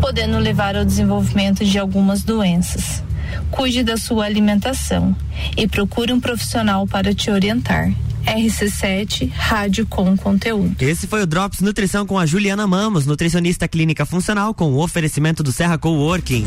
podendo 0.00 0.38
levar 0.38 0.76
ao 0.76 0.84
desenvolvimento 0.84 1.64
de 1.64 1.78
algumas 1.78 2.22
doenças. 2.22 3.02
Cuide 3.50 3.82
da 3.82 3.96
sua 3.96 4.24
alimentação 4.24 5.14
e 5.56 5.66
procure 5.66 6.12
um 6.12 6.20
profissional 6.20 6.86
para 6.86 7.14
te 7.14 7.30
orientar. 7.30 7.92
RC7 8.26 9.30
Rádio 9.32 9.86
com 9.86 10.16
Conteúdo. 10.16 10.82
Esse 10.82 11.06
foi 11.06 11.22
o 11.22 11.26
Drops 11.26 11.60
Nutrição 11.60 12.06
com 12.06 12.18
a 12.18 12.26
Juliana 12.26 12.66
Mamos, 12.66 13.06
nutricionista 13.06 13.68
clínica 13.68 14.04
funcional, 14.04 14.54
com 14.54 14.72
o 14.72 14.82
oferecimento 14.82 15.42
do 15.42 15.52
Serra 15.52 15.78
Coworking. 15.78 16.46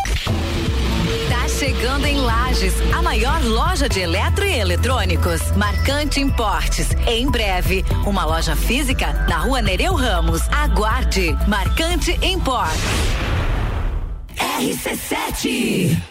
Chegando 1.61 2.07
em 2.07 2.17
Lages, 2.17 2.73
a 2.91 3.03
maior 3.03 3.39
loja 3.43 3.87
de 3.87 3.99
eletro 3.99 4.43
e 4.43 4.57
eletrônicos. 4.57 5.51
Marcante 5.55 6.19
Importes. 6.19 6.89
Em 7.05 7.29
breve, 7.29 7.85
uma 8.03 8.25
loja 8.25 8.55
física 8.55 9.13
na 9.29 9.37
rua 9.37 9.61
Nereu 9.61 9.93
Ramos. 9.93 10.41
Aguarde. 10.49 11.37
Marcante 11.47 12.17
Import. 12.25 12.75
RC7 14.59 16.10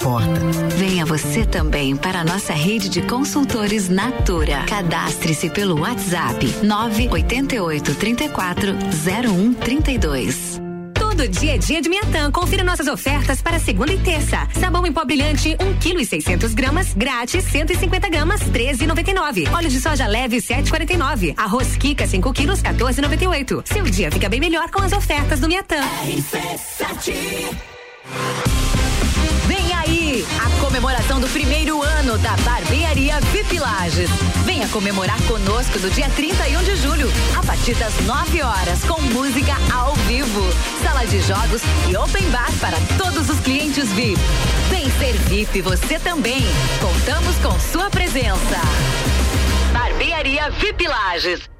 importa. 0.00 0.40
Venha 0.76 1.04
você 1.04 1.44
também 1.44 1.94
para 1.94 2.20
a 2.20 2.24
nossa 2.24 2.54
rede 2.54 2.88
de 2.88 3.02
consultores 3.02 3.90
Natura. 3.90 4.64
Cadastre-se 4.66 5.50
pelo 5.50 5.80
WhatsApp 5.80 6.46
988 6.62 7.94
34 7.94 8.72
0132. 9.04 10.60
Todo 10.94 11.28
dia 11.28 11.56
é 11.56 11.58
dia 11.58 11.82
de 11.82 11.88
Miatã. 11.90 12.32
Confira 12.32 12.64
nossas 12.64 12.86
ofertas 12.86 13.42
para 13.42 13.58
segunda 13.58 13.92
e 13.92 13.98
terça. 13.98 14.48
Sabão 14.58 14.86
em 14.86 14.92
pó 14.92 15.04
brilhante, 15.04 15.54
1 15.60 15.74
kg 15.74 16.00
e 16.00 16.06
600 16.06 16.54
gramas, 16.54 16.94
grátis, 16.94 17.44
150 17.44 18.08
gramas, 18.08 18.40
13,99. 18.40 19.52
Óleo 19.52 19.68
de 19.68 19.80
soja 19.80 20.06
leve, 20.06 20.38
7,49. 20.38 21.34
Arroz 21.36 21.76
Kika, 21.76 22.06
5 22.06 22.32
quilos, 22.32 22.62
14,98. 22.62 23.62
Seu 23.66 23.84
dia 23.84 24.10
fica 24.10 24.30
bem 24.30 24.40
melhor 24.40 24.70
com 24.70 24.80
as 24.80 24.92
ofertas 24.92 25.40
do 25.40 25.48
Miatã. 25.48 25.76
Aí 26.00 26.24
a 30.38 30.60
comemoração 30.60 31.20
do 31.20 31.28
primeiro 31.28 31.82
ano 31.82 32.18
da 32.18 32.36
Barbearia 32.38 33.20
VIP 33.32 33.58
Lages. 33.58 34.10
Venha 34.44 34.68
comemorar 34.68 35.20
conosco 35.22 35.78
no 35.78 35.90
dia 35.90 36.08
31 36.10 36.62
de 36.62 36.76
julho, 36.76 37.08
a 37.36 37.42
partir 37.44 37.74
das 37.74 37.94
9 38.04 38.42
horas, 38.42 38.84
com 38.84 39.00
música 39.00 39.54
ao 39.74 39.94
vivo, 40.06 40.42
sala 40.82 41.06
de 41.06 41.20
jogos 41.20 41.62
e 41.88 41.96
open 41.96 42.28
bar 42.30 42.52
para 42.60 42.76
todos 42.96 43.28
os 43.28 43.40
clientes 43.40 43.88
VIP. 43.92 44.20
Vem 44.68 44.90
ser 44.98 45.14
VIP 45.28 45.60
você 45.62 45.98
também. 45.98 46.42
Contamos 46.80 47.36
com 47.36 47.58
sua 47.60 47.90
presença. 47.90 48.60
Barbearia 49.72 50.50
VIP 50.50 50.86
Lages. 50.86 51.59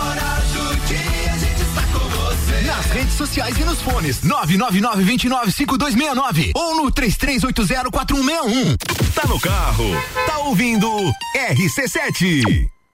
redes 2.91 3.13
sociais 3.13 3.57
e 3.57 3.63
nos 3.63 3.81
fones 3.81 4.21
999 4.21 5.03
29 5.03 5.51
5269 5.51 6.51
ou 6.55 6.75
no 6.75 6.91
3380 6.91 7.89
4161. 7.89 8.77
Tá 9.13 9.27
no 9.27 9.39
carro, 9.39 9.85
tá 10.25 10.39
ouvindo 10.39 10.87
RC7. 11.35 12.69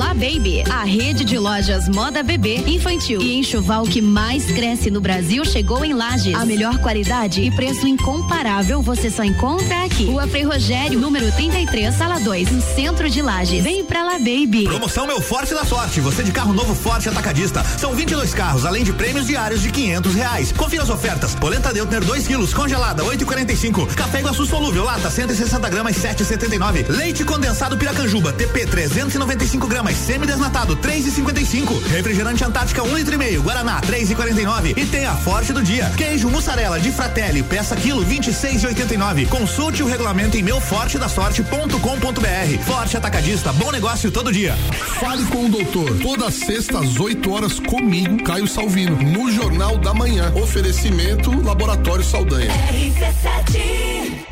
La 0.00 0.14
Baby, 0.14 0.64
a 0.70 0.82
rede 0.82 1.26
de 1.26 1.38
lojas 1.38 1.86
moda 1.86 2.22
bebê, 2.22 2.56
infantil 2.66 3.20
e 3.20 3.34
enxoval 3.34 3.84
que 3.84 4.00
mais 4.00 4.46
cresce 4.46 4.90
no 4.90 4.98
Brasil 4.98 5.44
chegou 5.44 5.84
em 5.84 5.92
Lages. 5.92 6.34
A 6.34 6.46
melhor 6.46 6.78
qualidade 6.78 7.42
e 7.42 7.50
preço 7.50 7.86
incomparável 7.86 8.80
você 8.80 9.10
só 9.10 9.22
encontra 9.22 9.84
aqui. 9.84 10.06
Rua 10.06 10.26
Frei 10.26 10.42
Rogério, 10.42 10.98
número 10.98 11.30
33, 11.32 11.94
sala 11.94 12.18
2, 12.18 12.50
no 12.50 12.62
centro 12.62 13.10
de 13.10 13.20
Lages. 13.20 13.62
Vem 13.62 13.84
pra 13.84 14.02
La 14.02 14.14
Baby. 14.14 14.64
Promoção 14.64 15.06
Meu 15.06 15.20
Forte 15.20 15.52
da 15.52 15.66
Sorte. 15.66 16.00
Você 16.00 16.22
de 16.22 16.32
carro 16.32 16.54
novo 16.54 16.74
Forte 16.74 17.06
Atacadista. 17.06 17.62
São 17.76 17.94
22 17.94 18.32
carros, 18.32 18.64
além 18.64 18.82
de 18.82 18.94
prêmios 18.94 19.26
diários 19.26 19.60
de 19.60 19.70
500 19.70 20.14
reais. 20.14 20.52
Confira 20.52 20.82
as 20.82 20.88
ofertas. 20.88 21.34
Polenta 21.34 21.74
Deutner 21.74 22.02
2 22.02 22.26
quilos, 22.26 22.54
congelada 22.54 23.04
8,45. 23.04 23.94
Café 23.94 24.20
Iguaçu 24.20 24.46
solúvel, 24.46 24.82
lata 24.82 25.10
160 25.10 25.68
gramas 25.68 25.96
7,79. 25.96 26.88
Leite 26.88 27.22
condensado 27.22 27.76
Piracanjuba 27.76 28.32
TP 28.32 28.64
395 28.64 29.66
gramas 29.66 29.89
semi-desnatado 29.94 30.76
3,55. 30.76 31.86
Refrigerante 31.88 32.44
Antártica 32.44 32.82
1 32.82 32.96
litro 32.96 33.14
e 33.14 33.18
meio. 33.18 33.42
Guaraná 33.42 33.80
3,49. 33.80 34.76
E 34.76 34.86
tem 34.86 35.06
a 35.06 35.14
Forte 35.14 35.52
do 35.52 35.62
dia. 35.62 35.90
Queijo 35.96 36.28
mussarela 36.28 36.80
de 36.80 36.90
Fratelli, 36.90 37.42
peça 37.42 37.76
quilo 37.76 38.04
26,89. 38.04 39.28
Consulte 39.28 39.82
o 39.82 39.86
regulamento 39.86 40.36
em 40.36 40.42
meufortedasorte.com.br. 40.42 42.64
Forte 42.64 42.96
Atacadista, 42.96 43.52
bom 43.52 43.70
negócio 43.70 44.10
todo 44.10 44.32
dia. 44.32 44.56
Fale 44.98 45.24
com 45.26 45.46
o 45.46 45.48
doutor. 45.48 45.98
Toda 45.98 46.30
sexta 46.30 46.78
às 46.78 46.98
8 46.98 47.32
horas 47.32 47.60
comigo, 47.60 48.22
Caio 48.22 48.46
Salvino, 48.46 48.96
no 48.96 49.30
Jornal 49.30 49.78
da 49.78 49.92
Manhã. 49.92 50.32
Oferecimento 50.34 51.30
Laboratório 51.42 52.04
Saldanha. 52.04 52.52
RC7. 52.72 54.29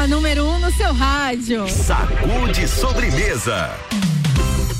A 0.00 0.06
número 0.06 0.46
um 0.46 0.58
no 0.58 0.72
seu 0.72 0.94
rádio. 0.94 1.68
Sacude 1.68 2.66
sobremesa. 2.66 3.68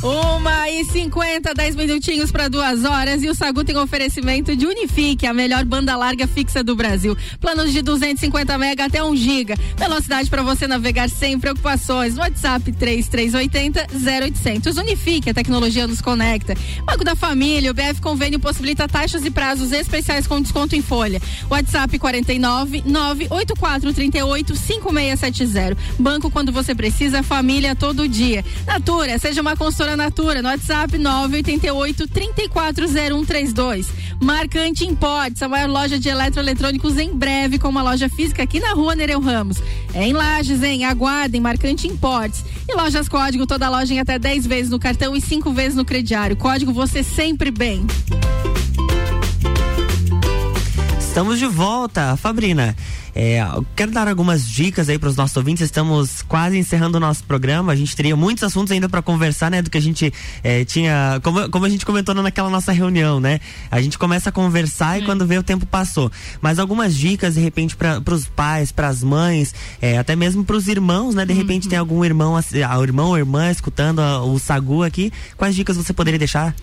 Uma 0.02 0.70
e 0.70 0.82
cinquenta, 0.86 1.52
dez 1.52 1.76
minutinhos 1.76 2.32
para 2.32 2.48
duas 2.48 2.86
horas 2.86 3.22
e 3.22 3.28
o 3.28 3.34
Sagu 3.34 3.62
tem 3.62 3.76
oferecimento 3.76 4.56
de 4.56 4.66
Unifique, 4.66 5.26
a 5.26 5.34
melhor 5.34 5.62
banda 5.66 5.94
larga 5.94 6.26
fixa 6.26 6.64
do 6.64 6.74
Brasil. 6.74 7.14
Planos 7.38 7.70
de 7.70 7.82
250 7.82 8.56
mega 8.56 8.86
até 8.86 9.04
1 9.04 9.14
giga. 9.14 9.56
Velocidade 9.76 10.30
para 10.30 10.42
você 10.42 10.66
navegar 10.66 11.10
sem 11.10 11.38
preocupações. 11.38 12.16
WhatsApp 12.16 12.72
3380 12.72 13.88
0800. 13.92 14.78
Unifique, 14.78 15.28
a 15.28 15.34
tecnologia 15.34 15.86
nos 15.86 16.00
conecta. 16.00 16.54
Banco 16.86 17.04
da 17.04 17.14
Família, 17.14 17.70
o 17.70 17.74
BF 17.74 18.00
Convênio 18.00 18.40
possibilita 18.40 18.88
taxas 18.88 19.22
e 19.26 19.30
prazos 19.30 19.70
especiais 19.70 20.26
com 20.26 20.40
desconto 20.40 20.74
em 20.74 20.80
folha. 20.80 21.20
WhatsApp 21.50 21.98
49 21.98 22.84
984 22.86 23.92
38 23.92 24.56
5670. 24.56 25.76
Banco 25.98 26.30
quando 26.30 26.50
você 26.50 26.74
precisa, 26.74 27.22
família 27.22 27.76
todo 27.76 28.08
dia. 28.08 28.42
Natura, 28.66 29.18
seja 29.18 29.42
uma 29.42 29.54
consultora 29.54 29.89
Natura 29.96 30.42
no 30.42 30.48
WhatsApp 30.48 30.96
988 30.96 32.08
340132. 32.08 33.88
Marcante 34.20 34.84
Imports, 34.84 35.42
a 35.42 35.48
maior 35.48 35.68
loja 35.68 35.98
de 35.98 36.08
eletroeletrônicos 36.08 36.98
em 36.98 37.14
breve 37.14 37.58
com 37.58 37.68
uma 37.68 37.82
loja 37.82 38.08
física 38.08 38.42
aqui 38.42 38.60
na 38.60 38.72
rua 38.72 38.94
Nereu 38.94 39.20
Ramos. 39.20 39.56
É 39.94 40.06
em 40.06 40.12
Lages, 40.12 40.62
hein? 40.62 40.84
Aguardem, 40.84 41.40
Marcante 41.40 41.88
Imports. 41.88 42.44
E 42.68 42.74
lojas 42.74 43.08
Código, 43.08 43.46
toda 43.46 43.68
loja 43.68 43.94
em 43.94 43.98
até 43.98 44.18
10 44.18 44.46
vezes 44.46 44.70
no 44.70 44.78
cartão 44.78 45.16
e 45.16 45.20
5 45.20 45.50
vezes 45.52 45.74
no 45.74 45.84
crediário. 45.84 46.36
Código 46.36 46.72
você 46.72 47.02
sempre 47.02 47.50
bem. 47.50 47.86
Estamos 50.98 51.38
de 51.38 51.46
volta, 51.46 52.16
Fabrina. 52.16 52.76
É, 53.14 53.40
quero 53.74 53.90
dar 53.90 54.08
algumas 54.08 54.48
dicas 54.48 54.88
aí 54.88 54.98
para 54.98 55.08
os 55.08 55.16
nossos 55.16 55.36
ouvintes. 55.36 55.62
Estamos 55.62 56.22
quase 56.22 56.58
encerrando 56.58 56.96
o 56.96 57.00
nosso 57.00 57.24
programa. 57.24 57.72
A 57.72 57.76
gente 57.76 57.94
teria 57.94 58.16
muitos 58.16 58.44
assuntos 58.44 58.72
ainda 58.72 58.88
para 58.88 59.02
conversar, 59.02 59.50
né? 59.50 59.62
Do 59.62 59.70
que 59.70 59.78
a 59.78 59.82
gente 59.82 60.12
é, 60.42 60.64
tinha, 60.64 61.20
como, 61.22 61.48
como 61.50 61.64
a 61.64 61.68
gente 61.68 61.84
comentou 61.84 62.14
naquela 62.14 62.50
nossa 62.50 62.72
reunião, 62.72 63.20
né? 63.20 63.40
A 63.70 63.80
gente 63.80 63.98
começa 63.98 64.28
a 64.30 64.32
conversar 64.32 65.00
e 65.00 65.04
quando 65.04 65.26
vê 65.26 65.38
o 65.38 65.42
tempo 65.42 65.66
passou. 65.66 66.10
Mas 66.40 66.58
algumas 66.58 66.94
dicas 66.94 67.34
de 67.34 67.40
repente 67.40 67.76
para 67.76 68.14
os 68.14 68.26
pais, 68.26 68.72
para 68.72 68.88
as 68.88 69.02
mães, 69.02 69.54
é, 69.80 69.98
até 69.98 70.14
mesmo 70.14 70.44
para 70.44 70.56
os 70.56 70.68
irmãos, 70.68 71.14
né? 71.14 71.24
De 71.24 71.32
repente 71.32 71.68
tem 71.68 71.78
algum 71.78 72.04
irmão, 72.04 72.36
ah, 72.36 72.82
irmão 72.82 73.08
ou 73.08 73.18
irmã 73.18 73.50
escutando 73.50 74.00
ah, 74.00 74.22
o 74.22 74.38
Sagu 74.38 74.82
aqui. 74.82 75.12
Quais 75.36 75.54
dicas 75.54 75.76
você 75.76 75.92
poderia 75.92 76.18
deixar? 76.18 76.54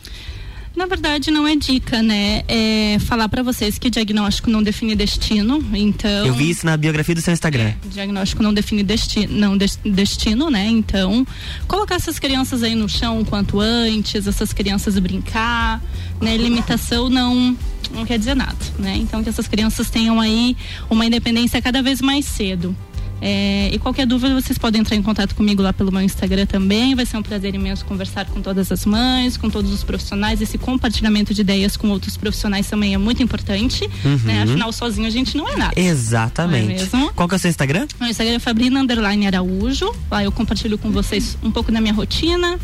Na 0.77 0.85
verdade, 0.85 1.31
não 1.31 1.47
é 1.47 1.55
dica, 1.55 2.03
né? 2.03 2.43
É 2.47 2.97
falar 2.99 3.27
para 3.27 3.41
vocês 3.41 3.79
que 3.79 3.89
diagnóstico 3.89 4.47
não 4.47 4.61
define 4.61 4.95
destino, 4.95 5.59
então. 5.73 6.27
Eu 6.27 6.35
vi 6.35 6.51
isso 6.51 6.67
na 6.67 6.77
biografia 6.77 7.15
do 7.15 7.21
seu 7.21 7.33
Instagram. 7.33 7.63
É, 7.63 7.75
diagnóstico 7.85 8.43
não 8.43 8.53
define 8.53 8.83
destino, 8.83 9.35
não 9.35 9.57
destino, 9.57 10.51
né? 10.51 10.67
Então, 10.67 11.25
colocar 11.67 11.95
essas 11.95 12.19
crianças 12.19 12.61
aí 12.61 12.75
no 12.75 12.87
chão 12.87 13.21
o 13.21 13.25
quanto 13.25 13.59
antes, 13.59 14.27
essas 14.27 14.53
crianças 14.53 14.99
brincar, 14.99 15.81
né? 16.21 16.37
Limitação 16.37 17.09
não 17.09 17.57
não 17.91 18.05
quer 18.05 18.19
dizer 18.19 18.35
nada, 18.35 18.57
né? 18.77 18.95
Então 18.97 19.23
que 19.23 19.29
essas 19.29 19.47
crianças 19.47 19.89
tenham 19.89 20.19
aí 20.19 20.55
uma 20.89 21.05
independência 21.05 21.59
cada 21.59 21.81
vez 21.81 22.01
mais 22.01 22.25
cedo. 22.25 22.75
É, 23.21 23.69
e 23.73 23.79
qualquer 23.79 24.05
dúvida, 24.05 24.33
vocês 24.39 24.57
podem 24.57 24.81
entrar 24.81 24.95
em 24.95 25.01
contato 25.01 25.35
comigo 25.35 25.61
lá 25.61 25.73
pelo 25.73 25.91
meu 25.91 26.01
Instagram 26.01 26.45
também. 26.45 26.95
Vai 26.95 27.05
ser 27.05 27.17
um 27.17 27.23
prazer 27.23 27.55
imenso 27.55 27.85
conversar 27.85 28.25
com 28.25 28.41
todas 28.41 28.71
as 28.71 28.85
mães, 28.85 29.37
com 29.37 29.49
todos 29.49 29.71
os 29.71 29.83
profissionais. 29.83 30.41
Esse 30.41 30.57
compartilhamento 30.57 31.33
de 31.33 31.41
ideias 31.41 31.75
com 31.75 31.89
outros 31.89 32.17
profissionais 32.17 32.67
também 32.67 32.93
é 32.93 32.97
muito 32.97 33.23
importante. 33.23 33.89
Uhum. 34.03 34.17
Né? 34.23 34.43
Afinal, 34.43 34.71
sozinho 34.71 35.07
a 35.07 35.11
gente 35.11 35.35
não 35.35 35.47
é 35.47 35.55
nada. 35.55 35.73
Exatamente. 35.79 36.83
É? 36.83 37.09
Qual 37.15 37.27
que 37.27 37.35
é 37.35 37.37
o 37.37 37.39
seu 37.39 37.49
Instagram? 37.49 37.87
Meu 37.99 38.09
Instagram 38.09 38.35
é 38.35 38.39
Fabrina 38.39 38.79
Underline 38.79 39.27
Araújo. 39.27 39.93
Lá 40.11 40.23
eu 40.23 40.31
compartilho 40.31 40.77
com 40.77 40.91
vocês 40.91 41.37
um 41.43 41.51
pouco 41.51 41.71
da 41.71 41.81
minha 41.81 41.93
rotina 41.93 42.59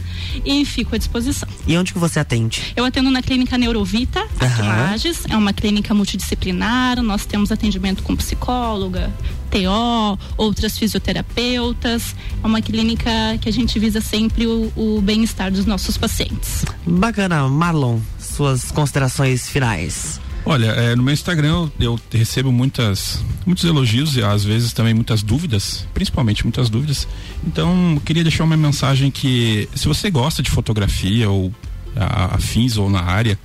e 0.45 0.63
fico 0.65 0.95
à 0.95 0.97
disposição. 0.97 1.49
E 1.67 1.77
onde 1.77 1.93
que 1.93 1.99
você 1.99 2.19
atende? 2.19 2.73
Eu 2.75 2.85
atendo 2.85 3.09
na 3.09 3.21
clínica 3.21 3.57
Neurovita, 3.57 4.25
aqui 4.39 4.61
em 4.61 4.67
Lages. 4.67 5.23
É 5.29 5.37
uma 5.37 5.53
clínica 5.53 5.93
multidisciplinar. 5.93 7.01
Nós 7.01 7.25
temos 7.25 7.51
atendimento 7.51 8.03
com 8.03 8.15
psicóloga, 8.15 9.11
TO, 9.53 10.19
outras 10.35 10.77
fisioterapeutas. 10.77 12.15
É 12.43 12.47
uma 12.47 12.61
clínica 12.61 13.11
que 13.39 13.47
a 13.47 13.53
gente 13.53 13.77
visa 13.77 14.01
sempre 14.01 14.47
o, 14.47 14.73
o 14.75 15.01
bem-estar 15.01 15.51
dos 15.51 15.67
nossos 15.67 15.95
pacientes. 15.95 16.65
Bacana, 16.85 17.47
Marlon, 17.47 17.99
suas 18.19 18.71
considerações 18.71 19.47
finais. 19.47 20.19
Olha, 20.45 20.67
é, 20.71 20.95
no 20.95 21.03
meu 21.03 21.13
Instagram 21.13 21.47
eu, 21.47 21.71
eu, 21.79 21.99
recebo 22.11 22.51
muitas, 22.51 23.23
muitos 23.45 23.63
elogios 23.63 24.17
e 24.17 24.23
às 24.23 24.43
vezes 24.43 24.73
também 24.73 24.93
muitas 24.93 25.23
dúvidas, 25.23 25.87
principalmente 25.93 26.43
muitas 26.43 26.69
dúvidas. 26.69 27.07
Então, 27.45 27.93
eu 27.93 28.01
queria 28.01 28.23
deixar 28.23 28.43
uma 28.43 28.57
mensagem 28.57 29.09
que 29.09 29.69
se 29.73 29.87
você 29.87 30.09
gosta 30.09 30.43
de 30.43 30.49
fotografia 30.49 31.29
ou 31.29 31.53
afins 31.95 32.75
ou 32.75 32.89
na 32.89 33.01
área, 33.01 33.39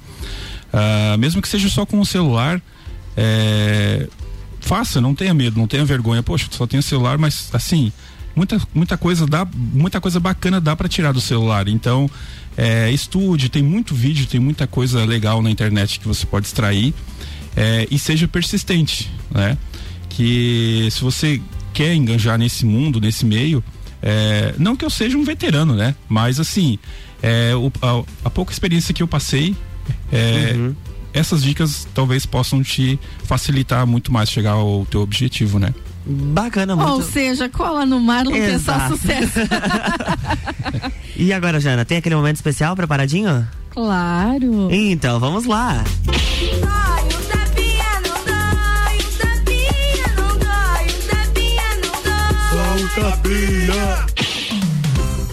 uh, 0.72 1.18
mesmo 1.18 1.40
que 1.40 1.48
seja 1.48 1.68
só 1.68 1.86
com 1.86 2.00
o 2.00 2.06
celular, 2.06 2.60
é, 3.16 4.08
faça, 4.60 5.00
não 5.00 5.14
tenha 5.14 5.32
medo, 5.34 5.58
não 5.58 5.66
tenha 5.66 5.84
vergonha. 5.84 6.22
Poxa, 6.22 6.46
só 6.50 6.66
tenho 6.66 6.82
celular, 6.82 7.18
mas 7.18 7.50
assim, 7.52 7.92
muita, 8.34 8.60
muita 8.74 8.96
coisa 8.96 9.26
dá, 9.26 9.46
muita 9.54 10.00
coisa 10.00 10.20
bacana 10.20 10.60
dá 10.60 10.76
para 10.76 10.88
tirar 10.88 11.12
do 11.12 11.20
celular. 11.20 11.68
Então, 11.68 12.10
é, 12.56 12.90
estude, 12.90 13.48
tem 13.48 13.62
muito 13.62 13.94
vídeo, 13.94 14.26
tem 14.26 14.40
muita 14.40 14.66
coisa 14.66 15.04
legal 15.04 15.42
na 15.42 15.50
internet 15.50 16.00
que 16.00 16.06
você 16.06 16.26
pode 16.26 16.46
extrair 16.46 16.94
é, 17.56 17.86
e 17.90 17.98
seja 17.98 18.28
persistente, 18.28 19.10
né? 19.30 19.56
Que 20.08 20.88
se 20.90 21.00
você 21.00 21.40
quer 21.72 21.94
enganjar 21.94 22.38
nesse 22.38 22.64
mundo, 22.64 23.00
nesse 23.00 23.24
meio, 23.24 23.62
é, 24.02 24.54
não 24.58 24.76
que 24.76 24.84
eu 24.84 24.90
seja 24.90 25.16
um 25.16 25.24
veterano, 25.24 25.74
né? 25.74 25.94
Mas 26.08 26.40
assim, 26.40 26.78
é, 27.22 27.54
o, 27.54 27.72
a, 27.82 28.02
a, 28.26 28.30
pouca 28.30 28.52
experiência 28.52 28.94
que 28.94 29.02
eu 29.02 29.08
passei, 29.08 29.56
é, 30.12 30.52
uhum 30.54 30.74
essas 31.12 31.42
dicas 31.42 31.86
talvez 31.94 32.26
possam 32.26 32.62
te 32.62 32.98
facilitar 33.24 33.86
muito 33.86 34.12
mais 34.12 34.30
chegar 34.30 34.52
ao 34.52 34.86
teu 34.86 35.00
objetivo, 35.00 35.58
né? 35.58 35.74
Bacana, 36.06 36.74
muito. 36.74 36.90
Ou 36.90 37.02
seja, 37.02 37.48
cola 37.48 37.84
no 37.84 38.00
Marlon 38.00 38.32
que 38.32 38.38
é 38.38 38.58
só 38.58 38.88
sucesso. 38.88 39.40
E 41.18 41.32
agora, 41.32 41.58
Jana, 41.58 41.84
tem 41.84 41.98
aquele 41.98 42.14
momento 42.14 42.36
especial 42.36 42.76
preparadinho? 42.76 43.44
claro. 43.70 44.68
Então, 44.70 45.18
vamos 45.18 45.46
lá. 45.46 45.82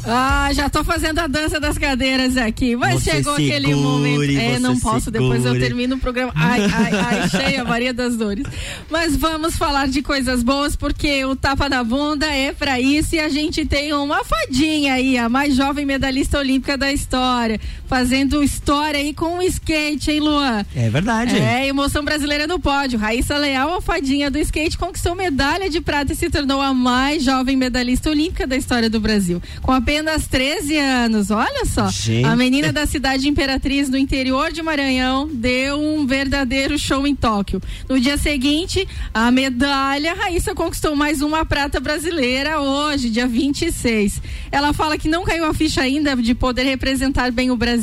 Ah, 0.07 0.49
já 0.53 0.69
tô 0.69 0.83
fazendo 0.83 1.19
a 1.19 1.27
dança 1.27 1.59
das 1.59 1.77
cadeiras 1.77 2.37
aqui. 2.37 2.75
Mas 2.75 3.03
Você 3.03 3.11
chegou 3.11 3.33
aquele 3.33 3.67
segure, 3.67 3.75
momento. 3.75 4.37
É, 4.37 4.59
não 4.59 4.79
posso, 4.79 5.09
depois 5.09 5.43
eu 5.43 5.51
segure. 5.53 5.59
termino 5.59 5.95
o 5.95 5.99
programa. 5.99 6.31
Ai, 6.35 6.61
ai, 6.61 6.91
ai, 6.93 7.29
cheia, 7.31 7.63
Maria 7.63 7.93
das 7.93 8.15
Dores. 8.15 8.45
Mas 8.89 9.15
vamos 9.15 9.55
falar 9.57 9.87
de 9.87 10.01
coisas 10.01 10.43
boas, 10.43 10.75
porque 10.75 11.25
o 11.25 11.35
tapa 11.35 11.67
na 11.67 11.83
bunda 11.83 12.27
é 12.27 12.51
pra 12.51 12.79
isso 12.79 13.15
e 13.15 13.19
a 13.19 13.29
gente 13.29 13.65
tem 13.65 13.93
uma 13.93 14.23
fadinha 14.23 14.93
aí, 14.93 15.17
a 15.17 15.27
mais 15.27 15.55
jovem 15.55 15.85
medalhista 15.85 16.37
olímpica 16.39 16.77
da 16.77 16.91
história, 16.91 17.59
fazendo 17.87 18.43
história 18.43 18.99
aí 18.99 19.13
com 19.13 19.37
o 19.37 19.41
skate, 19.43 20.11
hein, 20.11 20.19
Luan? 20.19 20.65
É 20.75 20.89
verdade. 20.89 21.37
É, 21.37 21.67
emoção 21.67 22.03
brasileira 22.03 22.47
no 22.47 22.59
pódio. 22.59 22.97
Raíssa 22.97 23.37
Leal, 23.37 23.77
a 23.77 23.81
fadinha 23.81 24.31
do 24.31 24.39
skate, 24.39 24.77
conquistou 24.77 25.15
medalha 25.15 25.69
de 25.69 25.79
prata 25.81 26.13
e 26.13 26.15
se 26.15 26.29
tornou 26.29 26.61
a 26.61 26.73
mais 26.73 27.23
jovem 27.23 27.55
medalhista 27.55 28.09
olímpica 28.09 28.47
da 28.47 28.55
história 28.55 28.89
do 28.89 28.99
Brasil. 28.99 29.41
Com 29.61 29.71
apenas 29.71 30.27
13 30.27 30.77
anos, 30.77 31.31
olha 31.31 31.65
só. 31.65 31.89
Gente. 31.89 32.25
A 32.25 32.35
menina 32.35 32.73
da 32.73 32.85
cidade 32.85 33.27
Imperatriz, 33.29 33.89
no 33.89 33.97
interior 33.97 34.51
de 34.51 34.61
Maranhão, 34.61 35.29
deu 35.31 35.79
um 35.79 36.05
verdadeiro 36.05 36.77
show 36.79 37.05
em 37.05 37.15
Tóquio. 37.15 37.61
No 37.87 37.99
dia 37.99 38.17
seguinte, 38.17 38.87
a 39.13 39.29
medalha, 39.31 40.13
Raíssa 40.13 40.55
conquistou 40.55 40.95
mais 40.95 41.21
uma 41.21 41.45
prata 41.45 41.79
brasileira 41.79 42.59
hoje, 42.59 43.09
dia 43.09 43.27
26. 43.27 44.21
Ela 44.51 44.73
fala 44.73 44.97
que 44.97 45.07
não 45.07 45.23
caiu 45.23 45.45
a 45.45 45.53
ficha 45.53 45.81
ainda 45.81 46.15
de 46.15 46.33
poder 46.33 46.63
representar 46.63 47.31
bem 47.31 47.51
o 47.51 47.57
Brasil 47.57 47.74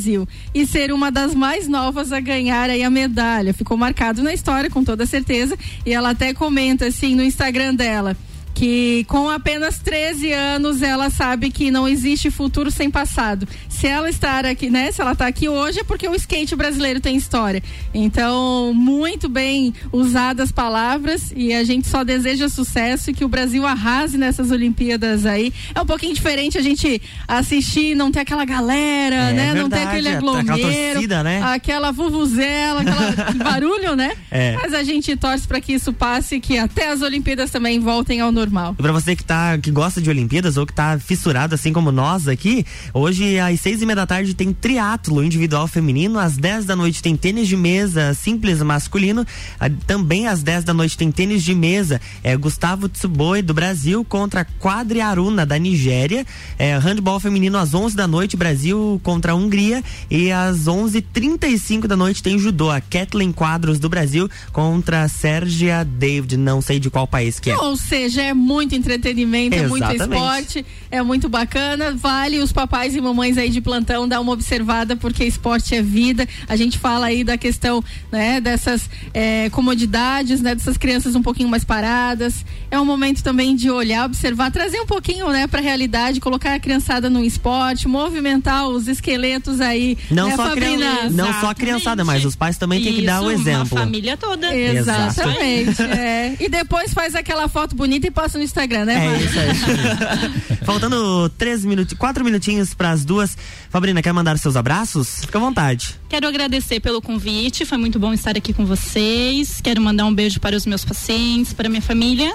e 0.53 0.65
ser 0.65 0.91
uma 0.91 1.11
das 1.11 1.33
mais 1.33 1.67
novas 1.67 2.11
a 2.11 2.19
ganhar 2.19 2.69
aí 2.69 2.83
a 2.83 2.89
medalha. 2.89 3.53
Ficou 3.53 3.77
marcado 3.77 4.21
na 4.23 4.33
história, 4.33 4.69
com 4.69 4.83
toda 4.83 5.05
certeza. 5.05 5.57
E 5.85 5.93
ela 5.93 6.11
até 6.11 6.33
comenta 6.33 6.87
assim 6.87 7.15
no 7.15 7.23
Instagram 7.23 7.75
dela 7.75 8.15
que 8.53 9.03
com 9.05 9.29
apenas 9.29 9.79
13 9.79 10.31
anos 10.31 10.81
ela 10.81 11.09
sabe 11.09 11.49
que 11.49 11.71
não 11.71 11.87
existe 11.87 12.29
futuro 12.29 12.69
sem 12.69 12.89
passado. 12.89 13.47
Se 13.67 13.87
ela 13.87 14.09
estar 14.09 14.45
aqui, 14.45 14.69
né, 14.69 14.91
se 14.91 15.01
ela 15.01 15.13
está 15.13 15.27
aqui 15.27 15.49
hoje 15.49 15.79
é 15.79 15.83
porque 15.83 16.07
o 16.07 16.15
skate 16.15 16.55
brasileiro 16.55 16.99
tem 16.99 17.15
história. 17.15 17.63
Então, 17.93 18.73
muito 18.73 19.27
bem 19.27 19.73
usadas 19.91 20.51
palavras 20.51 21.33
e 21.35 21.53
a 21.53 21.63
gente 21.63 21.87
só 21.87 22.03
deseja 22.03 22.47
sucesso 22.47 23.09
e 23.09 23.13
que 23.13 23.25
o 23.25 23.27
Brasil 23.27 23.65
arrase 23.65 24.17
nessas 24.17 24.51
Olimpíadas 24.51 25.25
aí. 25.25 25.51
É 25.73 25.81
um 25.81 25.85
pouquinho 25.85 26.13
diferente 26.13 26.57
a 26.57 26.61
gente 26.61 27.01
assistir, 27.27 27.95
não 27.95 28.11
ter 28.11 28.19
aquela 28.19 28.45
galera, 28.45 29.15
É 29.15 29.33
né, 29.33 29.53
não 29.53 29.69
ter 29.69 29.79
aquele 29.79 30.09
aquela 30.09 30.39
aglomero, 30.39 30.93
torcida, 30.93 31.23
né? 31.23 31.41
aquela 31.43 31.91
vuvuzela, 31.91 32.81
aquele 32.81 33.39
barulho, 33.43 33.95
né? 33.95 34.13
É. 34.29 34.55
Mas 34.61 34.73
a 34.73 34.83
gente 34.83 35.15
torce 35.15 35.47
para 35.47 35.59
que 35.59 35.73
isso 35.73 35.91
passe 35.91 36.35
e 36.35 36.39
que 36.39 36.57
até 36.57 36.89
as 36.89 37.01
Olimpíadas 37.01 37.49
também 37.49 37.79
voltem 37.79 38.21
ao 38.21 38.31
normal. 38.31 38.42
E 38.77 38.81
pra 38.81 38.91
você 38.91 39.15
que 39.15 39.23
tá, 39.23 39.57
que 39.57 39.71
gosta 39.71 40.01
de 40.01 40.09
Olimpíadas 40.09 40.57
ou 40.57 40.65
que 40.65 40.73
tá 40.73 40.99
fissurado 40.99 41.55
assim 41.55 41.73
como 41.73 41.91
nós 41.91 42.27
aqui, 42.27 42.65
hoje 42.93 43.39
às 43.39 43.59
seis 43.59 43.81
e 43.81 43.85
meia 43.85 43.95
da 43.95 44.05
tarde 44.05 44.33
tem 44.33 44.53
triatlo 44.53 45.23
individual 45.23 45.67
feminino, 45.67 46.19
às 46.19 46.37
10 46.37 46.65
da 46.65 46.75
noite 46.75 47.01
tem 47.01 47.15
tênis 47.15 47.47
de 47.47 47.55
mesa 47.55 48.13
simples 48.13 48.61
masculino, 48.61 49.25
ah, 49.59 49.69
também 49.87 50.27
às 50.27 50.43
10 50.43 50.63
da 50.63 50.73
noite 50.73 50.97
tem 50.97 51.11
tênis 51.11 51.43
de 51.43 51.55
mesa, 51.55 51.99
é 52.23 52.35
Gustavo 52.35 52.87
Tsuboi 52.87 53.41
do 53.41 53.53
Brasil 53.53 54.05
contra 54.05 54.45
Quadri 54.59 55.01
Aruna 55.01 55.45
da 55.45 55.57
Nigéria, 55.57 56.25
é 56.57 56.77
handball 56.77 57.19
feminino 57.19 57.57
às 57.57 57.73
11 57.73 57.95
da 57.95 58.07
noite 58.07 58.37
Brasil 58.37 58.99
contra 59.03 59.31
a 59.31 59.35
Hungria. 59.35 59.83
E 60.09 60.31
às 60.31 60.67
11:35 60.67 61.87
da 61.87 61.95
noite 61.95 62.21
tem 62.21 62.37
judô, 62.37 62.69
a 62.69 62.81
Kathleen 62.81 63.31
Quadros 63.31 63.79
do 63.79 63.89
Brasil 63.89 64.29
contra 64.51 65.03
a 65.03 65.07
Sérgia 65.07 65.83
David, 65.83 66.37
não 66.37 66.61
sei 66.61 66.79
de 66.79 66.89
qual 66.89 67.07
país 67.07 67.39
que 67.39 67.49
é. 67.49 67.57
Ou 67.57 67.75
seja, 67.77 68.21
é 68.21 68.32
muito 68.33 68.75
entretenimento, 68.75 69.55
é 69.55 69.67
muito 69.67 69.83
Exatamente. 69.83 70.19
esporte, 70.19 70.65
é 70.91 71.01
muito 71.01 71.29
bacana. 71.29 71.91
Vale 71.91 72.39
os 72.39 72.51
papais 72.51 72.95
e 72.95 73.01
mamães 73.01 73.37
aí 73.37 73.49
de 73.49 73.61
plantão 73.61 74.07
dar 74.07 74.19
uma 74.19 74.31
observada, 74.31 74.95
porque 74.95 75.23
esporte 75.23 75.75
é 75.75 75.81
vida. 75.81 76.27
A 76.47 76.55
gente 76.55 76.77
fala 76.77 77.07
aí 77.07 77.23
da 77.23 77.37
questão, 77.37 77.83
né, 78.11 78.39
dessas 78.39 78.89
eh, 79.13 79.49
comodidades, 79.51 80.41
né, 80.41 80.55
dessas 80.55 80.77
crianças 80.77 81.15
um 81.15 81.21
pouquinho 81.21 81.49
mais 81.49 81.63
paradas. 81.63 82.45
É 82.69 82.79
um 82.79 82.85
momento 82.85 83.23
também 83.23 83.55
de 83.55 83.69
olhar, 83.69 84.05
observar, 84.05 84.51
trazer 84.51 84.79
um 84.79 84.85
pouquinho, 84.85 85.29
né, 85.29 85.47
pra 85.47 85.61
realidade, 85.61 86.19
colocar 86.19 86.53
a 86.53 86.59
criançada 86.59 87.09
no 87.09 87.23
esporte, 87.23 87.87
movimentar 87.87 88.67
os 88.67 88.87
esqueletos 88.87 89.61
aí. 89.61 89.97
Não 90.09 90.27
né, 90.27 90.35
só, 90.35 90.47
a 90.47 90.51
criança, 90.51 91.09
não 91.09 91.33
só 91.39 91.49
a 91.49 91.55
criançada, 91.55 92.03
mas 92.03 92.25
os 92.25 92.35
pais 92.35 92.57
também 92.57 92.81
têm 92.81 92.93
que 92.93 93.05
dar 93.05 93.21
o 93.21 93.31
exemplo. 93.31 93.77
Uma 93.77 93.81
família 93.81 94.17
toda. 94.17 94.55
Exatamente. 94.55 95.81
é. 95.81 96.35
E 96.39 96.49
depois 96.49 96.93
faz 96.93 97.15
aquela 97.15 97.47
foto 97.47 97.75
bonita 97.75 98.07
e 98.07 98.11
posta 98.23 98.37
no 98.37 98.43
Instagram, 98.43 98.85
né, 98.85 99.05
É 99.05 99.21
isso 99.21 99.39
aí. 99.39 100.57
Faltando 100.63 101.27
três 101.37 101.65
minutos, 101.65 101.93
quatro 101.97 102.23
minutinhos 102.23 102.73
para 102.73 102.91
as 102.91 103.03
duas. 103.03 103.37
Fabrina, 103.69 104.01
quer 104.01 104.13
mandar 104.13 104.37
seus 104.37 104.55
abraços? 104.55 105.19
Fica 105.25 105.37
à 105.37 105.41
vontade. 105.41 105.99
Quero 106.07 106.25
agradecer 106.25 106.79
pelo 106.79 107.01
convite, 107.01 107.65
foi 107.65 107.77
muito 107.77 107.99
bom 107.99 108.13
estar 108.13 108.37
aqui 108.37 108.53
com 108.53 108.65
vocês. 108.65 109.59
Quero 109.61 109.81
mandar 109.81 110.05
um 110.05 110.13
beijo 110.13 110.39
para 110.39 110.55
os 110.55 110.65
meus 110.65 110.85
pacientes, 110.85 111.51
para 111.51 111.67
minha 111.67 111.81
família 111.81 112.33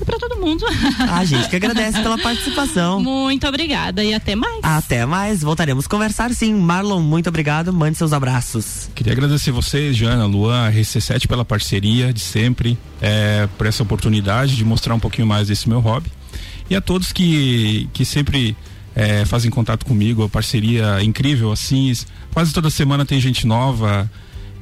e 0.00 0.04
para 0.04 0.18
todo 0.18 0.40
mundo. 0.40 0.64
A 1.10 1.24
gente 1.24 1.48
que 1.48 1.56
agradece 1.56 2.00
pela 2.02 2.16
participação. 2.22 3.00
Muito 3.00 3.46
obrigada 3.46 4.02
e 4.04 4.14
até 4.14 4.34
mais. 4.34 4.60
Até 4.62 5.06
mais, 5.06 5.42
voltaremos 5.42 5.86
a 5.86 5.88
conversar 5.88 6.32
sim. 6.32 6.54
Marlon, 6.54 7.00
muito 7.00 7.28
obrigado. 7.28 7.72
Mande 7.72 7.96
seus 7.96 8.12
abraços. 8.12 8.90
Queria 8.94 9.12
agradecer 9.12 9.50
vocês, 9.50 9.96
Jana, 9.96 10.26
Luan, 10.26 10.70
RC7 10.70 11.26
pela 11.26 11.44
parceria 11.44 12.12
de 12.12 12.20
sempre, 12.20 12.78
é, 13.00 13.48
por 13.58 13.66
essa 13.66 13.82
oportunidade 13.82 14.56
de 14.56 14.64
mostrar 14.64 14.94
um 14.94 15.00
pouquinho 15.00 15.26
mais 15.26 15.48
desse 15.48 15.68
meu 15.68 15.80
hobby. 15.80 16.10
E 16.68 16.76
a 16.76 16.80
todos 16.80 17.12
que, 17.12 17.88
que 17.92 18.04
sempre 18.04 18.56
é, 18.94 19.24
fazem 19.24 19.50
contato 19.50 19.84
comigo, 19.84 20.22
a 20.22 20.28
parceria 20.28 21.02
incrível, 21.02 21.50
assim, 21.50 21.92
quase 22.32 22.52
toda 22.52 22.70
semana 22.70 23.04
tem 23.04 23.20
gente 23.20 23.46
nova. 23.46 24.10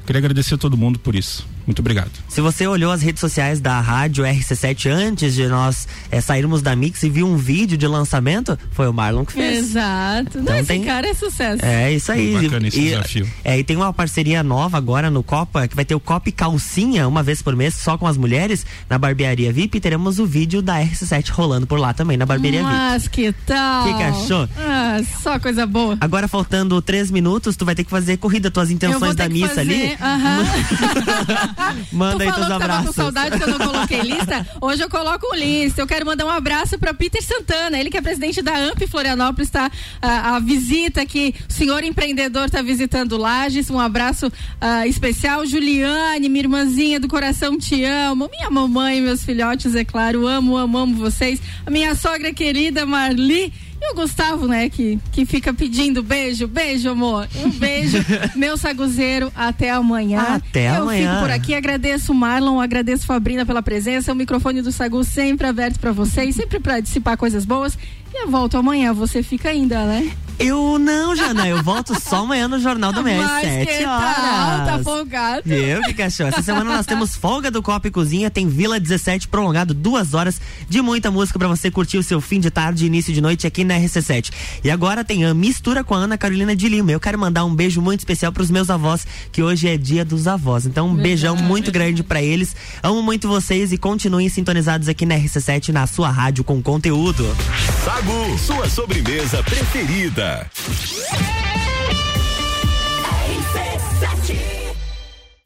Queria 0.05 0.19
agradecer 0.19 0.55
a 0.55 0.57
todo 0.57 0.75
mundo 0.75 0.97
por 0.97 1.15
isso. 1.15 1.45
Muito 1.69 1.81
obrigado. 1.81 2.09
Se 2.27 2.41
você 2.41 2.65
olhou 2.65 2.91
as 2.91 3.03
redes 3.03 3.19
sociais 3.19 3.61
da 3.61 3.79
rádio 3.79 4.23
RC7 4.25 4.89
antes 4.89 5.35
de 5.35 5.45
nós 5.47 5.87
eh, 6.09 6.19
sairmos 6.19 6.63
da 6.63 6.75
Mix 6.75 7.03
e 7.03 7.11
viu 7.11 7.27
um 7.27 7.37
vídeo 7.37 7.77
de 7.77 7.85
lançamento, 7.85 8.57
foi 8.71 8.87
o 8.87 8.91
Marlon 8.93 9.23
que 9.23 9.33
fez. 9.33 9.59
Exato. 9.69 10.37
Não, 10.37 10.41
Então 10.45 10.55
esse 10.55 10.65
tem- 10.67 10.83
cara 10.83 11.07
é 11.07 11.13
sucesso. 11.13 11.63
É 11.63 11.93
isso 11.93 12.11
aí. 12.11 12.33
Foi 12.33 12.41
bacana 12.45 12.67
esse 12.69 12.79
e, 12.79 12.83
desafio. 12.85 13.29
É, 13.43 13.59
e 13.59 13.63
tem 13.63 13.75
uma 13.77 13.93
parceria 13.93 14.41
nova 14.41 14.77
agora 14.79 15.11
no 15.11 15.21
Copa, 15.21 15.67
que 15.67 15.75
vai 15.75 15.85
ter 15.85 15.93
o 15.93 15.99
Copa 15.99 16.29
e 16.29 16.31
Calcinha 16.31 17.07
uma 17.07 17.21
vez 17.21 17.39
por 17.43 17.55
mês, 17.55 17.75
só 17.75 17.99
com 17.99 18.07
as 18.07 18.17
mulheres, 18.17 18.65
na 18.89 18.97
barbearia 18.97 19.53
VIP. 19.53 19.77
E 19.77 19.79
teremos 19.79 20.17
o 20.17 20.25
vídeo 20.25 20.63
da 20.63 20.79
RC7 20.81 21.29
rolando 21.29 21.67
por 21.67 21.77
lá 21.79 21.93
também, 21.93 22.17
na 22.17 22.25
barbearia 22.25 22.61
VIP. 22.61 22.73
Mas 22.73 23.07
que 23.07 23.31
tal? 23.45 23.83
Que 23.85 23.93
que 23.93 24.03
achou? 24.03 24.49
Ah, 24.57 24.99
só 25.21 25.37
coisa 25.39 25.67
boa. 25.67 25.95
Agora 26.01 26.27
faltando 26.27 26.81
três 26.81 27.11
minutos, 27.11 27.55
tu 27.55 27.63
vai 27.63 27.75
ter 27.75 27.83
que 27.83 27.91
fazer 27.91 28.17
corrida 28.17 28.49
tuas 28.49 28.71
Eu 28.71 28.77
vou 28.79 28.87
intenções 28.89 29.15
ter 29.15 29.21
da 29.21 29.27
que 29.27 29.33
missa 29.33 29.47
fazer, 29.53 29.61
ali. 29.61 29.97
aham. 30.01 30.39
Manda 31.91 32.17
tu 32.17 32.21
aí 32.21 32.29
falou 32.29 32.47
teus 32.47 32.53
que 32.53 32.59
tava 32.59 32.59
com 32.59 32.63
abraços. 32.63 32.95
saudade 32.95 33.37
que 33.37 33.43
eu 33.43 33.47
não 33.47 33.59
coloquei 33.59 34.01
lista. 34.01 34.47
Hoje 34.61 34.83
eu 34.83 34.89
coloco 34.89 35.27
um 35.33 35.35
lista. 35.35 35.81
Eu 35.81 35.87
quero 35.87 36.05
mandar 36.05 36.25
um 36.25 36.29
abraço 36.29 36.77
para 36.77 36.93
Peter 36.93 37.23
Santana, 37.23 37.79
ele 37.79 37.89
que 37.89 37.97
é 37.97 38.01
presidente 38.01 38.41
da 38.41 38.55
AMP 38.55 38.87
Florianópolis, 38.87 39.49
tá? 39.49 39.71
A, 40.01 40.35
a 40.35 40.39
visita 40.39 41.05
que 41.05 41.35
o 41.47 41.53
senhor 41.53 41.83
empreendedor 41.83 42.45
está 42.45 42.61
visitando 42.61 43.17
Lages. 43.17 43.69
Um 43.69 43.79
abraço 43.79 44.31
ah, 44.59 44.87
especial. 44.87 45.45
Juliane, 45.45 46.29
minha 46.29 46.43
irmãzinha 46.43 46.99
do 46.99 47.07
coração, 47.07 47.57
te 47.57 47.83
amo. 47.83 48.29
Minha 48.31 48.49
mamãe, 48.49 49.01
meus 49.01 49.23
filhotes, 49.23 49.75
é 49.75 49.83
claro, 49.83 50.27
amo, 50.27 50.57
amo, 50.57 50.77
amo 50.77 50.95
vocês. 50.95 51.41
A 51.65 51.69
minha 51.69 51.95
sogra 51.95 52.33
querida 52.33 52.85
Marli. 52.85 53.53
E 53.81 53.91
o 53.91 53.95
Gustavo, 53.95 54.45
né, 54.47 54.69
que, 54.69 54.99
que 55.11 55.25
fica 55.25 55.53
pedindo 55.53 56.03
beijo, 56.03 56.47
beijo, 56.47 56.89
amor. 56.89 57.27
Um 57.43 57.49
beijo, 57.49 57.97
meu 58.35 58.57
saguzeiro, 58.57 59.31
até 59.35 59.71
amanhã. 59.71 60.21
Até 60.21 60.69
Eu 60.77 60.81
amanhã. 60.83 61.09
fico 61.11 61.21
por 61.21 61.31
aqui, 61.31 61.55
agradeço 61.55 62.11
o 62.11 62.15
Marlon, 62.15 62.59
agradeço 62.59 63.05
Fabrina 63.05 63.45
pela 63.45 63.61
presença, 63.63 64.11
o 64.11 64.15
microfone 64.15 64.61
do 64.61 64.71
Sagu 64.71 65.03
sempre 65.03 65.47
aberto 65.47 65.79
pra 65.79 65.91
vocês, 65.93 66.35
sempre 66.35 66.59
pra 66.59 66.79
dissipar 66.81 67.15
coisas 67.17 67.45
boas. 67.45 67.77
E 68.13 68.23
eu 68.23 68.29
volto 68.29 68.57
amanhã, 68.57 68.91
você 68.93 69.23
fica 69.23 69.49
ainda, 69.49 69.85
né? 69.85 70.11
Eu 70.39 70.79
não, 70.79 71.13
Jana, 71.17 71.49
eu 71.49 71.61
volto 71.61 71.99
só 71.99 72.17
amanhã 72.23 72.47
no 72.47 72.59
Jornal 72.61 72.93
do 72.93 73.03
Mês, 73.03 73.21
Mas 73.21 73.41
sete 73.41 73.77
que 73.79 73.85
horas. 73.85 74.15
tal? 74.15 74.65
Tá 74.65 74.79
folgado. 74.81 75.41
Viu, 75.45 75.81
que 75.81 75.93
cachorro? 75.93 76.29
Essa 76.29 76.41
semana 76.41 76.77
nós 76.77 76.85
temos 76.85 77.13
Folga 77.13 77.51
do 77.51 77.61
Copa 77.61 77.89
e 77.89 77.91
Cozinha, 77.91 78.29
tem 78.31 78.47
Vila 78.47 78.79
17 78.79 79.27
prolongado, 79.27 79.73
duas 79.73 80.13
horas 80.13 80.39
de 80.69 80.81
muita 80.81 81.11
música 81.11 81.37
pra 81.37 81.49
você 81.49 81.69
curtir 81.69 81.97
o 81.97 82.03
seu 82.03 82.21
fim 82.21 82.39
de 82.39 82.49
tarde 82.49 82.85
e 82.85 82.87
início 82.87 83.13
de 83.13 83.19
noite 83.19 83.45
aqui 83.45 83.65
na 83.65 83.75
RC7. 83.75 84.31
E 84.63 84.71
agora 84.71 85.03
tem 85.03 85.25
a 85.25 85.33
mistura 85.33 85.83
com 85.83 85.93
a 85.93 85.97
Ana 85.97 86.17
Carolina 86.17 86.55
de 86.55 86.69
Lima. 86.69 86.91
Eu 86.91 87.01
quero 87.01 87.19
mandar 87.19 87.43
um 87.43 87.53
beijo 87.53 87.81
muito 87.81 87.99
especial 87.99 88.31
pros 88.31 88.49
meus 88.49 88.69
avós, 88.69 89.05
que 89.33 89.43
hoje 89.43 89.67
é 89.67 89.75
dia 89.75 90.05
dos 90.05 90.25
avós. 90.25 90.65
Então, 90.65 90.87
um 90.87 90.95
beijão 90.95 91.35
muito 91.35 91.69
grande 91.69 92.01
pra 92.01 92.21
eles. 92.21 92.55
Amo 92.81 93.01
muito 93.01 93.27
vocês 93.27 93.73
e 93.73 93.77
continuem 93.77 94.29
sintonizados 94.29 94.87
aqui 94.87 95.05
na 95.05 95.15
RC7, 95.15 95.69
na 95.73 95.85
sua 95.85 96.09
rádio 96.09 96.45
com 96.45 96.61
conteúdo. 96.61 97.35
Sagu, 97.83 98.37
sua 98.37 98.69
sobremesa 98.69 99.43
preferida. 99.43 100.28
Yeah. 100.29 101.48